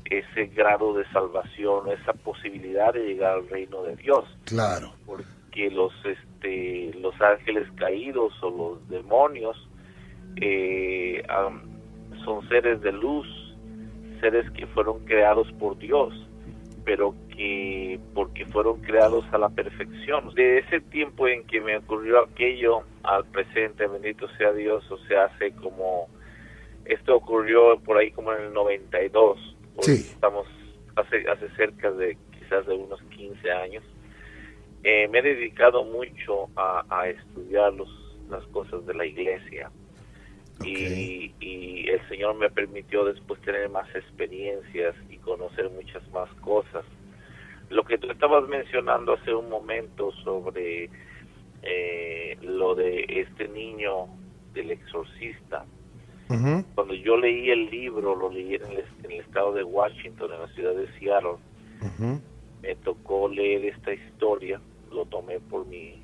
ese 0.07 0.47
grado 0.47 0.93
de 0.95 1.05
salvación 1.13 1.89
esa 1.89 2.13
posibilidad 2.15 2.93
de 2.93 3.05
llegar 3.07 3.35
al 3.35 3.49
reino 3.49 3.83
de 3.85 3.95
Dios 3.95 4.25
Claro. 4.45 4.93
porque 5.07 5.71
los 5.71 5.93
este 6.05 6.93
los 7.01 7.15
ángeles 7.21 7.69
caídos 7.77 8.33
o 8.43 8.51
los 8.51 8.89
demonios 8.89 9.57
eh, 10.41 11.23
son 12.25 12.49
seres 12.49 12.81
de 12.81 12.91
luz 12.91 13.27
seres 14.21 14.51
que 14.51 14.67
fueron 14.67 15.05
creados 15.05 15.47
por 15.61 15.79
Dios 15.79 16.13
pero 16.85 17.15
que 17.37 18.01
porque 18.15 18.47
fueron 18.47 18.81
creados 18.81 19.25
a 19.33 19.39
la 19.39 19.49
perfección 19.51 20.35
de 20.35 20.59
ese 20.59 20.81
tiempo 20.81 21.29
en 21.29 21.45
que 21.45 21.61
me 21.61 21.77
ocurrió 21.77 22.25
aquello 22.25 22.83
al 23.05 23.25
presente 23.27 23.87
bendito 23.87 24.27
sea 24.39 24.53
Dios 24.53 24.91
o 24.91 24.99
sea 25.07 25.27
hace 25.27 25.53
como 25.53 26.09
esto 26.93 27.17
ocurrió 27.17 27.79
por 27.81 27.97
ahí 27.99 28.11
como 28.11 28.33
en 28.33 28.43
el 28.45 28.53
92 28.53 29.57
Hoy 29.77 29.83
Sí. 29.85 29.93
estamos 30.13 30.47
hace, 30.97 31.29
hace 31.31 31.49
cerca 31.57 31.91
de 31.93 32.19
quizás 32.39 32.67
de 32.67 32.75
unos 32.75 33.01
15 33.17 33.51
años, 33.51 33.85
eh, 34.83 35.09
me 35.09 35.21
he 35.21 35.23
dedicado 35.23 35.85
mucho 35.85 36.49
a, 36.57 36.85
a 36.91 37.09
estudiar 37.09 37.73
los, 37.75 37.89
las 38.29 38.45
cosas 38.49 38.85
de 38.87 38.95
la 38.95 39.07
iglesia. 39.07 39.71
Y, 40.65 41.33
y 41.41 41.89
el 41.89 42.07
Señor 42.09 42.35
me 42.35 42.51
permitió 42.51 43.05
después 43.07 43.41
tener 43.41 43.71
más 43.71 43.89
experiencias 43.95 44.95
y 45.09 45.17
conocer 45.19 45.71
muchas 45.71 46.07
más 46.11 46.29
cosas. 46.43 46.85
Lo 47.71 47.85
que 47.85 47.97
tú 47.97 48.11
estabas 48.11 48.47
mencionando 48.49 49.15
hace 49.15 49.33
un 49.33 49.49
momento 49.49 50.13
sobre 50.23 50.91
eh, 51.63 52.37
lo 52.43 52.75
de 52.75 53.05
este 53.09 53.49
niño 53.49 54.07
del 54.53 54.73
exorcista, 54.73 55.65
Cuando 56.75 56.95
yo 56.95 57.17
leí 57.17 57.51
el 57.51 57.71
libro, 57.71 58.15
lo 58.15 58.31
leí 58.31 58.55
en 58.55 58.63
el, 58.63 58.85
en 59.03 59.11
el 59.11 59.21
estado 59.21 59.53
de 59.53 59.65
Washington, 59.65 60.33
en 60.33 60.41
la 60.41 60.49
ciudad 60.49 60.75
de 60.75 60.87
Seattle, 60.99 61.37
me 62.63 62.75
tocó 62.77 63.29
leer 63.29 63.65
esta 63.65 63.93
historia, 63.93 64.61
lo 64.93 65.05
tomé 65.07 65.41
por 65.41 65.67
mi, 65.67 66.01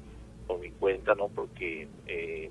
por 0.47 0.59
mi 0.59 0.71
cuenta, 0.71 1.15
¿no? 1.15 1.29
Porque 1.29 1.87
eh, 2.07 2.51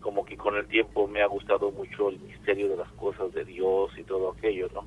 como 0.00 0.24
que 0.24 0.36
con 0.36 0.56
el 0.56 0.66
tiempo 0.66 1.06
me 1.06 1.22
ha 1.22 1.26
gustado 1.26 1.70
mucho 1.70 2.08
el 2.08 2.18
misterio 2.20 2.68
de 2.68 2.76
las 2.76 2.90
cosas 2.92 3.32
de 3.32 3.44
Dios 3.44 3.92
y 3.96 4.02
todo 4.02 4.32
aquello, 4.32 4.68
¿no? 4.74 4.84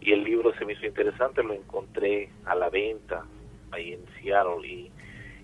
Y 0.00 0.12
el 0.12 0.24
libro 0.24 0.52
se 0.54 0.64
me 0.64 0.72
hizo 0.72 0.86
interesante, 0.86 1.42
lo 1.42 1.54
encontré 1.54 2.30
a 2.44 2.54
la 2.54 2.68
venta 2.68 3.24
ahí 3.70 3.92
en 3.92 4.00
Seattle 4.20 4.66
y, 4.66 4.90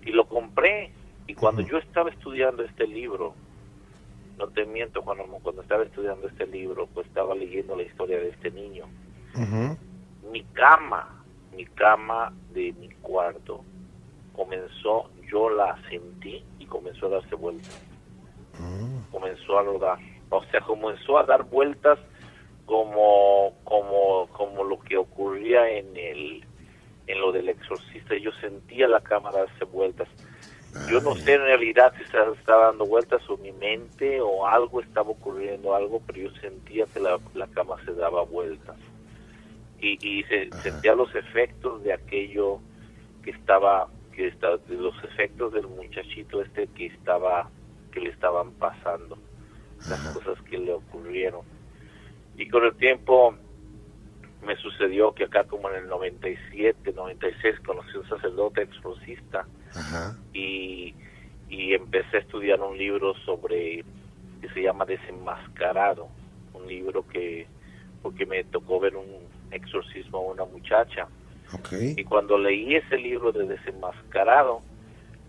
y 0.05 0.11
lo 0.11 0.25
compré. 0.25 0.91
Y 1.27 1.33
cuando 1.33 1.61
yo 1.61 1.77
estaba 1.77 2.09
estudiando 2.09 2.63
este 2.63 2.85
libro, 2.87 3.33
no 4.37 4.47
te 4.47 4.65
miento, 4.65 5.01
cuando, 5.01 5.23
cuando 5.41 5.61
estaba 5.61 5.83
estudiando 5.83 6.27
este 6.27 6.45
libro, 6.47 6.87
pues 6.93 7.07
estaba 7.07 7.33
leyendo 7.35 7.75
la 7.75 7.83
historia 7.83 8.17
de 8.17 8.29
este 8.29 8.51
niño. 8.51 8.85
Mi 10.31 10.43
cama, 10.53 11.23
mi 11.55 11.65
cama 11.65 12.33
de 12.53 12.73
mi 12.73 12.89
cuarto 13.01 13.63
comenzó, 14.35 15.09
yo 15.31 15.49
la 15.49 15.77
sentí 15.89 16.43
y 16.59 16.65
comenzó 16.65 17.07
a 17.07 17.09
darse 17.09 17.35
vueltas, 17.35 17.81
Mm. 18.59 19.11
comenzó 19.11 19.59
a 19.59 19.63
rodar, 19.63 19.99
o 20.29 20.43
sea, 20.45 20.61
comenzó 20.61 21.17
a 21.17 21.23
dar 21.23 21.43
vueltas 21.43 21.99
como 22.65 23.53
como 23.65 24.27
como 24.31 24.63
lo 24.63 24.79
que 24.79 24.97
ocurría 24.97 25.69
en 25.69 25.95
el 25.95 26.45
en 27.07 27.21
lo 27.21 27.31
del 27.31 27.49
exorcista, 27.49 28.15
yo 28.17 28.31
sentía 28.41 28.87
la 28.87 29.01
cama 29.01 29.31
darse 29.31 29.65
vueltas. 29.65 30.07
Yo 30.83 30.99
no 31.01 31.15
sé 31.15 31.33
en 31.33 31.41
realidad 31.41 31.93
si 31.97 32.03
se 32.05 32.17
estaba 32.39 32.65
dando 32.67 32.85
vueltas 32.85 33.27
o 33.29 33.37
mi 33.37 33.51
mente 33.53 34.21
o 34.21 34.45
algo 34.45 34.81
estaba 34.81 35.09
ocurriendo, 35.09 35.73
algo, 35.73 36.01
pero 36.05 36.29
yo 36.29 36.31
sentía 36.41 36.85
que 36.93 36.99
la, 36.99 37.19
la 37.33 37.47
cama 37.47 37.77
se 37.85 37.93
daba 37.93 38.23
vueltas. 38.23 38.75
Y, 39.79 39.97
y 40.07 40.23
se, 40.23 40.51
sentía 40.61 40.93
los 40.93 41.13
efectos 41.15 41.83
de 41.83 41.93
aquello 41.93 42.59
que 43.23 43.31
estaba, 43.31 43.87
que 44.13 44.27
estaba, 44.27 44.57
de 44.57 44.75
los 44.75 44.95
efectos 45.03 45.53
del 45.53 45.67
muchachito 45.67 46.41
este 46.41 46.67
que 46.67 46.87
estaba, 46.87 47.49
que 47.91 48.01
le 48.01 48.09
estaban 48.09 48.51
pasando, 48.53 49.17
las 49.87 49.99
Ajá. 49.99 50.13
cosas 50.13 50.39
que 50.43 50.57
le 50.57 50.73
ocurrieron. 50.73 51.41
Y 52.37 52.47
con 52.49 52.63
el 52.63 52.75
tiempo 52.75 53.35
me 54.45 54.55
sucedió 54.57 55.13
que 55.13 55.23
acá 55.23 55.45
como 55.45 55.69
en 55.69 55.77
el 55.77 55.87
97, 55.87 56.93
96 56.93 57.59
conocí 57.65 57.95
a 57.95 57.99
un 57.99 58.09
sacerdote 58.09 58.61
exorcista 58.61 59.47
Ajá. 59.75 60.15
y, 60.33 60.93
y 61.49 61.73
empecé 61.73 62.17
a 62.17 62.19
estudiar 62.21 62.59
un 62.61 62.77
libro 62.77 63.13
sobre 63.25 63.83
que 64.41 64.49
se 64.53 64.61
llama 64.61 64.85
Desenmascarado, 64.85 66.07
un 66.53 66.67
libro 66.67 67.05
que 67.07 67.47
porque 68.01 68.25
me 68.25 68.43
tocó 68.45 68.79
ver 68.79 68.95
un 68.95 69.07
exorcismo 69.51 70.19
a 70.19 70.33
una 70.33 70.45
muchacha 70.45 71.07
y 71.97 72.03
cuando 72.03 72.37
leí 72.37 72.75
ese 72.75 72.97
libro 72.97 73.31
de 73.31 73.45
Desenmascarado, 73.47 74.61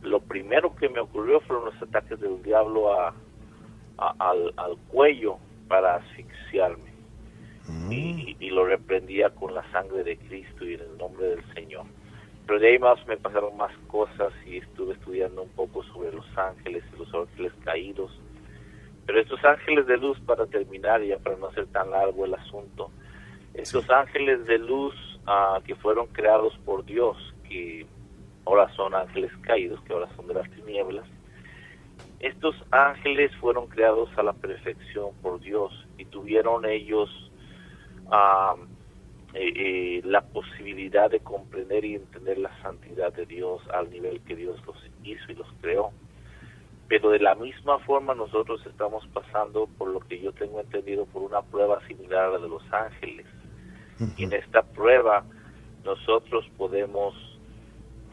lo 0.02 0.20
primero 0.20 0.74
que 0.76 0.88
me 0.88 1.00
ocurrió 1.00 1.40
fueron 1.40 1.66
los 1.66 1.82
ataques 1.82 2.18
del 2.20 2.42
diablo 2.42 2.92
a, 2.92 3.14
a- 3.98 4.14
al, 4.18 4.52
al 4.56 4.76
cuello 4.88 5.38
para 5.68 5.96
asfixiarme 5.96 6.94
Mm. 7.68 7.90
y, 7.92 8.36
y 8.38 8.50
lo 8.50 8.64
reprendía 8.64 9.30
con 9.30 9.52
la 9.52 9.68
sangre 9.72 10.04
de 10.04 10.16
Cristo 10.16 10.64
y 10.64 10.74
en 10.74 10.80
el 10.82 10.98
nombre 10.98 11.26
del 11.26 11.44
Señor. 11.52 11.84
Pero 12.46 12.60
de 12.60 12.68
ahí 12.68 12.78
más 12.78 13.04
me 13.06 13.16
pasaron 13.16 13.56
más 13.56 13.72
cosas 13.88 14.32
y 14.46 14.58
estuve 14.58 14.94
estudiando 14.94 15.42
un 15.42 15.48
poco 15.50 15.82
sobre 15.84 16.12
los 16.12 16.26
ángeles 16.38 16.84
y 16.94 16.98
los 16.98 17.12
ángeles 17.12 17.52
caídos. 17.64 18.10
Pero 19.04 19.20
estos 19.20 19.44
ángeles 19.44 19.86
de 19.86 19.96
luz, 19.96 20.18
para 20.20 20.46
terminar, 20.46 21.02
ya 21.02 21.18
para 21.18 21.36
no 21.36 21.46
hacer 21.46 21.66
tan 21.66 21.90
largo 21.90 22.24
el 22.24 22.34
asunto, 22.34 22.90
estos 23.54 23.88
ángeles 23.90 24.46
de 24.46 24.58
luz 24.58 24.94
ah, 25.26 25.60
que 25.64 25.74
fueron 25.74 26.06
creados 26.08 26.56
por 26.64 26.84
Dios, 26.84 27.16
que 27.48 27.86
ahora 28.44 28.68
son 28.74 28.94
ángeles 28.94 29.32
caídos, 29.42 29.80
que 29.82 29.92
ahora 29.92 30.08
son 30.16 30.26
de 30.28 30.34
las 30.34 30.50
tinieblas, 30.50 31.06
estos 32.20 32.54
ángeles 32.70 33.34
fueron 33.36 33.66
creados 33.66 34.08
a 34.16 34.22
la 34.22 34.32
perfección 34.32 35.10
por 35.22 35.40
Dios 35.40 35.72
y 35.98 36.06
tuvieron 36.06 36.64
ellos 36.64 37.10
ah, 38.10 38.56
eh, 39.34 39.52
eh, 39.54 40.00
la 40.04 40.22
posibilidad 40.22 41.10
de 41.10 41.20
comprender 41.20 41.84
y 41.84 41.96
entender 41.96 42.38
la 42.38 42.50
santidad 42.62 43.12
de 43.12 43.26
Dios 43.26 43.60
al 43.72 43.90
nivel 43.90 44.20
que 44.22 44.36
Dios 44.36 44.58
los 44.66 44.76
hizo 45.02 45.32
y 45.32 45.34
los 45.34 45.48
creó. 45.60 45.90
Pero 46.88 47.10
de 47.10 47.18
la 47.18 47.34
misma 47.34 47.78
forma 47.80 48.14
nosotros 48.14 48.64
estamos 48.66 49.06
pasando 49.08 49.68
por 49.76 49.88
lo 49.88 50.00
que 50.00 50.20
yo 50.20 50.32
tengo 50.32 50.60
entendido 50.60 51.04
por 51.06 51.22
una 51.22 51.42
prueba 51.42 51.84
similar 51.86 52.26
a 52.26 52.30
la 52.32 52.38
de 52.38 52.48
los 52.48 52.62
ángeles. 52.72 53.26
Y 54.16 54.24
en 54.24 54.32
esta 54.34 54.62
prueba 54.62 55.24
nosotros 55.84 56.44
podemos 56.56 57.14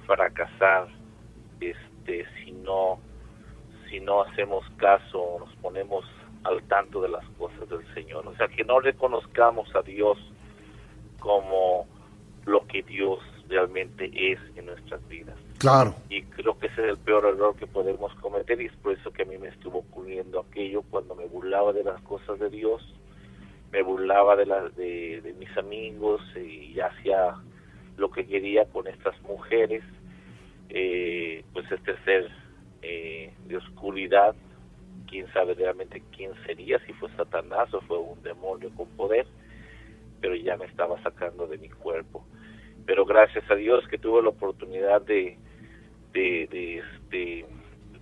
fracasar 0.06 0.88
este 1.60 2.26
si 2.36 2.52
no 2.52 3.00
si 3.90 4.00
no 4.00 4.24
hacemos 4.24 4.66
caso 4.78 5.22
o 5.22 5.40
nos 5.40 5.56
ponemos 5.58 6.04
al 6.44 6.64
tanto 6.64 7.02
de 7.02 7.10
las 7.10 7.26
cosas 7.38 7.70
del 7.70 7.86
Señor. 7.94 8.28
O 8.28 8.36
sea, 8.36 8.48
que 8.48 8.64
no 8.64 8.80
reconozcamos 8.80 9.74
a 9.76 9.82
Dios 9.84 10.18
como 11.24 11.88
lo 12.46 12.68
que 12.68 12.84
Dios 12.84 13.20
realmente 13.48 14.12
es 14.14 14.40
en 14.58 14.66
nuestras 14.66 15.08
vidas. 15.08 15.38
Claro. 15.58 15.96
Y 16.10 16.24
creo 16.24 16.60
que 16.60 16.68
ese 16.68 16.84
es 16.84 16.90
el 16.90 16.98
peor 16.98 17.26
error 17.26 17.56
que 17.56 17.66
podemos 17.66 18.14
cometer 18.16 18.60
y 18.62 18.66
es 18.66 18.74
por 18.74 18.92
eso 18.92 19.12
que 19.12 19.22
a 19.24 19.26
mí 19.26 19.38
me 19.38 19.48
estuvo 19.48 19.80
ocurriendo 19.80 20.42
aquello 20.42 20.82
cuando 20.82 21.16
me 21.16 21.26
burlaba 21.26 21.72
de 21.72 21.86
las 21.86 22.02
cosas 22.02 22.38
de 22.40 22.50
Dios, 22.50 22.82
me 23.72 23.82
burlaba 23.82 24.36
de, 24.36 24.46
la, 24.46 24.68
de, 24.68 25.22
de 25.22 25.34
mis 25.36 25.58
amigos 25.58 26.22
y 26.36 26.78
hacía 26.82 27.36
lo 27.96 28.12
que 28.12 28.28
quería 28.28 28.66
con 28.66 28.88
estas 28.88 29.20
mujeres, 29.22 29.82
eh, 30.70 31.46
pues 31.54 31.72
este 31.72 31.96
ser 32.04 32.30
eh, 32.82 33.32
de 33.46 33.56
oscuridad, 33.56 34.36
quién 35.08 35.32
sabe 35.32 35.54
realmente 35.54 36.04
quién 36.14 36.32
sería, 36.46 36.80
si 36.86 36.92
fue 36.94 37.10
Satanás 37.16 37.74
o 37.74 37.80
fue 37.82 37.98
un 37.98 38.22
demonio 38.24 38.70
con 38.76 38.90
poder, 38.90 39.26
pero 40.24 40.36
ya 40.36 40.56
me 40.56 40.64
estaba 40.68 40.98
sacando 41.04 41.48
de 41.48 41.58
mi 41.58 41.68
cuerpo. 41.68 42.26
Pero 42.86 43.06
gracias 43.06 43.44
a 43.52 43.56
Dios 43.56 43.86
que 43.90 43.98
tuve 43.98 44.24
la 44.24 44.30
oportunidad 44.30 45.02
de, 45.02 45.38
de, 46.14 46.48
de, 46.50 46.78
este, 46.78 47.46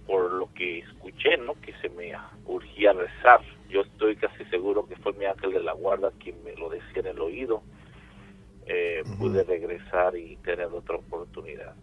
por 0.06 0.32
lo 0.32 0.54
que 0.54 0.80
escuché, 0.80 1.38
¿no? 1.38 1.60
Que 1.60 1.74
se 1.82 1.90
me 1.90 2.14
urgía 2.46 2.94
rezar. 2.94 3.42
Yo 3.70 3.82
estoy 3.82 4.18
casi 4.18 4.46
seguro 4.46 4.88
que 4.88 4.96
fue 4.98 5.14
mi 5.14 5.26
ángel 5.26 5.52
de 5.52 5.64
la 5.64 5.74
guarda 5.74 6.12
quien 6.20 6.44
me 6.44 6.56
lo 6.58 6.70
decía 6.70 7.00
en 7.02 7.08
el 7.08 7.20
oído. 7.20 7.64
Eh. 8.68 9.02
Pude 9.18 9.44
regresar 9.44 10.16
y 10.16 10.36
tener 10.38 10.68
otra 10.68 10.98
oportunidad 10.98 11.74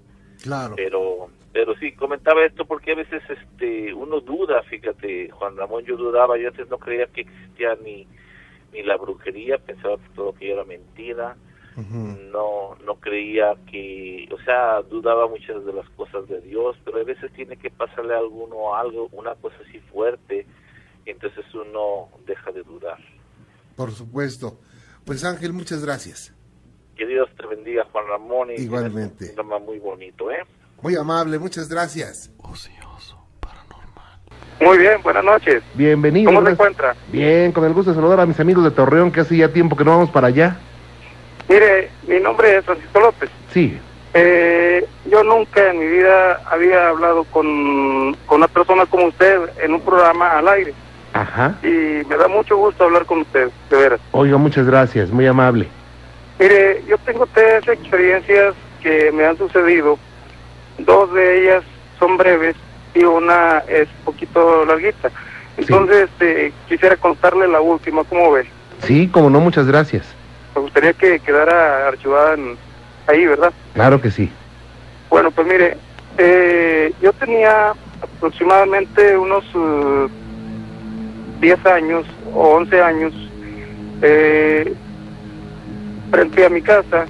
Claro. 0.40 0.74
pero 0.76 1.30
pero 1.52 1.74
sí 1.78 1.90
comentaba 1.90 2.44
esto 2.44 2.64
porque 2.64 2.92
a 2.92 2.94
veces 2.94 3.20
este 3.28 3.92
uno 3.92 4.20
duda 4.20 4.62
fíjate 4.62 5.30
Juan 5.30 5.56
Ramón 5.56 5.84
yo 5.84 5.96
dudaba 5.96 6.38
yo 6.38 6.46
antes 6.46 6.68
no 6.68 6.78
creía 6.78 7.06
que 7.06 7.22
existía 7.22 7.76
ni 7.82 8.06
ni 8.72 8.82
la 8.82 8.96
brujería 8.96 9.58
pensaba 9.58 9.96
que 9.96 10.08
todo 10.14 10.30
aquello 10.30 10.54
era 10.54 10.64
mentira 10.64 11.36
no 12.32 12.74
no 12.84 12.94
creía 12.96 13.54
que 13.70 14.28
o 14.32 14.38
sea 14.42 14.82
dudaba 14.82 15.28
muchas 15.28 15.64
de 15.64 15.72
las 15.72 15.88
cosas 15.90 16.26
de 16.28 16.40
Dios 16.40 16.76
pero 16.84 16.98
a 16.98 17.04
veces 17.04 17.32
tiene 17.34 17.56
que 17.56 17.70
pasarle 17.70 18.14
a 18.14 18.18
alguno 18.18 18.74
algo 18.74 19.08
una 19.12 19.36
cosa 19.36 19.54
así 19.68 19.78
fuerte 19.92 20.44
y 21.06 21.10
entonces 21.10 21.44
uno 21.54 22.08
deja 22.26 22.50
de 22.50 22.62
dudar 22.64 22.98
Por 23.76 23.92
supuesto. 23.92 24.58
Pues 25.04 25.24
Ángel, 25.24 25.52
muchas 25.52 25.84
gracias. 25.84 26.34
que 26.96 27.06
Dios 27.06 27.28
te 27.36 27.46
bendiga 27.46 27.84
Juan 27.92 28.06
Ramón 28.08 28.50
y 28.50 28.60
Igualmente. 28.60 29.26
un 29.26 29.34
programa 29.36 29.64
muy 29.64 29.78
bonito 29.78 30.30
eh 30.32 30.42
Muy 30.82 30.96
amable, 30.96 31.38
muchas 31.38 31.68
gracias. 31.68 32.30
Muy 34.60 34.78
bien, 34.78 35.00
buenas 35.02 35.24
noches. 35.24 35.62
Bienvenido. 35.74 36.32
¿Cómo 36.32 36.44
se 36.44 36.52
encuentra? 36.52 36.94
Bien, 37.12 37.52
con 37.52 37.64
el 37.64 37.72
gusto 37.72 37.92
de 37.92 37.96
saludar 37.96 38.20
a 38.20 38.26
mis 38.26 38.40
amigos 38.40 38.64
de 38.64 38.70
Torreón, 38.72 39.12
que 39.12 39.20
hace 39.20 39.36
ya 39.36 39.52
tiempo 39.52 39.76
que 39.76 39.84
no 39.84 39.92
vamos 39.92 40.10
para 40.10 40.26
allá. 40.28 40.56
Mire, 41.48 41.90
mi 42.06 42.18
nombre 42.18 42.56
es 42.56 42.64
Francisco 42.64 43.00
López. 43.00 43.30
Sí. 43.52 43.78
Eh, 44.14 44.84
yo 45.10 45.22
nunca 45.22 45.70
en 45.70 45.78
mi 45.78 45.86
vida 45.86 46.40
había 46.50 46.88
hablado 46.88 47.24
con, 47.24 48.16
con 48.26 48.38
una 48.38 48.48
persona 48.48 48.84
como 48.86 49.06
usted 49.06 49.40
en 49.62 49.74
un 49.74 49.80
programa 49.80 50.38
al 50.38 50.48
aire. 50.48 50.74
Ajá. 51.12 51.54
Y 51.62 52.04
me 52.06 52.16
da 52.16 52.26
mucho 52.26 52.56
gusto 52.56 52.84
hablar 52.84 53.06
con 53.06 53.20
usted, 53.20 53.50
de 53.70 53.76
veras. 53.76 54.00
Oiga, 54.10 54.36
muchas 54.38 54.66
gracias, 54.66 55.10
muy 55.10 55.26
amable. 55.26 55.68
Mire, 56.38 56.82
yo 56.88 56.98
tengo 56.98 57.26
tres 57.32 57.66
experiencias 57.68 58.54
que 58.82 59.12
me 59.12 59.24
han 59.24 59.38
sucedido. 59.38 59.98
Dos 60.78 61.12
de 61.12 61.42
ellas 61.42 61.64
son 61.98 62.16
breves 62.16 62.56
una 63.04 63.58
es 63.68 63.88
un 63.98 64.04
poquito 64.04 64.64
larguita. 64.64 65.10
Entonces, 65.56 66.08
este, 66.10 66.52
quisiera 66.68 66.96
contarle 66.96 67.48
la 67.48 67.60
última, 67.60 68.04
¿cómo 68.04 68.32
ve? 68.32 68.46
Sí, 68.82 69.08
como 69.08 69.28
no, 69.30 69.40
muchas 69.40 69.66
gracias. 69.66 70.06
Me 70.54 70.62
gustaría 70.62 70.92
que 70.92 71.18
quedara 71.20 71.88
archivada 71.88 72.34
en- 72.34 72.56
ahí, 73.06 73.26
¿verdad? 73.26 73.52
Claro 73.74 74.00
que 74.00 74.10
sí. 74.10 74.30
Bueno, 75.10 75.30
pues 75.30 75.46
mire, 75.48 75.76
eh, 76.18 76.92
yo 77.02 77.12
tenía 77.14 77.72
aproximadamente 78.02 79.16
unos 79.16 79.44
eh, 79.54 80.08
10 81.40 81.66
años 81.66 82.06
o 82.32 82.50
11 82.56 82.80
años 82.82 83.12
eh, 84.02 84.72
frente 86.10 86.44
a 86.46 86.48
mi 86.50 86.62
casa. 86.62 87.06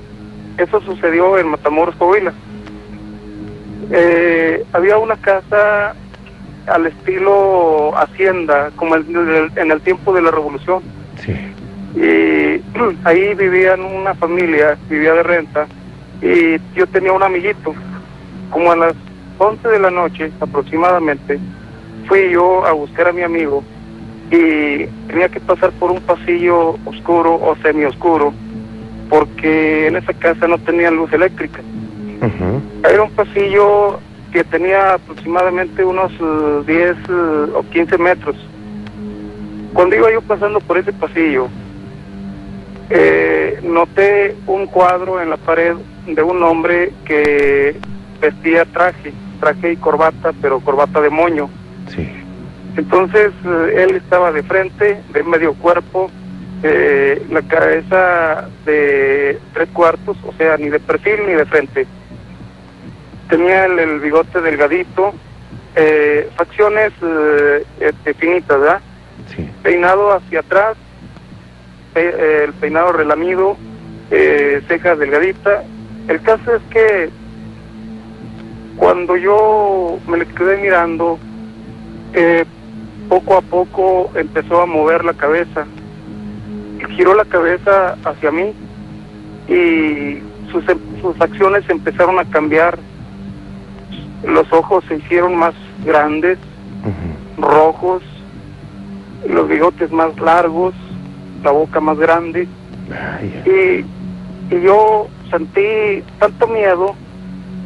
Eso 0.56 0.80
sucedió 0.80 1.38
en 1.38 1.48
Matamoros, 1.48 1.94
Coahuila. 1.96 2.32
Eh, 3.90 4.64
había 4.72 4.98
una 4.98 5.16
casa 5.16 5.94
al 6.66 6.86
estilo 6.86 7.96
hacienda, 7.96 8.70
como 8.76 8.94
el- 8.94 9.50
en 9.56 9.70
el 9.70 9.80
tiempo 9.80 10.12
de 10.12 10.22
la 10.22 10.30
revolución. 10.30 10.82
Sí. 11.24 11.32
Y 11.94 12.62
ahí 13.04 13.34
vivían 13.34 13.80
una 13.82 14.14
familia, 14.14 14.76
vivía 14.88 15.14
de 15.14 15.22
renta, 15.22 15.66
y 16.20 16.58
yo 16.76 16.86
tenía 16.86 17.12
un 17.12 17.22
amiguito. 17.22 17.74
Como 18.50 18.72
a 18.72 18.76
las 18.76 18.94
11 19.38 19.68
de 19.68 19.78
la 19.78 19.90
noche 19.90 20.30
aproximadamente, 20.40 21.38
fui 22.06 22.30
yo 22.30 22.66
a 22.66 22.72
buscar 22.72 23.08
a 23.08 23.12
mi 23.12 23.22
amigo 23.22 23.62
y 24.30 24.84
tenía 25.06 25.28
que 25.30 25.40
pasar 25.40 25.70
por 25.72 25.90
un 25.90 26.00
pasillo 26.00 26.76
oscuro 26.84 27.34
o 27.34 27.56
semioscuro 27.62 28.32
porque 29.08 29.86
en 29.86 29.96
esa 29.96 30.12
casa 30.12 30.46
no 30.48 30.58
tenían 30.58 30.96
luz 30.96 31.10
eléctrica. 31.12 31.60
Era 32.84 33.02
un 33.02 33.10
pasillo 33.10 34.00
que 34.32 34.44
tenía 34.44 34.94
aproximadamente 34.94 35.84
unos 35.84 36.12
eh, 36.12 36.62
10 36.66 36.96
eh, 36.96 37.52
o 37.54 37.64
15 37.70 37.98
metros. 37.98 38.36
Cuando 39.72 39.96
iba 39.96 40.10
yo 40.12 40.20
pasando 40.22 40.60
por 40.60 40.78
ese 40.78 40.92
pasillo, 40.92 41.48
eh, 42.90 43.60
noté 43.62 44.34
un 44.46 44.66
cuadro 44.66 45.20
en 45.20 45.30
la 45.30 45.36
pared 45.36 45.74
de 46.06 46.22
un 46.22 46.42
hombre 46.42 46.92
que 47.04 47.76
vestía 48.20 48.64
traje, 48.64 49.12
traje 49.40 49.72
y 49.72 49.76
corbata, 49.76 50.32
pero 50.40 50.60
corbata 50.60 51.00
de 51.00 51.10
moño. 51.10 51.48
Sí. 51.94 52.08
Entonces 52.76 53.32
eh, 53.44 53.84
él 53.88 53.96
estaba 53.96 54.32
de 54.32 54.42
frente, 54.42 55.00
de 55.12 55.22
medio 55.22 55.54
cuerpo, 55.54 56.10
eh, 56.62 57.22
la 57.30 57.42
cabeza 57.42 58.48
de 58.64 59.38
tres 59.52 59.68
cuartos, 59.72 60.16
o 60.26 60.32
sea, 60.32 60.56
ni 60.56 60.68
de 60.68 60.80
perfil 60.80 61.20
ni 61.26 61.34
de 61.34 61.44
frente. 61.44 61.86
Tenía 63.28 63.66
el, 63.66 63.78
el 63.78 64.00
bigote 64.00 64.40
delgadito, 64.40 65.12
eh, 65.76 66.30
facciones 66.36 66.92
eh, 67.02 67.64
este, 67.80 68.14
finitas, 68.14 68.58
¿verdad? 68.60 68.80
Sí. 69.34 69.50
Peinado 69.62 70.12
hacia 70.12 70.40
atrás, 70.40 70.76
pe- 71.92 72.08
eh, 72.16 72.44
el 72.44 72.52
peinado 72.54 72.92
relamido, 72.92 73.56
eh, 74.10 74.62
cejas 74.68 74.98
delgaditas. 74.98 75.64
El 76.08 76.22
caso 76.22 76.54
es 76.56 76.62
que 76.70 77.10
cuando 78.76 79.16
yo 79.16 79.98
me 80.08 80.18
le 80.18 80.26
quedé 80.26 80.56
mirando, 80.56 81.18
eh, 82.14 82.44
poco 83.10 83.36
a 83.36 83.42
poco 83.42 84.10
empezó 84.14 84.62
a 84.62 84.66
mover 84.66 85.04
la 85.04 85.12
cabeza. 85.12 85.66
Giró 86.96 87.14
la 87.14 87.24
cabeza 87.26 87.96
hacia 88.04 88.30
mí 88.30 88.54
y 89.48 90.22
sus, 90.50 90.66
em- 90.68 91.00
sus 91.02 91.20
acciones 91.20 91.68
empezaron 91.68 92.18
a 92.18 92.24
cambiar. 92.24 92.78
Los 94.24 94.52
ojos 94.52 94.84
se 94.88 94.96
hicieron 94.96 95.36
más 95.36 95.54
grandes, 95.84 96.38
rojos, 97.36 98.02
los 99.28 99.48
bigotes 99.48 99.90
más 99.92 100.18
largos, 100.18 100.74
la 101.42 101.50
boca 101.50 101.80
más 101.80 101.98
grande. 101.98 102.48
Ay, 102.90 103.42
Y, 104.50 104.54
y 104.54 104.60
yo 104.62 105.08
sentí 105.30 106.02
tanto 106.18 106.46
miedo 106.48 106.94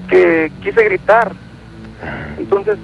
que 0.08 0.50
quise 0.62 0.84
gritar. 0.84 1.32
Entonces, 2.38 2.76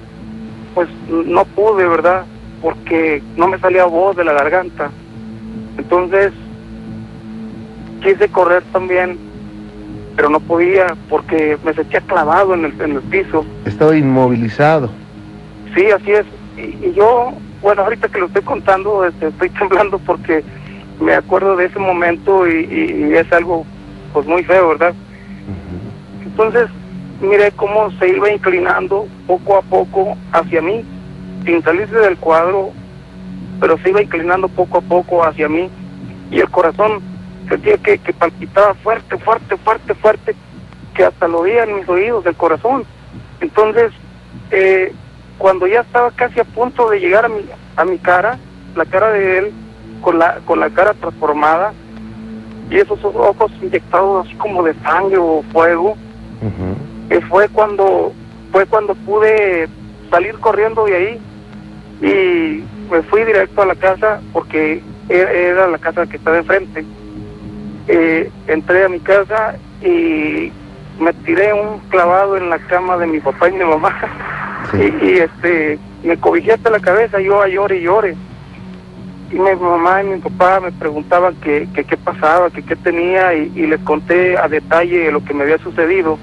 pues 0.73 0.87
no 1.09 1.45
pude, 1.45 1.87
¿verdad? 1.87 2.25
Porque 2.61 3.21
no 3.35 3.47
me 3.47 3.59
salía 3.59 3.85
voz 3.85 4.15
de 4.15 4.23
la 4.23 4.33
garganta. 4.33 4.89
Entonces, 5.77 6.33
quise 8.01 8.29
correr 8.29 8.63
también, 8.71 9.17
pero 10.15 10.29
no 10.29 10.39
podía 10.39 10.87
porque 11.09 11.57
me 11.63 11.73
sentía 11.73 12.01
clavado 12.01 12.53
en 12.53 12.65
el, 12.65 12.81
en 12.81 12.91
el 12.93 13.01
piso. 13.03 13.45
Estaba 13.65 13.95
inmovilizado. 13.95 14.89
Sí, 15.75 15.85
así 15.91 16.11
es. 16.11 16.25
Y, 16.57 16.87
y 16.87 16.93
yo, 16.95 17.31
bueno, 17.61 17.83
ahorita 17.83 18.09
que 18.09 18.19
lo 18.19 18.25
estoy 18.25 18.41
contando, 18.43 19.05
este, 19.05 19.27
estoy 19.27 19.49
temblando 19.59 19.99
porque 19.99 20.43
me 20.99 21.13
acuerdo 21.13 21.55
de 21.55 21.65
ese 21.65 21.79
momento 21.79 22.47
y, 22.47 22.65
y- 22.65 23.07
y 23.09 23.13
es 23.15 23.31
algo, 23.31 23.65
pues 24.13 24.25
muy 24.27 24.43
feo, 24.43 24.69
¿verdad? 24.69 24.93
Entonces, 26.25 26.67
miré 27.21 27.51
cómo 27.51 27.91
se 27.99 28.09
iba 28.09 28.31
inclinando 28.31 29.07
poco 29.27 29.57
a 29.57 29.61
poco 29.61 30.17
hacia 30.31 30.61
mí, 30.61 30.83
sin 31.45 31.61
salirse 31.63 31.95
del 31.95 32.17
cuadro, 32.17 32.71
pero 33.59 33.77
se 33.79 33.89
iba 33.89 34.01
inclinando 34.01 34.47
poco 34.49 34.77
a 34.79 34.81
poco 34.81 35.23
hacia 35.25 35.47
mí. 35.49 35.69
Y 36.31 36.39
el 36.39 36.49
corazón 36.49 37.01
sentía 37.49 37.77
que, 37.77 37.97
que 37.97 38.13
palpitaba 38.13 38.73
fuerte, 38.75 39.17
fuerte, 39.17 39.57
fuerte, 39.57 39.93
fuerte, 39.95 40.35
que 40.93 41.03
hasta 41.03 41.27
lo 41.27 41.39
oía 41.39 41.63
en 41.63 41.75
mis 41.75 41.89
oídos 41.89 42.23
del 42.23 42.35
corazón. 42.35 42.85
Entonces, 43.41 43.91
eh, 44.51 44.93
cuando 45.37 45.67
ya 45.67 45.81
estaba 45.81 46.11
casi 46.11 46.39
a 46.39 46.43
punto 46.43 46.89
de 46.89 46.99
llegar 46.99 47.25
a 47.25 47.29
mi, 47.29 47.45
a 47.75 47.85
mi 47.85 47.97
cara, 47.97 48.37
la 48.75 48.85
cara 48.85 49.09
de 49.11 49.37
él, 49.39 49.51
con 50.01 50.19
la, 50.19 50.39
con 50.45 50.59
la 50.59 50.69
cara 50.69 50.93
transformada, 50.93 51.73
y 52.69 52.77
esos 52.77 53.03
ojos 53.03 53.51
inyectados 53.61 54.27
así 54.27 54.35
como 54.35 54.63
de 54.63 54.73
sangre 54.75 55.17
o 55.17 55.43
fuego, 55.51 55.97
que 57.09 57.19
fue 57.21 57.49
cuando 57.49 58.13
fue 58.51 58.65
cuando 58.65 58.95
pude 58.95 59.67
salir 60.09 60.37
corriendo 60.39 60.85
de 60.85 60.95
ahí 60.95 61.21
y 62.01 62.63
me 62.91 63.01
fui 63.03 63.23
directo 63.23 63.61
a 63.61 63.65
la 63.65 63.75
casa 63.75 64.21
porque 64.31 64.81
era, 65.09 65.31
era 65.31 65.67
la 65.67 65.77
casa 65.77 66.05
que 66.07 66.17
estaba 66.17 66.37
enfrente. 66.37 66.85
Eh, 67.91 68.29
entré 68.45 68.85
a 68.85 68.89
mi 68.89 68.99
casa 68.99 69.55
y 69.81 70.51
me 70.99 71.11
tiré 71.25 71.51
un 71.53 71.79
clavado 71.89 72.37
en 72.37 72.47
la 72.51 72.59
cama 72.59 72.97
de 72.97 73.07
mi 73.07 73.19
papá 73.19 73.49
y 73.49 73.53
mi 73.53 73.65
mamá. 73.65 73.91
Sí. 74.71 74.93
y, 75.01 75.05
y, 75.05 75.17
este 75.17 75.79
me 76.03 76.15
cobijé 76.17 76.53
hasta 76.53 76.69
la 76.69 76.79
cabeza 76.79 77.19
yo 77.19 77.41
a 77.41 77.47
llore 77.47 77.77
y 77.77 77.81
llore. 77.81 78.15
Y 79.31 79.35
mi 79.39 79.55
mamá 79.55 80.03
y 80.03 80.07
mi 80.07 80.17
papá 80.19 80.59
me 80.59 80.71
preguntaban 80.71 81.33
que 81.37 81.67
qué 81.73 81.97
pasaba 81.97 82.51
que 82.51 82.61
qué 82.61 82.75
tenía 82.75 83.33
y, 83.33 83.51
y 83.55 83.65
les 83.65 83.79
conté 83.81 84.37
a 84.37 84.47
detalle 84.47 85.11
lo 85.11 85.23
que 85.23 85.33
me 85.33 85.43
había 85.43 85.57
sucedido. 85.57 86.19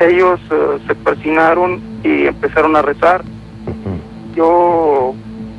Ellos 0.00 0.40
eh, 0.50 0.78
se 0.88 0.96
persinaron 0.96 1.80
y 2.02 2.26
empezaron 2.26 2.74
a 2.74 2.82
rezar. 2.82 3.22
Yo 4.34 5.14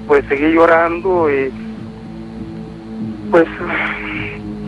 pues 0.06 0.26
seguí 0.28 0.52
llorando 0.52 1.30
y 1.30 1.50
pues 3.32 3.46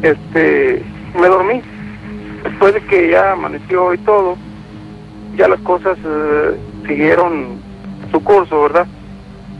este 0.01 0.83
me 1.19 1.27
dormí. 1.27 1.61
Después 2.43 2.73
de 2.73 2.81
que 2.81 3.09
ya 3.11 3.33
amaneció 3.33 3.93
y 3.93 3.97
todo 3.99 4.35
ya 5.37 5.47
las 5.47 5.59
cosas 5.61 5.97
eh, 6.03 6.57
siguieron 6.87 7.59
su 8.11 8.21
curso 8.23 8.63
verdad 8.63 8.85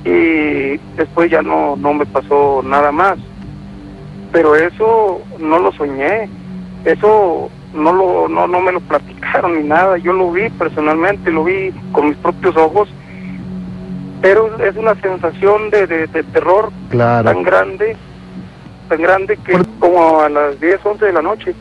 y 0.04 0.78
después 0.98 1.30
ya 1.32 1.42
no 1.42 1.76
no 1.78 1.94
me 1.94 2.06
pasó 2.06 2.62
nada 2.66 2.92
más. 2.92 3.18
Pero 4.32 4.56
eso 4.56 5.22
no 5.40 5.60
lo 5.60 5.72
soñé. 5.74 6.30
Eso 6.86 7.50
no 7.74 7.94
lo 7.94 8.28
no, 8.28 8.48
no 8.48 8.60
me 8.62 8.72
lo 8.72 8.80
platicaron 8.82 9.62
ni 9.62 9.68
nada. 9.68 9.98
Yo 9.98 10.14
lo 10.14 10.32
vi 10.32 10.50
personalmente 10.50 11.30
lo 11.32 11.44
vi 11.44 11.72
con 11.92 12.10
mis 12.10 12.18
propios 12.18 12.56
ojos. 12.58 12.90
Pero 14.22 14.56
es 14.64 14.76
una 14.76 14.94
sensación 15.02 15.70
de, 15.72 15.88
de, 15.88 16.08
de 16.08 16.24
terror 16.24 16.72
Claro. 16.90 17.32
tan 17.34 17.44
grande, 17.44 17.96
tan 18.92 19.02
grande 19.02 19.38
que 19.38 19.58
como 19.80 20.20
a 20.20 20.28
las 20.28 20.60
10, 20.60 20.82
11 20.84 21.06
de 21.06 21.14
la 21.14 21.22
noche. 21.22 21.56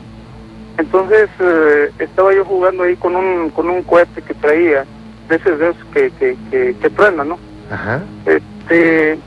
Entonces 0.77 1.29
eh, 1.39 1.89
estaba 1.99 2.33
yo 2.33 2.43
jugando 2.43 2.83
ahí 2.83 2.97
con 2.97 3.15
un 3.15 3.49
con 3.51 3.69
un 3.69 3.83
cohete 3.83 4.21
que 4.21 4.33
traía, 4.33 4.83
de 5.29 5.35
esos, 5.37 5.57
de 5.57 5.69
esos 5.69 5.85
que, 5.93 6.11
que, 6.19 6.35
que, 6.51 6.89
¿no? 7.23 7.39
Ajá. 7.71 8.01
Este, 8.25 9.17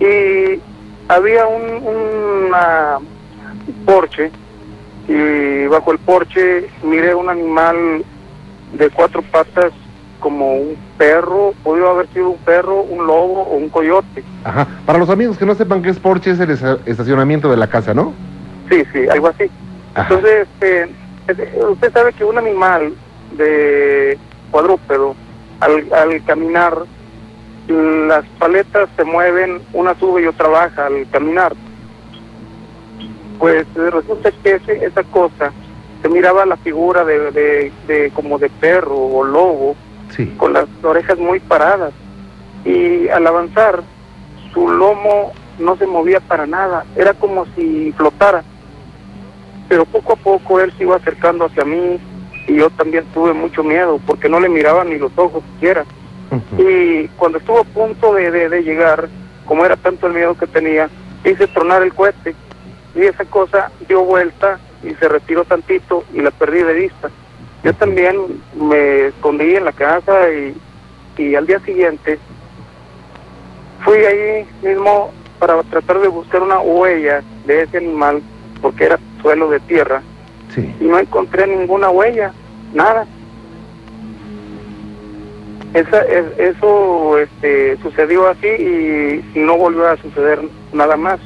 y 0.00 0.58
había 1.08 1.46
un 1.46 2.46
una 2.46 2.98
porche 3.84 4.30
y 5.06 5.66
bajo 5.66 5.92
el 5.92 5.98
porche 5.98 6.66
miré 6.82 7.14
un 7.14 7.28
animal 7.28 8.02
de 8.72 8.88
cuatro 8.88 9.20
patas 9.20 9.70
como 10.24 10.54
un 10.56 10.74
perro, 10.96 11.52
podría 11.62 11.90
haber 11.90 12.08
sido 12.14 12.30
un 12.30 12.38
perro, 12.38 12.80
un 12.80 13.06
lobo 13.06 13.42
o 13.42 13.56
un 13.56 13.68
coyote. 13.68 14.24
Ajá. 14.42 14.66
Para 14.86 14.98
los 14.98 15.10
amigos 15.10 15.36
que 15.36 15.44
no 15.44 15.54
sepan 15.54 15.82
qué 15.82 15.90
es 15.90 15.98
Porsche, 15.98 16.30
es 16.30 16.40
el 16.40 16.50
estacionamiento 16.86 17.50
de 17.50 17.58
la 17.58 17.66
casa, 17.66 17.92
¿no? 17.92 18.14
Sí, 18.70 18.82
sí, 18.90 19.06
algo 19.10 19.28
así. 19.28 19.44
Entonces, 19.94 20.48
este, 20.60 20.88
usted 21.70 21.92
sabe 21.92 22.14
que 22.14 22.24
un 22.24 22.38
animal 22.38 22.94
de 23.36 24.18
cuadrúpedo, 24.50 25.14
al, 25.60 25.92
al 25.92 26.24
caminar, 26.24 26.74
las 27.68 28.24
paletas 28.38 28.88
se 28.96 29.04
mueven, 29.04 29.60
una 29.74 29.94
sube 29.98 30.22
y 30.22 30.26
otra 30.26 30.48
baja 30.48 30.86
al 30.86 31.06
caminar. 31.10 31.52
Pues 33.38 33.66
resulta 33.74 34.30
que 34.42 34.54
ese- 34.54 34.86
esa 34.86 35.02
cosa 35.04 35.52
se 36.02 36.08
miraba 36.08 36.46
la 36.46 36.56
figura 36.56 37.04
de, 37.04 37.30
de, 37.30 37.72
de 37.86 38.10
como 38.14 38.38
de 38.38 38.48
perro 38.48 38.96
o 38.96 39.22
lobo 39.24 39.76
Sí. 40.16 40.32
con 40.36 40.52
las 40.52 40.66
orejas 40.82 41.18
muy 41.18 41.40
paradas 41.40 41.92
y 42.64 43.08
al 43.08 43.26
avanzar 43.26 43.82
su 44.52 44.68
lomo 44.68 45.32
no 45.58 45.76
se 45.76 45.86
movía 45.86 46.20
para 46.20 46.46
nada, 46.46 46.84
era 46.96 47.14
como 47.14 47.46
si 47.56 47.92
flotara. 47.96 48.42
Pero 49.68 49.84
poco 49.84 50.12
a 50.12 50.16
poco 50.16 50.60
él 50.60 50.72
se 50.76 50.84
iba 50.84 50.96
acercando 50.96 51.46
hacia 51.46 51.64
mí 51.64 51.98
y 52.46 52.56
yo 52.56 52.70
también 52.70 53.04
tuve 53.14 53.32
mucho 53.32 53.64
miedo 53.64 54.00
porque 54.06 54.28
no 54.28 54.38
le 54.40 54.48
miraba 54.48 54.84
ni 54.84 54.98
los 54.98 55.12
ojos 55.16 55.42
siquiera. 55.54 55.84
Y 56.58 57.06
cuando 57.16 57.38
estuvo 57.38 57.60
a 57.60 57.64
punto 57.64 58.12
de, 58.14 58.30
de- 58.30 58.48
de 58.48 58.62
llegar, 58.62 59.08
como 59.46 59.64
era 59.64 59.76
tanto 59.76 60.06
el 60.08 60.14
miedo 60.14 60.34
que 60.36 60.46
tenía, 60.46 60.88
hice 61.24 61.46
tronar 61.46 61.82
el 61.82 61.94
cohete 61.94 62.34
y 62.94 63.02
esa 63.02 63.24
cosa 63.24 63.70
dio 63.88 64.02
vuelta 64.04 64.58
y 64.82 64.90
se 64.94 65.08
retiró 65.08 65.44
tantito 65.44 66.04
y 66.12 66.20
la 66.20 66.30
perdí 66.32 66.62
de 66.62 66.72
vista. 66.74 67.10
Yo 67.64 67.72
también 67.74 68.16
me 68.60 69.06
escondí 69.06 69.54
en 69.56 69.64
la 69.64 69.72
casa 69.72 70.12
y, 70.30 70.54
y 71.22 71.34
al 71.34 71.46
día 71.46 71.58
siguiente 71.60 72.18
fui 73.82 73.96
ahí 73.96 74.46
mismo 74.62 75.10
para 75.38 75.62
tratar 75.64 76.00
de 76.00 76.08
buscar 76.08 76.42
una 76.42 76.60
huella 76.60 77.22
de 77.46 77.62
ese 77.62 77.78
animal 77.78 78.22
porque 78.60 78.84
era 78.84 78.98
suelo 79.22 79.48
de 79.50 79.60
tierra 79.60 80.02
Sí. 80.54 80.72
y 80.80 80.84
no 80.84 80.98
encontré 80.98 81.46
ninguna 81.48 81.88
huella, 81.90 82.32
nada. 82.72 83.06
Esa, 85.72 86.02
es- 86.02 86.38
eso 86.38 87.18
este, 87.18 87.76
sucedió 87.82 88.28
así 88.28 88.46
y 88.46 89.38
no 89.38 89.56
volvió 89.56 89.88
a 89.88 89.96
suceder 89.96 90.40
nada 90.72 90.96
más. 90.96 91.18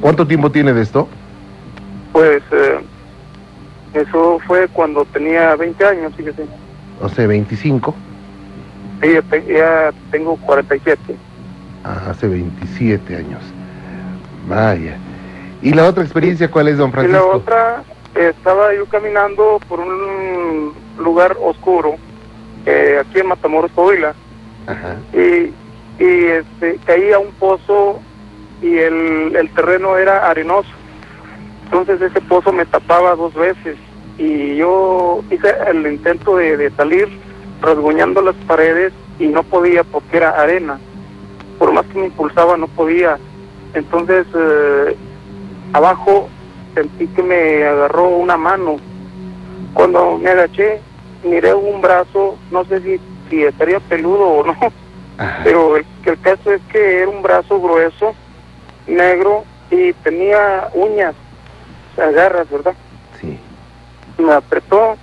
¿Cuánto 0.00 0.26
tiempo 0.26 0.50
tiene 0.50 0.72
de 0.72 0.82
esto? 0.82 1.08
Pues 2.12 2.42
eh, 2.50 2.80
eso 3.94 4.38
fue 4.46 4.68
cuando 4.68 5.04
tenía 5.06 5.54
20 5.56 5.84
años, 5.86 6.12
fíjese. 6.16 6.44
O 7.00 7.08
sea, 7.08 7.26
25. 7.26 7.94
Sí, 9.02 9.12
ya, 9.12 9.22
te- 9.22 9.52
ya 9.52 9.90
tengo 10.10 10.36
47. 10.36 11.16
Ah, 11.84 12.08
hace 12.10 12.28
27 12.28 13.16
años. 13.16 13.40
Vaya. 14.48 14.96
¿Y 15.62 15.72
la 15.72 15.86
otra 15.86 16.02
experiencia 16.04 16.50
cuál 16.50 16.68
es, 16.68 16.76
don 16.78 16.90
Y 16.90 16.92
la 16.92 16.98
Francisco? 17.00 17.30
otra, 17.32 17.82
estaba 18.14 18.74
yo 18.74 18.86
caminando 18.86 19.60
por 19.68 19.80
un 19.80 20.72
lugar 20.98 21.36
oscuro, 21.42 21.96
eh, 22.66 22.98
aquí 23.00 23.20
en 23.20 23.26
Matamoros, 23.28 23.70
Coahuila, 23.72 24.14
Ajá. 24.66 24.96
y, 25.12 25.52
y 26.02 26.24
este, 26.26 26.78
caí 26.84 27.12
a 27.12 27.18
un 27.18 27.32
pozo 27.32 28.00
y 28.62 28.76
el, 28.78 29.34
el 29.36 29.50
terreno 29.54 29.96
era 29.98 30.28
arenoso. 30.30 30.68
Entonces 31.64 32.00
ese 32.00 32.20
pozo 32.22 32.52
me 32.52 32.66
tapaba 32.66 33.14
dos 33.14 33.34
veces 33.34 33.76
y 34.18 34.56
yo 34.56 35.22
hice 35.30 35.54
el 35.66 35.86
intento 35.86 36.36
de, 36.36 36.56
de 36.56 36.70
salir 36.72 37.08
rasguñando 37.60 38.22
las 38.22 38.36
paredes 38.46 38.92
y 39.18 39.26
no 39.26 39.42
podía 39.42 39.84
porque 39.84 40.18
era 40.18 40.30
arena. 40.30 40.78
Por 41.58 41.72
más 41.72 41.86
que 41.86 41.98
me 41.98 42.06
impulsaba 42.06 42.56
no 42.56 42.68
podía. 42.68 43.18
Entonces 43.74 44.26
eh, 44.34 44.96
abajo 45.72 46.28
sentí 46.74 47.06
que 47.08 47.22
me 47.22 47.64
agarró 47.64 48.08
una 48.08 48.36
mano. 48.36 48.76
Cuando 49.72 50.18
me 50.18 50.30
agaché 50.30 50.80
miré 51.24 51.54
un 51.54 51.80
brazo, 51.80 52.36
no 52.50 52.64
sé 52.66 52.80
si, 52.82 53.00
si 53.28 53.42
estaría 53.42 53.80
peludo 53.80 54.24
o 54.24 54.46
no, 54.46 54.56
Ajá. 55.18 55.40
pero 55.42 55.76
el, 55.76 55.86
el 56.04 56.20
caso 56.20 56.52
es 56.52 56.60
que 56.70 56.98
era 57.00 57.08
un 57.08 57.22
brazo 57.22 57.60
grueso, 57.60 58.14
negro 58.86 59.44
y 59.70 59.92
tenía 59.94 60.68
uñas, 60.74 61.14
o 61.94 61.96
sea, 61.96 62.10
garras, 62.10 62.50
¿verdad? 62.50 62.74
Sí. 63.20 63.38
Me 64.18 64.32
apretó 64.32 64.96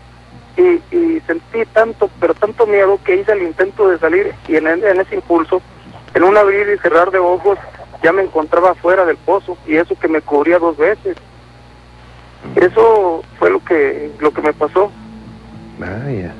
y, 0.57 0.95
y 0.95 1.21
sentí 1.25 1.65
tanto, 1.73 2.09
pero 2.19 2.33
tanto 2.33 2.67
miedo 2.67 2.99
que 3.03 3.15
hice 3.15 3.31
el 3.31 3.43
intento 3.43 3.87
de 3.89 3.97
salir 3.99 4.33
y 4.47 4.57
en, 4.57 4.67
en 4.67 4.99
ese 4.99 5.15
impulso, 5.15 5.61
en 6.13 6.23
un 6.23 6.35
abrir 6.37 6.67
y 6.69 6.77
cerrar 6.79 7.09
de 7.11 7.19
ojos, 7.19 7.57
ya 8.03 8.11
me 8.11 8.23
encontraba 8.23 8.73
fuera 8.75 9.05
del 9.05 9.17
pozo 9.17 9.57
y 9.65 9.77
eso 9.77 9.95
que 9.97 10.07
me 10.07 10.21
cubría 10.21 10.59
dos 10.59 10.77
veces. 10.77 11.15
Eso 12.55 13.21
fue 13.37 13.49
lo 13.51 13.63
que 13.63 14.11
lo 14.19 14.31
que 14.31 14.41
me 14.41 14.51
pasó 14.53 14.91
Vaya. 15.77 16.33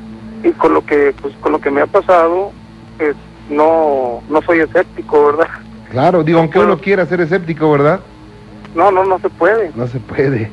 y 0.43 0.51
con 0.53 0.73
lo 0.73 0.85
que 0.85 1.13
pues 1.21 1.33
con 1.41 1.51
lo 1.51 1.61
que 1.61 1.69
me 1.69 1.81
ha 1.81 1.87
pasado 1.87 2.51
pues 2.97 3.15
no 3.49 4.21
no 4.29 4.41
soy 4.41 4.59
escéptico, 4.59 5.27
¿verdad? 5.27 5.47
Claro, 5.91 6.23
digo, 6.23 6.39
aunque 6.39 6.57
uno 6.59 6.77
quiera 6.77 7.05
ser 7.05 7.21
escéptico, 7.21 7.69
¿verdad? 7.71 7.99
No, 8.75 8.91
no, 8.91 9.03
no 9.05 9.19
se 9.19 9.29
puede. 9.29 9.71
No 9.75 9.87
se 9.87 9.99
puede. 9.99 10.49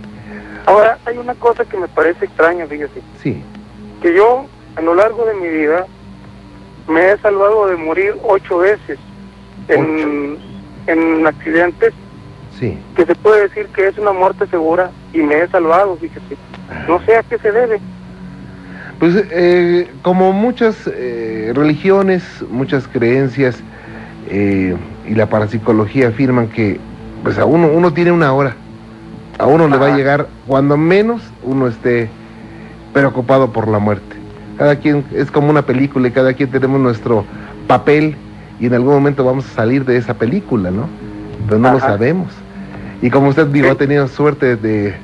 Ahora, 0.66 0.98
hay 1.06 1.16
una 1.18 1.34
cosa 1.34 1.64
que 1.64 1.76
me 1.78 1.88
parece 1.88 2.24
extraña, 2.26 2.66
fíjese, 2.66 3.00
Sí. 3.22 3.42
que 4.02 4.14
yo 4.14 4.46
a 4.76 4.80
lo 4.82 4.94
largo 4.94 5.24
de 5.24 5.34
mi 5.34 5.48
vida 5.48 5.86
me 6.88 7.12
he 7.12 7.18
salvado 7.18 7.66
de 7.68 7.76
morir 7.76 8.14
ocho 8.24 8.58
veces 8.58 8.98
en, 9.68 10.36
en 10.86 11.26
accidentes 11.26 11.92
Sí. 12.58 12.76
que 12.96 13.06
se 13.06 13.14
puede 13.14 13.42
decir 13.48 13.66
que 13.68 13.86
es 13.86 13.96
una 13.98 14.12
muerte 14.12 14.46
segura 14.48 14.90
y 15.12 15.18
me 15.18 15.42
he 15.42 15.48
salvado, 15.48 15.96
fíjese. 15.96 16.36
No 16.88 17.00
sé 17.04 17.16
a 17.16 17.22
qué 17.22 17.38
se 17.38 17.52
debe. 17.52 17.78
Pues 18.98 19.14
eh, 19.30 19.88
como 20.02 20.32
muchas 20.32 20.90
eh, 20.92 21.52
religiones, 21.54 22.24
muchas 22.50 22.88
creencias 22.88 23.62
eh, 24.28 24.76
y 25.06 25.14
la 25.14 25.26
parapsicología 25.26 26.08
afirman 26.08 26.48
que 26.48 26.80
pues 27.22 27.38
a 27.38 27.44
uno, 27.44 27.68
uno 27.68 27.92
tiene 27.92 28.12
una 28.12 28.32
hora, 28.32 28.54
a 29.38 29.46
uno 29.46 29.68
le 29.68 29.76
va 29.76 29.86
a 29.86 29.96
llegar 29.96 30.26
cuando 30.46 30.76
menos 30.76 31.22
uno 31.42 31.66
esté 31.68 32.08
preocupado 32.92 33.52
por 33.52 33.68
la 33.68 33.78
muerte. 33.78 34.16
Cada 34.56 34.76
quien 34.76 35.04
es 35.14 35.30
como 35.30 35.50
una 35.50 35.62
película 35.62 36.08
y 36.08 36.10
cada 36.10 36.32
quien 36.34 36.50
tenemos 36.50 36.80
nuestro 36.80 37.24
papel 37.66 38.16
y 38.60 38.66
en 38.66 38.74
algún 38.74 38.94
momento 38.94 39.24
vamos 39.24 39.46
a 39.46 39.54
salir 39.54 39.84
de 39.84 39.96
esa 39.96 40.14
película, 40.14 40.70
¿no? 40.70 40.88
Pero 41.46 41.58
no 41.60 41.72
lo 41.72 41.78
sabemos. 41.80 42.32
Y 43.00 43.10
como 43.10 43.28
usted 43.28 43.46
dijo, 43.46 43.70
ha 43.70 43.74
tenido 43.76 44.08
suerte 44.08 44.56
de, 44.56 44.94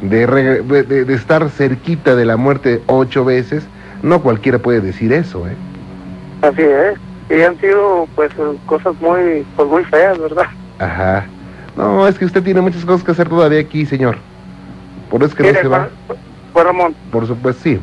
de, 0.00 0.26
de- 0.26 1.04
de 1.04 1.14
estar 1.14 1.48
cerquita 1.50 2.16
de 2.16 2.24
la 2.24 2.36
muerte 2.38 2.80
ocho 2.86 3.24
veces, 3.24 3.66
no 4.02 4.22
cualquiera 4.22 4.58
puede 4.58 4.80
decir 4.80 5.12
eso, 5.12 5.46
¿eh? 5.46 5.56
Así 6.42 6.62
es. 6.62 6.98
Y 7.28 7.42
han 7.42 7.58
sido 7.60 8.06
pues 8.14 8.30
cosas 8.66 8.94
muy 9.00 9.44
pues 9.56 9.68
muy 9.68 9.84
feas, 9.84 10.18
¿verdad? 10.18 10.46
Ajá. 10.78 11.26
No, 11.76 12.08
es 12.08 12.18
que 12.18 12.24
usted 12.24 12.42
tiene 12.42 12.60
muchas 12.60 12.84
cosas 12.84 13.04
que 13.04 13.10
hacer 13.10 13.28
todavía 13.28 13.60
aquí, 13.60 13.84
señor. 13.86 14.16
Por 15.10 15.22
eso 15.22 15.30
es 15.30 15.34
que 15.34 15.52
no 15.52 15.60
se 15.60 15.68
va. 15.68 15.88
Juan, 16.06 16.18
Juan 16.52 16.66
Ramón, 16.66 16.96
Por 17.12 17.26
supuesto, 17.26 17.62
sí. 17.62 17.80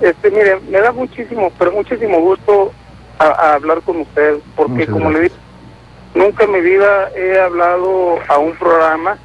Este, 0.00 0.30
mire, 0.30 0.58
me 0.68 0.80
da 0.80 0.92
muchísimo, 0.92 1.52
pero 1.58 1.72
muchísimo 1.72 2.20
gusto 2.20 2.72
a, 3.18 3.26
a 3.26 3.54
hablar 3.54 3.80
con 3.82 4.00
usted, 4.00 4.38
porque 4.56 4.72
Muchas 4.72 4.90
como 4.90 5.10
le 5.10 5.20
dije, 5.20 5.36
nunca 6.14 6.44
en 6.44 6.52
mi 6.52 6.60
vida 6.60 7.10
he 7.16 7.38
hablado 7.40 8.18
a 8.28 8.38
un 8.38 8.52
programa 8.56 9.16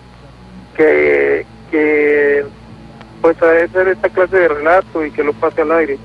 que, 0.76 1.46
que 1.72 2.46
pues 3.22 3.42
a 3.42 3.64
hacer 3.64 3.88
esta 3.90 4.10
clase 4.10 4.38
de 4.38 4.48
relato 4.48 5.06
y 5.06 5.12
que 5.12 5.24
lo 5.24 5.34
pase 5.34 5.62
al 5.62 5.72
aire. 5.72 5.98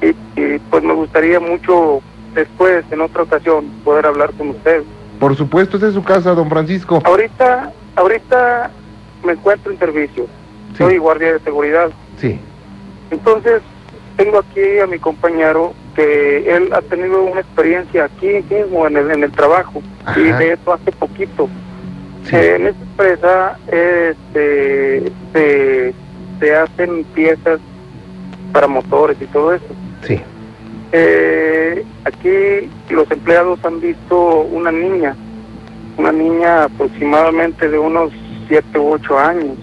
Y, 0.00 0.58
pues 0.70 0.82
me 0.82 0.94
gustaría 0.94 1.38
mucho 1.40 2.00
después, 2.34 2.84
en 2.90 3.02
otra 3.02 3.24
ocasión, 3.24 3.66
poder 3.84 4.06
hablar 4.06 4.32
con 4.32 4.50
usted. 4.50 4.82
Por 5.22 5.36
supuesto, 5.36 5.76
esta 5.76 5.86
es 5.86 5.94
su 5.94 6.02
casa, 6.02 6.34
don 6.34 6.48
Francisco. 6.48 7.00
Ahorita, 7.04 7.72
ahorita 7.94 8.72
me 9.24 9.34
encuentro 9.34 9.70
en 9.70 9.78
servicio, 9.78 10.26
Sí. 10.72 10.78
soy 10.78 10.98
guardia 10.98 11.34
de 11.34 11.38
seguridad. 11.38 11.90
Sí. 12.16 12.40
Entonces, 13.12 13.62
tengo 14.16 14.40
aquí 14.40 14.80
a 14.82 14.86
mi 14.88 14.98
compañero 14.98 15.74
que 15.94 16.52
él 16.56 16.72
ha 16.72 16.82
tenido 16.82 17.22
una 17.22 17.38
experiencia 17.40 18.06
aquí 18.06 18.44
mismo 18.50 18.84
en 18.88 18.96
el, 18.96 19.12
en 19.12 19.22
el 19.22 19.30
trabajo 19.30 19.80
Ajá. 20.04 20.18
y 20.18 20.24
de 20.24 20.54
eso 20.54 20.72
hace 20.72 20.90
poquito. 20.90 21.48
Sí. 22.24 22.34
Eh, 22.34 22.56
en 22.56 22.66
esta 22.66 22.82
empresa 22.82 23.58
este, 23.68 25.04
se, 25.32 25.94
se 26.40 26.56
hacen 26.56 27.04
piezas 27.14 27.60
para 28.52 28.66
motores 28.66 29.16
y 29.20 29.26
todo 29.26 29.54
eso. 29.54 29.66
Sí. 30.02 30.20
Eh, 30.92 31.84
aquí 32.04 32.68
los 32.90 33.10
empleados 33.10 33.58
han 33.64 33.80
visto 33.80 34.42
una 34.42 34.70
niña, 34.70 35.16
una 35.96 36.12
niña 36.12 36.64
aproximadamente 36.64 37.68
de 37.68 37.78
unos 37.78 38.12
7 38.48 38.78
u 38.78 38.92
8 38.92 39.18
años. 39.18 39.56